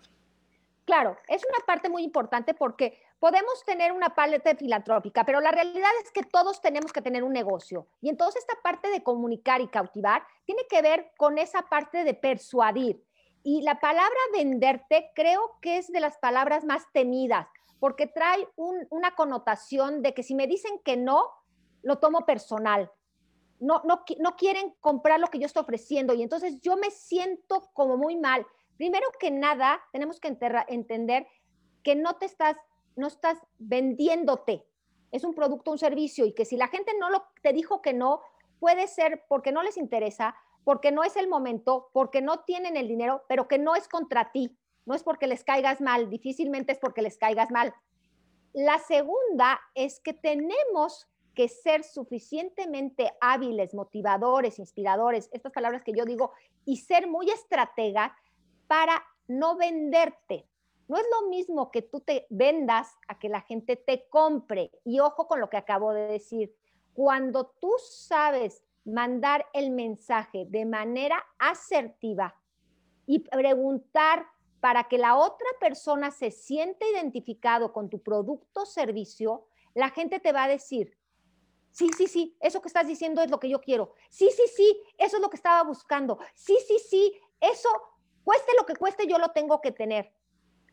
Claro, 0.85 1.17
es 1.27 1.43
una 1.43 1.65
parte 1.65 1.89
muy 1.89 2.03
importante 2.03 2.53
porque 2.53 3.01
podemos 3.19 3.63
tener 3.65 3.91
una 3.91 4.13
paleta 4.13 4.55
filantrópica, 4.55 5.25
pero 5.25 5.41
la 5.41 5.51
realidad 5.51 5.89
es 6.03 6.11
que 6.11 6.21
todos 6.21 6.61
tenemos 6.61 6.93
que 6.93 7.01
tener 7.01 7.23
un 7.23 7.33
negocio. 7.33 7.87
Y 8.01 8.09
entonces 8.09 8.41
esta 8.41 8.61
parte 8.61 8.89
de 8.89 9.01
comunicar 9.01 9.61
y 9.61 9.67
cautivar 9.67 10.23
tiene 10.45 10.61
que 10.69 10.83
ver 10.83 11.11
con 11.17 11.39
esa 11.39 11.63
parte 11.63 12.03
de 12.03 12.13
persuadir. 12.13 13.03
Y 13.41 13.63
la 13.63 13.79
palabra 13.79 14.17
venderte 14.33 15.11
creo 15.15 15.57
que 15.59 15.77
es 15.77 15.91
de 15.91 15.99
las 15.99 16.17
palabras 16.17 16.65
más 16.65 16.83
temidas, 16.93 17.47
porque 17.79 18.05
trae 18.07 18.47
una 18.55 19.15
connotación 19.15 20.01
de 20.03 20.13
que 20.13 20.23
si 20.23 20.35
me 20.35 20.47
dicen 20.47 20.79
que 20.83 20.97
no, 20.97 21.31
lo 21.81 21.99
tomo 21.99 22.25
personal. 22.25 22.91
No, 23.59 23.81
no, 23.85 24.03
quieren 24.35 24.75
comprar 24.81 25.19
lo 25.19 25.27
que 25.27 25.39
yo 25.39 25.45
estoy 25.45 25.61
ofreciendo 25.61 26.13
y 26.13 26.21
entonces 26.21 26.59
yo 26.61 26.75
me 26.75 26.91
siento 26.91 27.69
como 27.73 27.97
muy 27.97 28.17
mal. 28.17 28.45
Primero 28.77 29.07
que 29.19 29.31
nada, 29.31 29.81
tenemos 29.91 30.19
que 30.19 30.35
entender 30.67 31.27
que 31.83 31.95
no 31.95 32.15
te 32.15 32.25
estás, 32.25 32.57
no 32.95 33.07
estás 33.07 33.37
vendiéndote. 33.57 34.65
Es 35.11 35.23
un 35.23 35.33
producto, 35.33 35.71
un 35.71 35.77
servicio 35.77 36.25
y 36.25 36.33
que 36.33 36.45
si 36.45 36.57
la 36.57 36.67
gente 36.67 36.91
no 36.99 37.09
lo, 37.09 37.25
te 37.41 37.53
dijo 37.53 37.81
que 37.81 37.93
no, 37.93 38.21
puede 38.59 38.87
ser 38.87 39.23
porque 39.27 39.51
no 39.51 39.63
les 39.63 39.77
interesa, 39.77 40.35
porque 40.63 40.91
no 40.91 41.03
es 41.03 41.15
el 41.15 41.27
momento, 41.27 41.89
porque 41.93 42.21
no 42.21 42.39
tienen 42.39 42.75
el 42.75 42.87
dinero, 42.87 43.23
pero 43.29 43.47
que 43.47 43.59
no 43.59 43.75
es 43.75 43.87
contra 43.87 44.31
ti. 44.31 44.57
No 44.85 44.93
es 44.93 45.03
porque 45.03 45.27
les 45.27 45.43
caigas 45.43 45.81
mal, 45.81 46.09
difícilmente 46.09 46.71
es 46.71 46.79
porque 46.79 47.01
les 47.01 47.17
caigas 47.17 47.51
mal. 47.51 47.73
La 48.53 48.79
segunda 48.79 49.59
es 49.73 49.99
que 49.99 50.13
tenemos 50.13 51.07
que 51.33 51.49
ser 51.49 51.83
suficientemente 51.83 53.11
hábiles, 53.19 53.73
motivadores, 53.73 54.57
inspiradores, 54.59 55.29
estas 55.33 55.51
palabras 55.51 55.83
que 55.83 55.91
yo 55.91 56.05
digo, 56.05 56.31
y 56.65 56.77
ser 56.77 57.07
muy 57.07 57.29
estratega 57.29 58.15
para 58.67 59.03
no 59.27 59.55
venderte. 59.55 60.47
No 60.87 60.97
es 60.97 61.05
lo 61.19 61.29
mismo 61.29 61.71
que 61.71 61.81
tú 61.81 62.01
te 62.01 62.27
vendas 62.29 62.95
a 63.07 63.17
que 63.17 63.29
la 63.29 63.41
gente 63.41 63.75
te 63.75 64.07
compre. 64.09 64.71
Y 64.83 64.99
ojo 64.99 65.27
con 65.27 65.39
lo 65.39 65.49
que 65.49 65.57
acabo 65.57 65.93
de 65.93 66.07
decir. 66.07 66.55
Cuando 66.93 67.47
tú 67.59 67.73
sabes 67.79 68.63
mandar 68.85 69.47
el 69.53 69.71
mensaje 69.71 70.45
de 70.47 70.65
manera 70.65 71.23
asertiva 71.39 72.39
y 73.07 73.19
preguntar 73.19 74.27
para 74.59 74.85
que 74.87 74.97
la 74.97 75.17
otra 75.17 75.47
persona 75.59 76.11
se 76.11 76.31
siente 76.31 76.89
identificado 76.89 77.73
con 77.73 77.89
tu 77.89 78.01
producto 78.01 78.61
o 78.61 78.65
servicio, 78.65 79.47
la 79.73 79.89
gente 79.89 80.19
te 80.19 80.31
va 80.31 80.45
a 80.45 80.47
decir, 80.47 80.97
sí, 81.71 81.89
sí, 81.97 82.07
sí, 82.07 82.37
eso 82.39 82.61
que 82.61 82.67
estás 82.67 82.87
diciendo 82.87 83.21
es 83.21 83.29
lo 83.29 83.39
que 83.39 83.49
yo 83.49 83.59
quiero. 83.59 83.93
Sí, 84.09 84.29
sí, 84.31 84.43
sí, 84.55 84.81
eso 84.97 85.17
es 85.17 85.21
lo 85.21 85.29
que 85.29 85.35
estaba 85.35 85.63
buscando. 85.63 86.17
Sí, 86.33 86.57
sí, 86.65 86.79
sí, 86.79 87.13
eso 87.39 87.69
Cueste 88.25 88.51
lo 88.57 88.65
que 88.65 88.75
cueste, 88.75 89.07
yo 89.07 89.19
lo 89.19 89.29
tengo 89.29 89.61
que 89.61 89.71
tener. 89.71 90.11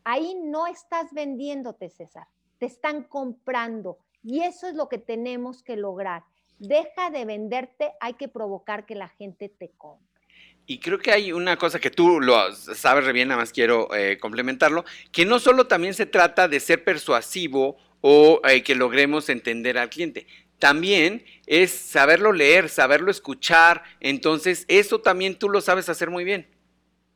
Ahí 0.03 0.35
no 0.43 0.65
estás 0.65 1.13
vendiéndote, 1.13 1.87
César. 1.87 2.27
Te 2.57 2.65
están 2.65 3.03
comprando. 3.03 3.99
Y 4.23 4.41
eso 4.41 4.67
es 4.67 4.73
lo 4.73 4.89
que 4.89 4.97
tenemos 4.97 5.61
que 5.61 5.77
lograr. 5.77 6.23
Deja 6.57 7.11
de 7.11 7.25
venderte, 7.25 7.93
hay 8.01 8.15
que 8.15 8.27
provocar 8.27 8.87
que 8.87 8.95
la 8.95 9.07
gente 9.07 9.49
te 9.49 9.69
compre. 9.77 10.07
Y 10.65 10.79
creo 10.79 10.97
que 10.97 11.11
hay 11.11 11.31
una 11.31 11.57
cosa 11.57 11.79
que 11.79 11.91
tú 11.91 12.19
lo 12.19 12.53
sabes 12.55 13.05
re 13.05 13.13
bien, 13.13 13.27
nada 13.27 13.41
más 13.41 13.51
quiero 13.51 13.93
eh, 13.93 14.17
complementarlo, 14.17 14.83
que 15.11 15.25
no 15.25 15.37
solo 15.39 15.67
también 15.67 15.93
se 15.93 16.05
trata 16.05 16.47
de 16.47 16.59
ser 16.59 16.83
persuasivo 16.83 17.77
o 18.01 18.41
eh, 18.47 18.63
que 18.63 18.73
logremos 18.73 19.29
entender 19.29 19.77
al 19.77 19.89
cliente, 19.89 20.25
también 20.57 21.25
es 21.45 21.71
saberlo 21.71 22.31
leer, 22.31 22.69
saberlo 22.69 23.11
escuchar, 23.11 23.83
entonces 23.99 24.65
eso 24.69 25.01
también 25.01 25.37
tú 25.37 25.49
lo 25.49 25.59
sabes 25.59 25.89
hacer 25.89 26.09
muy 26.09 26.23
bien. 26.23 26.47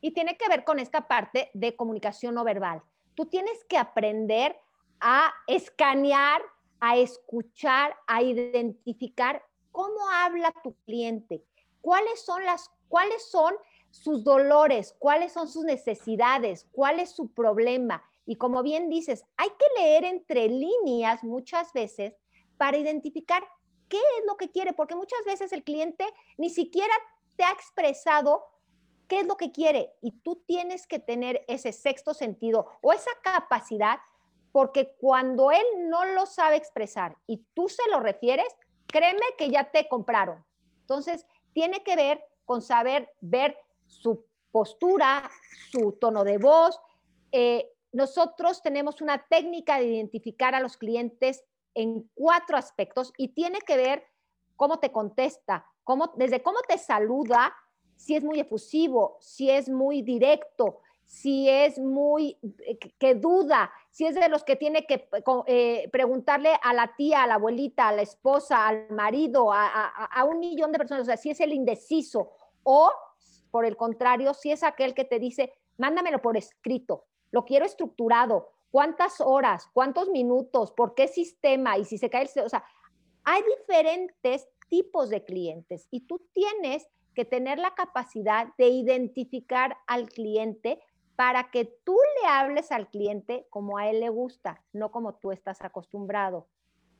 Y 0.00 0.12
tiene 0.12 0.36
que 0.36 0.48
ver 0.48 0.64
con 0.64 0.78
esta 0.78 1.08
parte 1.08 1.50
de 1.54 1.74
comunicación 1.76 2.34
no 2.34 2.44
verbal. 2.44 2.82
Tú 3.14 3.26
tienes 3.26 3.64
que 3.64 3.78
aprender 3.78 4.58
a 5.00 5.32
escanear, 5.46 6.40
a 6.80 6.96
escuchar, 6.96 7.96
a 8.06 8.22
identificar 8.22 9.44
cómo 9.72 10.08
habla 10.10 10.52
tu 10.62 10.74
cliente, 10.84 11.44
cuáles 11.80 12.24
son 12.24 12.44
las 12.44 12.70
cuáles 12.88 13.30
son 13.30 13.54
sus 13.90 14.24
dolores, 14.24 14.94
cuáles 14.98 15.32
son 15.32 15.48
sus 15.48 15.64
necesidades, 15.64 16.66
cuál 16.72 17.00
es 17.00 17.10
su 17.10 17.32
problema. 17.32 18.02
Y 18.26 18.36
como 18.36 18.62
bien 18.62 18.88
dices, 18.88 19.24
hay 19.36 19.48
que 19.50 19.82
leer 19.82 20.04
entre 20.04 20.48
líneas 20.48 21.24
muchas 21.24 21.72
veces 21.72 22.14
para 22.56 22.76
identificar 22.76 23.42
qué 23.88 23.96
es 23.96 24.26
lo 24.26 24.36
que 24.36 24.50
quiere, 24.50 24.72
porque 24.72 24.96
muchas 24.96 25.24
veces 25.24 25.52
el 25.52 25.64
cliente 25.64 26.04
ni 26.36 26.50
siquiera 26.50 26.92
te 27.36 27.44
ha 27.44 27.52
expresado 27.52 28.44
qué 29.08 29.20
es 29.20 29.26
lo 29.26 29.36
que 29.36 29.52
quiere 29.52 29.94
y 30.00 30.12
tú 30.20 30.42
tienes 30.46 30.86
que 30.86 30.98
tener 30.98 31.44
ese 31.48 31.72
sexto 31.72 32.14
sentido 32.14 32.66
o 32.82 32.92
esa 32.92 33.10
capacidad 33.22 33.98
porque 34.52 34.94
cuando 34.98 35.50
él 35.50 35.64
no 35.88 36.04
lo 36.04 36.26
sabe 36.26 36.56
expresar 36.56 37.16
y 37.26 37.44
tú 37.54 37.68
se 37.68 37.82
lo 37.90 38.00
refieres, 38.00 38.48
créeme 38.86 39.22
que 39.36 39.50
ya 39.50 39.70
te 39.70 39.88
compraron. 39.88 40.44
Entonces, 40.80 41.26
tiene 41.52 41.82
que 41.82 41.96
ver 41.96 42.24
con 42.44 42.62
saber 42.62 43.10
ver 43.20 43.58
su 43.86 44.24
postura, 44.50 45.30
su 45.70 45.92
tono 45.92 46.24
de 46.24 46.38
voz. 46.38 46.80
Eh, 47.32 47.70
nosotros 47.92 48.62
tenemos 48.62 49.00
una 49.00 49.26
técnica 49.28 49.78
de 49.78 49.86
identificar 49.86 50.54
a 50.54 50.60
los 50.60 50.76
clientes 50.76 51.44
en 51.74 52.10
cuatro 52.14 52.56
aspectos 52.56 53.12
y 53.16 53.28
tiene 53.28 53.60
que 53.60 53.76
ver 53.76 54.04
cómo 54.56 54.80
te 54.80 54.90
contesta, 54.90 55.66
cómo, 55.84 56.12
desde 56.16 56.42
cómo 56.42 56.60
te 56.66 56.78
saluda, 56.78 57.54
si 57.98 58.14
es 58.14 58.24
muy 58.24 58.40
efusivo, 58.40 59.18
si 59.20 59.50
es 59.50 59.68
muy 59.68 60.02
directo, 60.02 60.80
si 61.04 61.48
es 61.48 61.78
muy 61.78 62.38
eh, 62.60 62.78
que 62.78 63.14
duda, 63.14 63.70
si 63.90 64.06
es 64.06 64.14
de 64.14 64.28
los 64.28 64.44
que 64.44 64.56
tiene 64.56 64.86
que 64.86 65.08
eh, 65.46 65.88
preguntarle 65.90 66.52
a 66.62 66.72
la 66.72 66.94
tía, 66.96 67.22
a 67.22 67.26
la 67.26 67.34
abuelita, 67.34 67.88
a 67.88 67.92
la 67.92 68.02
esposa, 68.02 68.68
al 68.68 68.88
marido, 68.90 69.52
a, 69.52 70.24
un 70.24 70.38
millón 70.38 70.70
de 70.70 70.78
personas, 70.78 71.02
o 71.02 71.06
sea, 71.06 71.16
si 71.16 71.30
es 71.30 71.40
el 71.40 71.52
indeciso 71.52 72.30
o, 72.62 72.92
por 73.50 73.64
el 73.64 73.76
contrario, 73.76 74.32
si 74.32 74.52
es 74.52 74.62
aquel 74.62 74.94
que 74.94 75.04
te 75.04 75.18
dice, 75.18 75.52
mándamelo 75.76 76.22
por 76.22 76.36
escrito, 76.36 77.06
lo 77.32 77.44
quiero 77.44 77.64
estructurado, 77.64 78.52
cuántas 78.70 79.20
horas, 79.20 79.66
cuántos 79.72 80.08
minutos, 80.10 80.72
por 80.72 80.94
qué 80.94 81.08
sistema 81.08 81.78
y 81.78 81.84
si 81.84 81.98
se 81.98 82.10
cae 82.10 82.28
el... 82.32 82.44
O 82.44 82.48
sea, 82.48 82.64
hay 83.24 83.42
diferentes 83.58 84.48
tipos 84.68 85.08
de 85.08 85.24
clientes 85.24 85.88
y 85.90 86.02
tú 86.02 86.28
tienes 86.32 86.86
que 87.14 87.24
tener 87.24 87.58
la 87.58 87.74
capacidad 87.74 88.48
de 88.56 88.68
identificar 88.68 89.76
al 89.86 90.08
cliente 90.08 90.80
para 91.16 91.50
que 91.50 91.64
tú 91.64 91.96
le 92.22 92.28
hables 92.28 92.70
al 92.70 92.88
cliente 92.88 93.46
como 93.50 93.76
a 93.76 93.88
él 93.88 94.00
le 94.00 94.08
gusta, 94.08 94.62
no 94.72 94.90
como 94.90 95.14
tú 95.14 95.32
estás 95.32 95.62
acostumbrado. 95.62 96.46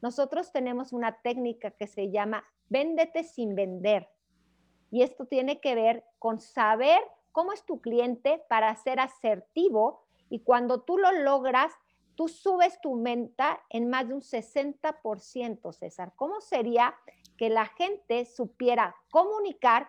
Nosotros 0.01 0.53
tenemos 0.53 0.93
una 0.93 1.21
técnica 1.23 1.71
que 1.71 1.87
se 1.87 2.11
llama 2.11 2.45
véndete 2.69 3.25
sin 3.25 3.55
vender. 3.55 4.09
Y 4.91 5.03
esto 5.03 5.27
tiene 5.27 5.61
que 5.61 5.75
ver 5.75 6.05
con 6.19 6.41
saber 6.41 7.01
cómo 7.33 7.53
es 7.53 7.65
tu 7.65 7.81
cliente 7.81 8.43
para 8.49 8.75
ser 8.77 9.01
asertivo 9.01 10.03
y 10.31 10.41
cuando 10.41 10.83
tú 10.83 10.99
lo 10.99 11.13
logras, 11.13 11.73
tú 12.15 12.29
subes 12.29 12.81
tu 12.81 13.01
venta 13.01 13.61
en 13.71 13.89
más 13.89 14.09
de 14.09 14.15
un 14.15 14.21
60%, 14.21 15.73
César. 15.73 16.13
¿Cómo 16.17 16.41
sería 16.41 16.95
que 17.37 17.49
la 17.51 17.67
gente 17.67 18.25
supiera 18.25 18.97
comunicar 19.11 19.89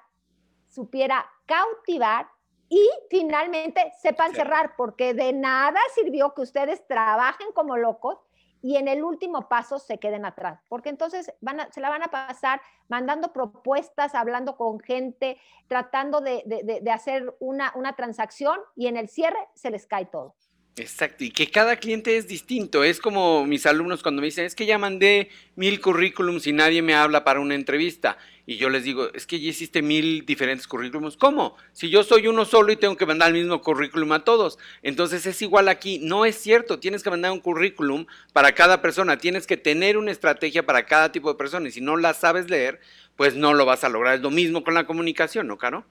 supiera 0.69 1.29
cautivar 1.45 2.29
y 2.69 2.87
finalmente 3.09 3.91
sepan 3.99 4.33
cerrar, 4.33 4.75
porque 4.77 5.13
de 5.13 5.33
nada 5.33 5.79
sirvió 5.95 6.33
que 6.33 6.41
ustedes 6.41 6.85
trabajen 6.87 7.51
como 7.53 7.77
locos 7.77 8.17
y 8.61 8.75
en 8.75 8.87
el 8.87 9.03
último 9.03 9.47
paso 9.47 9.79
se 9.79 9.97
queden 9.97 10.25
atrás, 10.25 10.61
porque 10.69 10.89
entonces 10.89 11.33
van 11.41 11.71
se 11.71 11.81
la 11.81 11.89
van 11.89 12.03
a 12.03 12.09
pasar 12.09 12.61
mandando 12.87 13.31
propuestas, 13.33 14.13
hablando 14.15 14.57
con 14.57 14.79
gente, 14.79 15.39
tratando 15.67 16.21
de, 16.21 16.43
de 16.45 16.91
hacer 16.91 17.35
una, 17.39 17.71
una 17.75 17.95
transacción 17.95 18.59
y 18.75 18.87
en 18.87 18.97
el 18.97 19.09
cierre 19.09 19.39
se 19.55 19.71
les 19.71 19.87
cae 19.87 20.05
todo. 20.05 20.35
Exacto, 20.75 21.25
y 21.25 21.31
que 21.31 21.51
cada 21.51 21.75
cliente 21.75 22.15
es 22.15 22.27
distinto. 22.27 22.83
Es 22.83 23.01
como 23.01 23.45
mis 23.45 23.65
alumnos 23.65 24.01
cuando 24.01 24.21
me 24.21 24.27
dicen, 24.27 24.45
es 24.45 24.55
que 24.55 24.65
ya 24.65 24.77
mandé 24.77 25.29
mil 25.55 25.81
currículums 25.81 26.47
y 26.47 26.53
nadie 26.53 26.81
me 26.81 26.93
habla 26.93 27.23
para 27.23 27.41
una 27.41 27.55
entrevista. 27.55 28.17
Y 28.45 28.57
yo 28.57 28.69
les 28.69 28.83
digo, 28.83 29.13
es 29.13 29.27
que 29.27 29.39
ya 29.39 29.49
hiciste 29.49 29.83
mil 29.83 30.25
diferentes 30.25 30.67
currículums. 30.67 31.17
¿Cómo? 31.17 31.55
Si 31.71 31.89
yo 31.91 32.03
soy 32.03 32.27
uno 32.27 32.45
solo 32.45 32.71
y 32.71 32.77
tengo 32.77 32.97
que 32.97 33.05
mandar 33.05 33.27
el 33.27 33.35
mismo 33.35 33.61
currículum 33.61 34.11
a 34.13 34.23
todos. 34.23 34.57
Entonces 34.81 35.25
es 35.27 35.41
igual 35.43 35.67
aquí. 35.67 35.99
No 35.99 36.25
es 36.25 36.35
cierto, 36.35 36.79
tienes 36.79 37.03
que 37.03 37.11
mandar 37.11 37.31
un 37.31 37.41
currículum 37.41 38.07
para 38.33 38.55
cada 38.55 38.81
persona. 38.81 39.19
Tienes 39.19 39.45
que 39.45 39.55
tener 39.55 39.97
una 39.97 40.11
estrategia 40.11 40.65
para 40.65 40.87
cada 40.87 41.11
tipo 41.11 41.29
de 41.29 41.37
persona. 41.37 41.67
Y 41.67 41.71
si 41.71 41.81
no 41.81 41.95
la 41.95 42.15
sabes 42.15 42.49
leer, 42.49 42.79
pues 43.15 43.35
no 43.35 43.53
lo 43.53 43.65
vas 43.65 43.83
a 43.83 43.89
lograr. 43.89 44.15
Es 44.15 44.21
lo 44.21 44.31
mismo 44.31 44.63
con 44.63 44.73
la 44.73 44.87
comunicación, 44.87 45.45
¿no, 45.45 45.59
Caro? 45.59 45.85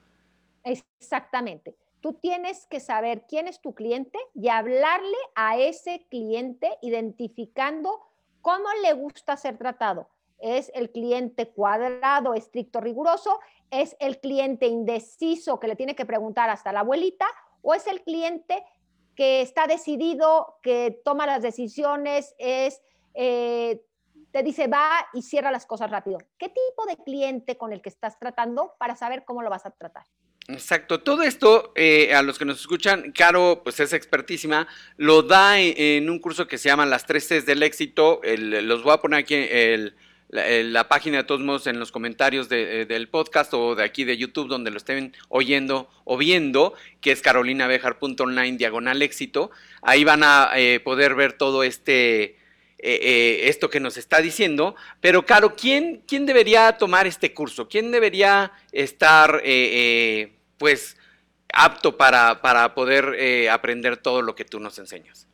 Exactamente. 0.65 1.75
Tú 2.01 2.13
tienes 2.13 2.65
que 2.67 2.79
saber 2.79 3.25
quién 3.27 3.47
es 3.47 3.61
tu 3.61 3.73
cliente 3.73 4.17
y 4.33 4.47
hablarle 4.47 5.17
a 5.35 5.57
ese 5.57 6.05
cliente 6.09 6.77
identificando 6.81 7.99
cómo 8.41 8.67
le 8.81 8.93
gusta 8.93 9.35
ser 9.35 9.57
tratado. 9.57 10.07
¿Es 10.39 10.71
el 10.73 10.91
cliente 10.91 11.49
cuadrado, 11.49 12.33
estricto, 12.33 12.79
riguroso? 12.79 13.39
¿Es 13.69 13.97
el 13.99 14.19
cliente 14.19 14.67
indeciso 14.67 15.59
que 15.59 15.67
le 15.67 15.75
tiene 15.75 15.95
que 15.95 16.05
preguntar 16.05 16.49
hasta 16.49 16.71
la 16.71 16.79
abuelita? 16.79 17.25
¿O 17.61 17.73
es 17.73 17.85
el 17.87 18.01
cliente 18.01 18.63
que 19.15 19.41
está 19.41 19.67
decidido, 19.67 20.59
que 20.63 21.01
toma 21.03 21.25
las 21.25 21.41
decisiones, 21.41 22.33
es, 22.37 22.81
eh, 23.13 23.83
te 24.31 24.43
dice 24.43 24.67
va 24.67 24.89
y 25.13 25.23
cierra 25.23 25.51
las 25.51 25.65
cosas 25.65 25.91
rápido? 25.91 26.19
¿Qué 26.37 26.47
tipo 26.47 26.85
de 26.87 26.95
cliente 26.95 27.57
con 27.57 27.73
el 27.73 27.81
que 27.81 27.89
estás 27.89 28.17
tratando 28.17 28.75
para 28.77 28.95
saber 28.95 29.25
cómo 29.25 29.41
lo 29.41 29.49
vas 29.49 29.65
a 29.65 29.71
tratar? 29.71 30.05
Exacto, 30.51 30.99
todo 30.99 31.21
esto 31.21 31.73
eh, 31.75 32.11
a 32.15 32.23
los 32.23 32.39
que 32.39 32.45
nos 32.45 32.59
escuchan, 32.59 33.11
Caro 33.11 33.61
pues 33.63 33.79
es 33.79 33.93
expertísima, 33.93 34.67
lo 34.97 35.21
da 35.21 35.59
en, 35.59 36.09
un 36.09 36.17
curso 36.17 36.47
que 36.47 36.57
se 36.57 36.69
llama 36.69 36.87
Las 36.87 37.05
tres 37.05 37.27
Cs 37.27 37.45
del 37.45 37.61
éxito, 37.61 38.19
los 38.23 38.81
voy 38.81 38.93
a 38.93 38.97
poner 38.97 39.19
aquí 39.19 39.35
el, 39.35 39.93
la, 40.29 40.89
página 40.89 41.17
de 41.17 41.23
todos 41.25 41.41
modos 41.41 41.67
en 41.67 41.77
los 41.77 41.91
comentarios 41.91 42.47
eh, 42.49 42.87
del 42.89 43.09
podcast 43.09 43.53
o 43.53 43.75
de 43.75 43.83
aquí 43.83 44.05
de 44.05 44.17
YouTube 44.17 44.47
donde 44.47 44.71
lo 44.71 44.77
estén 44.77 45.15
oyendo 45.27 45.87
o 46.03 46.17
viendo, 46.17 46.73
que 46.99 47.11
es 47.11 47.21
carolinabejar.online 47.21 48.57
diagonal 48.57 49.03
éxito, 49.03 49.51
ahí 49.83 50.03
van 50.03 50.23
a 50.23 50.49
eh, 50.55 50.79
poder 50.79 51.13
ver 51.13 51.33
todo 51.33 51.61
este... 51.61 52.37
esto 52.79 53.69
que 53.69 53.79
nos 53.79 53.97
está 53.97 54.19
diciendo, 54.19 54.75
pero 54.99 55.27
Caro, 55.27 55.55
¿quién, 55.55 56.01
quién 56.07 56.25
debería 56.25 56.71
tomar 56.79 57.05
este 57.05 57.35
curso? 57.35 57.67
¿Quién 57.67 57.91
debería 57.91 58.51
estar 58.71 59.43
pues 60.59 60.97
apto 61.51 61.97
para, 61.97 62.41
para 62.41 62.75
poder 62.75 63.15
eh, 63.17 63.49
aprender 63.49 63.97
todo 63.97 64.21
lo 64.21 64.35
que 64.35 64.45
tú 64.45 64.59
nos 64.59 64.77
enseñas? 64.77 65.27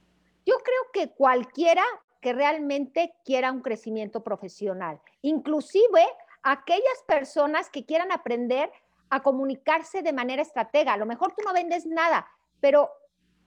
Yo 0.45 0.55
creo 0.59 0.91
que 0.93 1.13
cualquiera 1.13 1.83
que 2.21 2.31
realmente 2.31 3.13
quiera 3.25 3.51
un 3.51 3.61
crecimiento 3.61 4.23
profesional, 4.23 5.01
inclusive 5.21 6.07
aquellas 6.43 7.03
personas 7.07 7.69
que 7.69 7.85
quieran 7.85 8.11
aprender 8.11 8.71
a 9.09 9.21
comunicarse 9.21 10.01
de 10.01 10.13
manera 10.13 10.41
estratega. 10.41 10.93
A 10.93 10.97
lo 10.97 11.05
mejor 11.05 11.33
tú 11.35 11.43
no 11.45 11.53
vendes 11.53 11.85
nada, 11.85 12.27
pero 12.59 12.89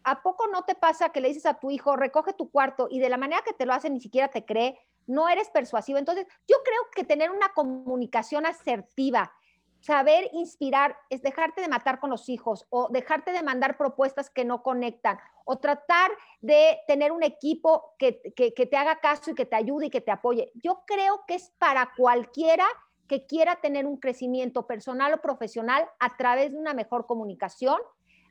¿a 0.05 0.23
poco 0.23 0.47
no 0.49 0.65
te 0.65 0.75
pasa 0.75 1.11
que 1.11 1.21
le 1.21 1.29
dices 1.29 1.47
a 1.47 1.59
tu 1.59 1.71
hijo, 1.71 1.97
recoge 1.97 2.33
tu 2.33 2.51
cuarto 2.51 2.89
y 2.91 3.01
de 3.01 3.09
la 3.09 3.17
manera 3.17 3.43
que 3.43 3.53
te 3.53 3.67
lo 3.67 3.73
hace 3.73 3.91
ni 3.91 4.01
siquiera 4.01 4.29
te 4.29 4.45
cree? 4.45 4.79
No 5.07 5.29
eres 5.29 5.49
persuasivo. 5.51 5.99
Entonces, 5.99 6.27
yo 6.47 6.57
creo 6.65 6.81
que 6.95 7.05
tener 7.05 7.31
una 7.31 7.53
comunicación 7.55 8.47
asertiva, 8.47 9.33
saber 9.81 10.29
inspirar 10.33 10.97
es 11.09 11.23
dejarte 11.23 11.61
de 11.61 11.69
matar 11.69 12.01
con 12.01 12.11
los 12.11 12.29
hijos 12.29 12.67
o 12.71 12.89
dejarte 12.91 13.33
de 13.33 13.43
mandar 13.43 13.77
propuestas 13.77 14.31
que 14.31 14.45
no 14.45 14.63
conectan 14.63 15.19
o 15.45 15.59
tratar 15.59 16.11
de 16.41 16.79
tener 16.87 17.13
un 17.13 17.23
equipo 17.23 17.95
que, 17.99 18.13
te 18.13 18.77
haga 18.77 19.01
caso 19.01 19.31
y 19.31 19.35
que 19.35 19.47
te 19.47 19.57
ayude 19.57 19.87
y 19.87 19.91
que 19.91 20.01
te 20.01 20.11
apoye. 20.11 20.53
Yo 20.55 20.83
creo 20.87 21.25
que 21.27 21.37
es 21.37 21.53
para 21.59 21.93
cualquiera 21.97 22.67
que 23.07 23.27
quiera 23.27 23.57
tener 23.57 23.87
un 23.87 23.97
crecimiento 23.97 24.67
personal 24.67 25.15
o 25.15 25.23
profesional 25.23 25.89
a 25.99 26.17
través 26.17 26.53
de 26.53 26.59
una 26.59 26.75
mejor 26.75 27.07
comunicación, 27.07 27.81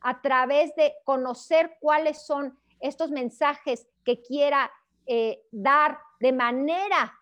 a 0.01 0.21
través 0.21 0.75
de 0.75 0.93
conocer 1.03 1.77
cuáles 1.79 2.25
son 2.25 2.59
estos 2.79 3.09
mensajes 3.09 3.87
que 4.05 4.21
quiera 4.21 4.71
eh, 5.07 5.41
dar 5.51 5.99
de 6.19 6.33
manera 6.33 7.17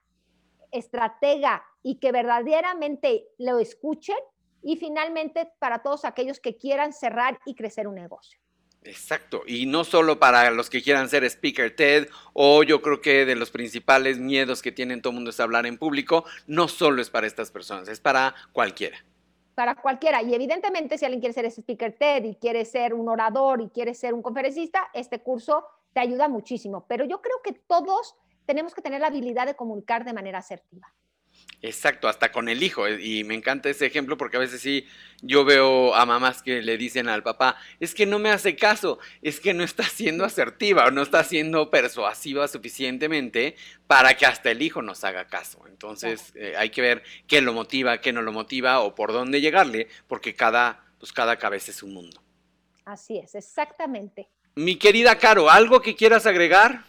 estratega 0.71 1.63
y 1.85 1.99
que 1.99 2.11
verdaderamente 2.11 3.27
lo 3.37 3.59
escuchen. 3.59 4.17
Y 4.63 4.77
finalmente, 4.77 5.51
para 5.59 5.83
todos 5.83 6.03
aquellos 6.03 6.39
que 6.39 6.57
quieran 6.57 6.93
cerrar 6.93 7.37
y 7.45 7.53
crecer 7.53 7.87
un 7.87 7.93
negocio. 7.93 8.39
Exacto, 8.81 9.43
y 9.45 9.67
no 9.67 9.83
solo 9.83 10.19
para 10.19 10.49
los 10.49 10.71
que 10.71 10.81
quieran 10.81 11.09
ser 11.09 11.23
speaker 11.23 11.75
TED 11.75 12.07
o 12.33 12.63
yo 12.63 12.81
creo 12.81 13.01
que 13.01 13.25
de 13.25 13.35
los 13.35 13.51
principales 13.51 14.17
miedos 14.17 14.63
que 14.63 14.71
tienen 14.71 15.01
todo 15.01 15.11
el 15.11 15.15
mundo 15.15 15.29
es 15.29 15.39
hablar 15.39 15.67
en 15.67 15.77
público, 15.77 16.25
no 16.47 16.67
solo 16.67 17.03
es 17.03 17.11
para 17.11 17.27
estas 17.27 17.51
personas, 17.51 17.87
es 17.87 17.99
para 17.99 18.33
cualquiera. 18.51 18.97
Para 19.53 19.75
cualquiera, 19.75 20.23
y 20.23 20.33
evidentemente 20.33 20.97
si 20.97 21.05
alguien 21.05 21.21
quiere 21.21 21.33
ser 21.33 21.45
speaker 21.45 21.95
TED 21.97 22.23
y 22.25 22.35
quiere 22.35 22.65
ser 22.65 22.95
un 22.95 23.09
orador 23.09 23.61
y 23.61 23.69
quiere 23.69 23.93
ser 23.93 24.13
un 24.15 24.23
conferencista, 24.23 24.89
este 24.93 25.19
curso 25.19 25.65
te 25.93 25.99
ayuda 25.99 26.27
muchísimo, 26.27 26.85
pero 26.87 27.05
yo 27.05 27.21
creo 27.21 27.41
que 27.43 27.53
todos 27.53 28.15
tenemos 28.45 28.73
que 28.73 28.81
tener 28.81 29.01
la 29.01 29.07
habilidad 29.07 29.45
de 29.45 29.55
comunicar 29.55 30.03
de 30.03 30.13
manera 30.13 30.39
asertiva. 30.39 30.91
Exacto, 31.61 32.07
hasta 32.07 32.31
con 32.31 32.47
el 32.47 32.61
hijo. 32.61 32.85
Eh, 32.85 33.01
y 33.01 33.23
me 33.23 33.33
encanta 33.33 33.69
ese 33.69 33.87
ejemplo 33.87 34.17
porque 34.17 34.37
a 34.37 34.39
veces 34.39 34.61
sí, 34.61 34.87
yo 35.21 35.45
veo 35.45 35.95
a 35.95 36.05
mamás 36.05 36.43
que 36.43 36.61
le 36.61 36.77
dicen 36.77 37.09
al 37.09 37.23
papá, 37.23 37.57
es 37.79 37.95
que 37.95 38.05
no 38.05 38.19
me 38.19 38.29
hace 38.29 38.55
caso, 38.55 38.99
es 39.23 39.39
que 39.39 39.53
no 39.53 39.63
está 39.63 39.83
siendo 39.83 40.25
asertiva 40.25 40.85
o 40.85 40.91
no 40.91 41.01
está 41.01 41.23
siendo 41.23 41.71
persuasiva 41.71 42.47
suficientemente 42.47 43.55
para 43.87 44.15
que 44.15 44.25
hasta 44.27 44.51
el 44.51 44.61
hijo 44.61 44.81
nos 44.81 45.03
haga 45.03 45.25
caso. 45.25 45.65
Entonces 45.67 46.33
eh, 46.35 46.53
hay 46.55 46.69
que 46.69 46.81
ver 46.81 47.03
qué 47.27 47.41
lo 47.41 47.53
motiva, 47.53 47.99
qué 47.99 48.13
no 48.13 48.21
lo 48.21 48.31
motiva 48.31 48.81
o 48.81 48.93
por 48.93 49.11
dónde 49.11 49.41
llegarle, 49.41 49.87
porque 50.07 50.35
cada, 50.35 50.85
pues 50.99 51.11
cada 51.11 51.37
cabeza 51.37 51.71
es 51.71 51.81
un 51.81 51.93
mundo. 51.93 52.21
Así 52.85 53.17
es, 53.17 53.33
exactamente. 53.33 54.27
Mi 54.53 54.75
querida 54.75 55.17
Caro, 55.17 55.49
¿algo 55.49 55.81
que 55.81 55.95
quieras 55.95 56.27
agregar? 56.27 56.83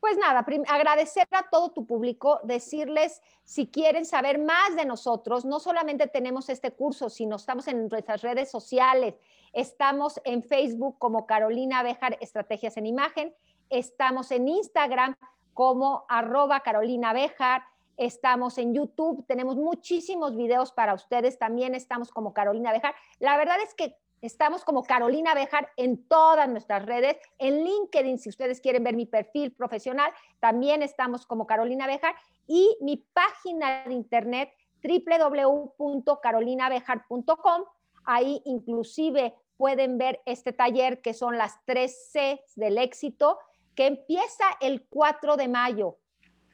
Pues 0.00 0.16
nada, 0.16 0.46
agradecer 0.68 1.26
a 1.32 1.48
todo 1.50 1.70
tu 1.70 1.84
público, 1.84 2.38
decirles 2.44 3.20
si 3.42 3.66
quieren 3.66 4.04
saber 4.04 4.38
más 4.38 4.76
de 4.76 4.84
nosotros, 4.84 5.44
no 5.44 5.58
solamente 5.58 6.06
tenemos 6.06 6.48
este 6.48 6.70
curso, 6.70 7.10
sino 7.10 7.34
estamos 7.34 7.66
en 7.66 7.88
nuestras 7.88 8.22
redes 8.22 8.48
sociales, 8.48 9.16
estamos 9.52 10.20
en 10.24 10.44
Facebook 10.44 10.98
como 10.98 11.26
Carolina 11.26 11.82
Bejar 11.82 12.16
Estrategias 12.20 12.76
en 12.76 12.86
Imagen, 12.86 13.34
estamos 13.70 14.30
en 14.30 14.46
Instagram 14.46 15.16
como 15.52 16.04
arroba 16.08 16.60
Carolina 16.60 17.12
Bejar, 17.12 17.64
estamos 17.96 18.56
en 18.58 18.74
YouTube, 18.74 19.26
tenemos 19.26 19.56
muchísimos 19.56 20.36
videos 20.36 20.70
para 20.70 20.94
ustedes, 20.94 21.40
también 21.40 21.74
estamos 21.74 22.12
como 22.12 22.32
Carolina 22.32 22.70
Bejar. 22.70 22.94
La 23.18 23.36
verdad 23.36 23.56
es 23.64 23.74
que 23.74 23.96
Estamos 24.20 24.64
como 24.64 24.82
Carolina 24.82 25.32
Bejar 25.34 25.70
en 25.76 26.08
todas 26.08 26.48
nuestras 26.48 26.84
redes. 26.84 27.16
En 27.38 27.62
LinkedIn, 27.64 28.18
si 28.18 28.28
ustedes 28.28 28.60
quieren 28.60 28.82
ver 28.82 28.96
mi 28.96 29.06
perfil 29.06 29.52
profesional, 29.52 30.10
también 30.40 30.82
estamos 30.82 31.24
como 31.24 31.46
Carolina 31.46 31.86
Bejar. 31.86 32.16
Y 32.46 32.76
mi 32.80 32.96
página 32.96 33.84
de 33.84 33.94
internet 33.94 34.50
www.carolinabejar.com. 34.82 37.62
Ahí 38.04 38.42
inclusive 38.44 39.34
pueden 39.56 39.98
ver 39.98 40.20
este 40.24 40.52
taller 40.52 41.00
que 41.00 41.14
son 41.14 41.38
las 41.38 41.64
tres 41.64 42.10
C 42.10 42.42
del 42.56 42.78
éxito, 42.78 43.38
que 43.74 43.86
empieza 43.86 44.44
el 44.60 44.86
4 44.88 45.36
de 45.36 45.46
mayo. 45.48 45.98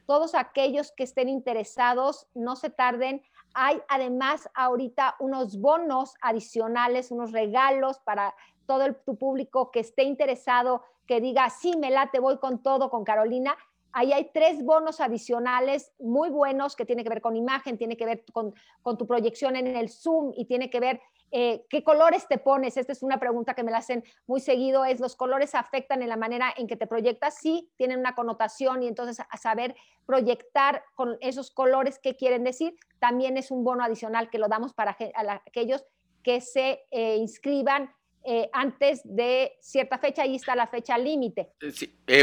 Todos 0.05 0.35
aquellos 0.35 0.91
que 0.91 1.03
estén 1.03 1.29
interesados, 1.29 2.27
no 2.35 2.55
se 2.55 2.69
tarden 2.69 3.23
hay 3.55 3.81
además 3.87 4.49
ahorita 4.53 5.15
unos 5.19 5.59
bonos 5.59 6.15
adicionales, 6.21 7.09
unos 7.09 7.31
regalos 7.31 7.99
para 7.99 8.35
todo 8.67 8.85
el, 8.85 8.95
tu 8.95 9.17
público 9.17 9.71
que 9.71 9.79
esté 9.79 10.03
interesado, 10.03 10.83
que 11.07 11.21
diga, 11.21 11.49
sí, 11.49 11.77
me 11.77 11.89
late, 11.89 12.19
voy 12.19 12.37
con 12.37 12.61
todo, 12.61 12.89
con 12.89 13.03
Carolina. 13.03 13.55
Ahí 13.97 14.11
hay 14.11 14.29
tres 14.33 14.61
bonos 14.61 14.99
adicionales 14.99 15.93
muy 15.99 16.29
buenos 16.29 16.75
que 16.75 16.85
tiene 16.85 17.01
que 17.01 17.07
ver 17.07 17.21
con 17.21 17.37
imagen, 17.37 17.77
tiene 17.77 17.95
que 17.95 18.05
ver 18.05 18.25
con, 18.33 18.53
tu 18.97 19.07
proyección 19.07 19.55
en 19.55 19.67
el 19.67 19.87
Zoom 19.87 20.33
y 20.35 20.43
tiene 20.47 20.69
que 20.69 20.81
ver 20.81 20.99
eh, 21.31 21.65
¿Qué 21.69 21.81
colores 21.81 22.27
te 22.27 22.37
pones? 22.37 22.75
Esta 22.75 22.91
es 22.91 23.03
una 23.03 23.19
pregunta 23.19 23.53
que 23.53 23.63
me 23.63 23.71
la 23.71 23.77
hacen 23.77 24.03
muy 24.27 24.41
seguido, 24.41 24.83
es 24.83 24.99
los 24.99 25.15
colores 25.15 25.55
afectan 25.55 26.01
en 26.01 26.09
la 26.09 26.17
manera 26.17 26.53
en 26.57 26.67
que 26.67 26.75
te 26.75 26.87
proyectas, 26.87 27.37
sí, 27.37 27.71
tienen 27.77 27.99
una 27.99 28.15
connotación 28.15 28.83
y 28.83 28.87
entonces 28.87 29.25
a 29.27 29.37
saber 29.37 29.75
proyectar 30.05 30.83
con 30.93 31.17
esos 31.21 31.49
colores 31.49 31.97
qué 31.97 32.17
quieren 32.17 32.43
decir, 32.43 32.75
también 32.99 33.37
es 33.37 33.49
un 33.49 33.63
bono 33.63 33.83
adicional 33.83 34.29
que 34.29 34.39
lo 34.39 34.49
damos 34.49 34.73
para 34.73 34.97
aquellos 35.45 35.85
que 36.21 36.41
se 36.41 36.85
eh, 36.91 37.15
inscriban 37.15 37.91
eh, 38.25 38.49
antes 38.53 39.01
de 39.03 39.53
cierta 39.61 39.97
fecha, 39.97 40.23
ahí 40.23 40.35
está 40.35 40.55
la 40.55 40.67
fecha 40.67 40.97
límite. 40.97 41.49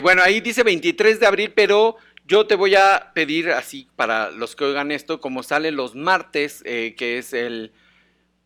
bueno, 0.03 0.23
ahí 0.23 0.41
dice 0.41 0.63
23 0.63 1.21
de 1.21 1.27
abril, 1.27 1.53
pero 1.55 1.97
yo 2.27 2.47
te 2.47 2.55
voy 2.55 2.75
a 2.75 3.13
pedir 3.15 3.51
así 3.51 3.89
para 3.97 4.31
los 4.31 4.57
que 4.57 4.65
oigan 4.65 4.91
esto, 4.91 5.21
como 5.21 5.43
sale 5.43 5.71
los 5.71 5.95
martes, 5.95 6.63
que 6.63 7.19
es 7.19 7.33
el 7.33 7.73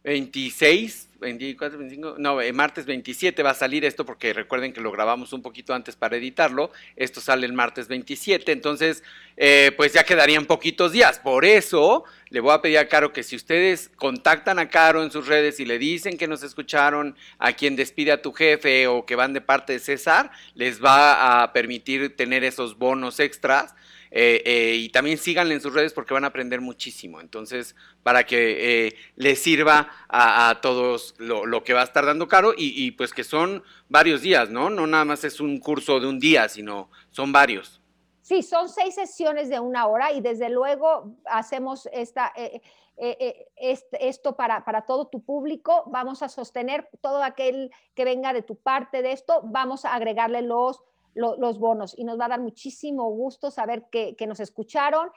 26, 0.04 1.10
24, 1.26 1.78
25, 1.78 2.14
no, 2.18 2.40
eh, 2.40 2.52
martes 2.52 2.86
27 2.86 3.42
va 3.42 3.50
a 3.50 3.54
salir 3.54 3.84
esto 3.84 4.06
porque 4.06 4.32
recuerden 4.32 4.72
que 4.72 4.80
lo 4.80 4.92
grabamos 4.92 5.32
un 5.32 5.42
poquito 5.42 5.74
antes 5.74 5.96
para 5.96 6.16
editarlo. 6.16 6.70
Esto 6.94 7.20
sale 7.20 7.46
el 7.46 7.52
martes 7.52 7.88
27, 7.88 8.52
entonces 8.52 9.02
eh, 9.36 9.72
pues 9.76 9.92
ya 9.92 10.04
quedarían 10.04 10.46
poquitos 10.46 10.92
días. 10.92 11.18
Por 11.18 11.44
eso 11.44 12.04
le 12.30 12.40
voy 12.40 12.52
a 12.52 12.62
pedir 12.62 12.78
a 12.78 12.88
Caro 12.88 13.12
que 13.12 13.24
si 13.24 13.34
ustedes 13.34 13.90
contactan 13.96 14.60
a 14.60 14.68
Caro 14.68 15.02
en 15.02 15.10
sus 15.10 15.26
redes 15.26 15.58
y 15.58 15.64
le 15.64 15.78
dicen 15.78 16.16
que 16.16 16.28
nos 16.28 16.44
escucharon, 16.44 17.16
a 17.38 17.52
quien 17.54 17.74
despide 17.74 18.12
a 18.12 18.22
tu 18.22 18.32
jefe 18.32 18.86
o 18.86 19.04
que 19.04 19.16
van 19.16 19.32
de 19.32 19.40
parte 19.40 19.72
de 19.72 19.78
César, 19.80 20.30
les 20.54 20.82
va 20.82 21.42
a 21.42 21.52
permitir 21.52 22.14
tener 22.14 22.44
esos 22.44 22.78
bonos 22.78 23.18
extras 23.18 23.74
eh, 24.10 24.42
eh, 24.46 24.76
y 24.76 24.88
también 24.88 25.18
síganle 25.18 25.54
en 25.54 25.60
sus 25.60 25.74
redes 25.74 25.92
porque 25.92 26.14
van 26.14 26.24
a 26.24 26.28
aprender 26.28 26.60
muchísimo. 26.60 27.20
Entonces, 27.20 27.74
para 28.02 28.24
que 28.24 28.96
les 29.16 29.38
sirva 29.40 29.90
a, 30.08 30.58
todos 30.62 31.15
lo, 31.18 31.46
lo, 31.46 31.64
que 31.64 31.72
va 31.72 31.80
a 31.80 31.84
estar 31.84 32.04
dando 32.04 32.28
Caro 32.28 32.52
y, 32.56 32.84
y, 32.84 32.92
pues 32.92 33.12
que 33.12 33.24
son 33.24 33.62
varios 33.88 34.22
días, 34.22 34.50
¿no? 34.50 34.70
No 34.70 34.86
nada 34.86 35.04
más 35.04 35.24
es 35.24 35.40
un 35.40 35.58
curso 35.58 36.00
de 36.00 36.06
un 36.06 36.18
día, 36.18 36.48
sino 36.48 36.90
son 37.10 37.32
varios. 37.32 37.80
Sí, 38.22 38.42
son 38.42 38.68
seis 38.68 38.94
sesiones 38.94 39.48
de 39.48 39.60
una 39.60 39.86
hora 39.86 40.12
y 40.12 40.20
desde 40.20 40.50
luego 40.50 41.16
hacemos 41.26 41.88
esta, 41.92 42.32
eh 42.36 42.60
esto 42.96 44.36
para, 44.36 44.64
para, 44.64 44.82
todo 44.82 45.06
tu 45.08 45.22
público. 45.22 45.84
Vamos 45.86 46.22
a 46.22 46.28
sostener 46.28 46.88
todo 47.00 47.22
aquel 47.22 47.70
que 47.94 48.04
venga 48.04 48.32
de 48.32 48.42
tu 48.42 48.56
parte 48.56 49.02
de 49.02 49.12
esto, 49.12 49.42
vamos 49.44 49.84
a 49.84 49.94
agregarle 49.94 50.42
los, 50.42 50.82
los, 51.14 51.58
bonos 51.58 51.94
y 51.96 52.04
nos 52.04 52.18
va 52.18 52.26
a 52.26 52.30
dar 52.30 52.40
muchísimo 52.40 53.10
gusto 53.10 53.50
saber 53.50 53.86
que, 53.90 54.16
que 54.16 54.26
nos 54.26 54.40
escucharon. 54.40 55.10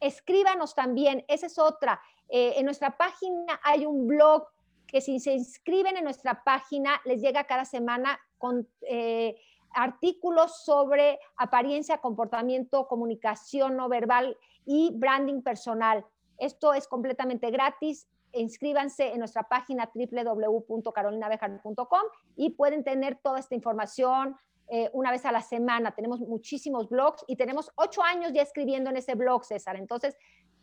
Escríbanos 0.00 0.74
también, 0.74 1.24
esa 1.28 1.46
es 1.46 1.58
otra. 1.58 2.00
En 2.28 2.64
nuestra 2.64 2.96
página 2.96 3.60
hay 3.62 3.86
un 3.86 4.06
blog 4.06 4.46
que 4.86 5.00
si 5.00 5.20
se 5.20 5.32
inscriben 5.32 5.96
en 5.96 6.04
nuestra 6.04 6.44
página 6.44 7.00
les 7.04 7.20
llega 7.20 7.44
cada 7.44 7.64
semana 7.64 8.18
con 8.38 8.68
eh, 8.82 9.36
artículos 9.74 10.64
sobre 10.64 11.18
apariencia, 11.36 11.98
comportamiento, 11.98 12.86
comunicación 12.86 13.76
no 13.76 13.88
verbal 13.88 14.38
y 14.64 14.92
branding 14.94 15.42
personal. 15.42 16.06
Esto 16.38 16.72
es 16.72 16.88
completamente 16.88 17.50
gratis. 17.50 18.08
Inscríbanse 18.32 19.12
en 19.12 19.18
nuestra 19.18 19.42
página 19.44 19.90
www.carolinabejar.com 19.94 22.02
y 22.36 22.50
pueden 22.50 22.82
tener 22.82 23.18
toda 23.22 23.38
esta 23.38 23.54
información 23.54 24.36
eh, 24.68 24.88
una 24.92 25.10
vez 25.10 25.24
a 25.26 25.32
la 25.32 25.42
semana. 25.42 25.94
Tenemos 25.94 26.20
muchísimos 26.20 26.88
blogs 26.88 27.24
y 27.28 27.36
tenemos 27.36 27.70
ocho 27.76 28.02
años 28.02 28.32
ya 28.32 28.42
escribiendo 28.42 28.90
en 28.90 28.96
ese 28.96 29.14
blog, 29.14 29.44
César. 29.44 29.76
Entonces, 29.76 30.16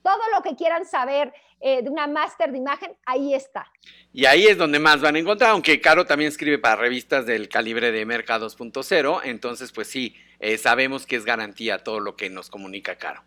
todo 0.04 0.22
lo 0.34 0.42
que 0.42 0.56
quieran 0.56 0.86
saber 0.86 1.34
eh, 1.64 1.84
de 1.84 1.90
una 1.92 2.08
máster 2.08 2.52
de 2.52 2.58
imagen, 2.58 2.92
ahí 3.06 3.36
está. 3.36 3.72
Y 4.12 4.26
ahí 4.26 4.48
es 4.48 4.58
donde 4.58 4.80
más 4.80 5.00
van 5.00 5.16
a 5.16 5.20
encontrar, 5.20 5.52
aunque 5.52 5.80
Caro 5.80 6.06
también 6.06 6.30
escribe 6.30 6.58
para 6.58 6.76
revistas 6.76 7.28
del 7.28 7.50
calibre 7.50 7.92
de 7.92 8.04
Merca 8.04 8.40
2.0, 8.40 9.22
entonces 9.26 9.72
pues 9.72 9.88
sí, 9.88 10.16
eh, 10.40 10.58
sabemos 10.58 11.06
que 11.06 11.18
es 11.18 11.24
garantía 11.24 11.84
todo 11.84 12.00
lo 12.00 12.16
que 12.16 12.32
nos 12.32 12.50
comunica 12.50 12.96
Caro. 12.96 13.24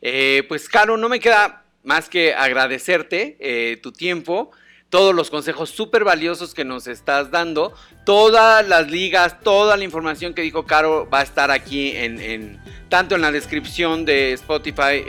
Eh, 0.00 0.44
pues 0.46 0.68
Caro, 0.68 0.96
no 0.96 1.08
me 1.08 1.18
queda 1.18 1.64
más 1.82 2.08
que 2.08 2.32
agradecerte 2.32 3.80
tu 3.82 3.90
tiempo, 3.90 4.52
todos 4.88 5.12
los 5.12 5.28
consejos 5.28 5.70
súper 5.70 6.04
valiosos 6.04 6.54
que 6.54 6.64
nos 6.64 6.86
estás 6.86 7.32
dando, 7.32 7.74
todas 8.06 8.66
las 8.68 8.88
ligas, 8.88 9.40
toda 9.40 9.76
la 9.76 9.82
información 9.82 10.32
que 10.32 10.42
dijo 10.42 10.64
Caro 10.64 11.08
va 11.12 11.20
a 11.20 11.22
estar 11.24 11.50
aquí 11.50 11.90
en, 11.96 12.62
tanto 12.88 13.16
en 13.16 13.22
la 13.22 13.32
descripción 13.32 14.04
de 14.04 14.32
Spotify 14.34 15.02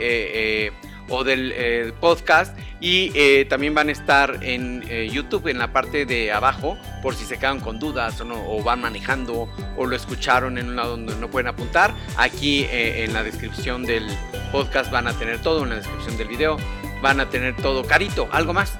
o 1.08 1.24
del 1.24 1.52
eh, 1.54 1.92
podcast 2.00 2.56
y 2.80 3.12
eh, 3.14 3.44
también 3.48 3.74
van 3.74 3.88
a 3.88 3.92
estar 3.92 4.38
en 4.42 4.84
eh, 4.88 5.08
YouTube 5.10 5.48
en 5.48 5.58
la 5.58 5.72
parte 5.72 6.06
de 6.06 6.32
abajo 6.32 6.76
por 7.02 7.14
si 7.14 7.24
se 7.24 7.38
quedan 7.38 7.60
con 7.60 7.78
dudas 7.78 8.20
o, 8.20 8.24
no, 8.24 8.34
o 8.48 8.62
van 8.62 8.80
manejando 8.80 9.48
o 9.76 9.86
lo 9.86 9.96
escucharon 9.96 10.58
en 10.58 10.68
un 10.68 10.76
lado 10.76 10.90
donde 10.90 11.14
no 11.16 11.28
pueden 11.28 11.48
apuntar. 11.48 11.94
Aquí 12.16 12.66
en 12.70 13.12
la 13.12 13.22
descripción 13.22 13.84
del 13.84 14.06
podcast 14.52 14.90
van 14.90 15.06
a 15.06 15.12
tener 15.12 15.40
todo, 15.40 15.62
en 15.62 15.70
la 15.70 15.76
descripción 15.76 16.16
del 16.16 16.28
video 16.28 16.56
van 17.02 17.20
a 17.20 17.28
tener 17.28 17.54
todo. 17.56 17.84
Carito, 17.84 18.28
¿algo 18.32 18.52
más? 18.52 18.78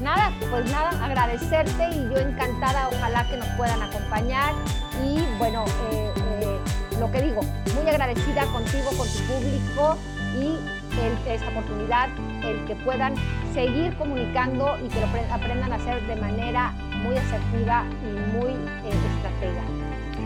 Nada, 0.00 0.32
pues 0.50 0.70
nada, 0.70 0.90
agradecerte 1.02 1.88
y 1.90 2.14
yo 2.14 2.18
encantada, 2.18 2.88
ojalá 2.88 3.26
que 3.28 3.36
nos 3.36 3.48
puedan 3.56 3.82
acompañar 3.82 4.52
y 5.02 5.20
bueno, 5.38 5.64
lo 6.98 7.10
que 7.10 7.22
digo, 7.22 7.40
muy 7.74 7.88
agradecida 7.88 8.44
contigo, 8.46 8.90
con 8.96 9.08
tu 9.08 9.18
público 9.20 9.98
y 10.40 10.83
esta 11.26 11.48
oportunidad, 11.48 12.08
el 12.44 12.64
que 12.66 12.74
puedan 12.76 13.14
seguir 13.52 13.94
comunicando 13.94 14.76
y 14.84 14.88
que 14.88 15.00
lo 15.00 15.06
aprendan 15.32 15.72
a 15.72 15.76
hacer 15.76 16.06
de 16.06 16.16
manera 16.16 16.72
muy 17.02 17.16
asertiva 17.16 17.84
y 18.02 18.36
muy 18.36 18.50
eh, 18.50 18.94
estratega. 19.16 19.62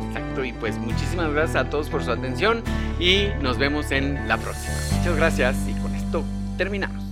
Exacto, 0.09 0.45
y 0.45 0.53
pues 0.53 0.79
muchísimas 0.79 1.33
gracias 1.33 1.57
a 1.57 1.71
todos 1.71 1.89
por 1.89 2.03
su 2.03 2.11
atención 2.11 2.63
y 2.99 3.29
nos 3.41 3.59
vemos 3.59 3.91
en 3.91 4.29
la 4.29 4.37
próxima. 4.39 4.75
Muchas 4.97 5.17
gracias 5.17 5.57
y 5.69 5.75
con 5.75 5.95
esto 5.95 6.25
terminamos. 6.57 7.08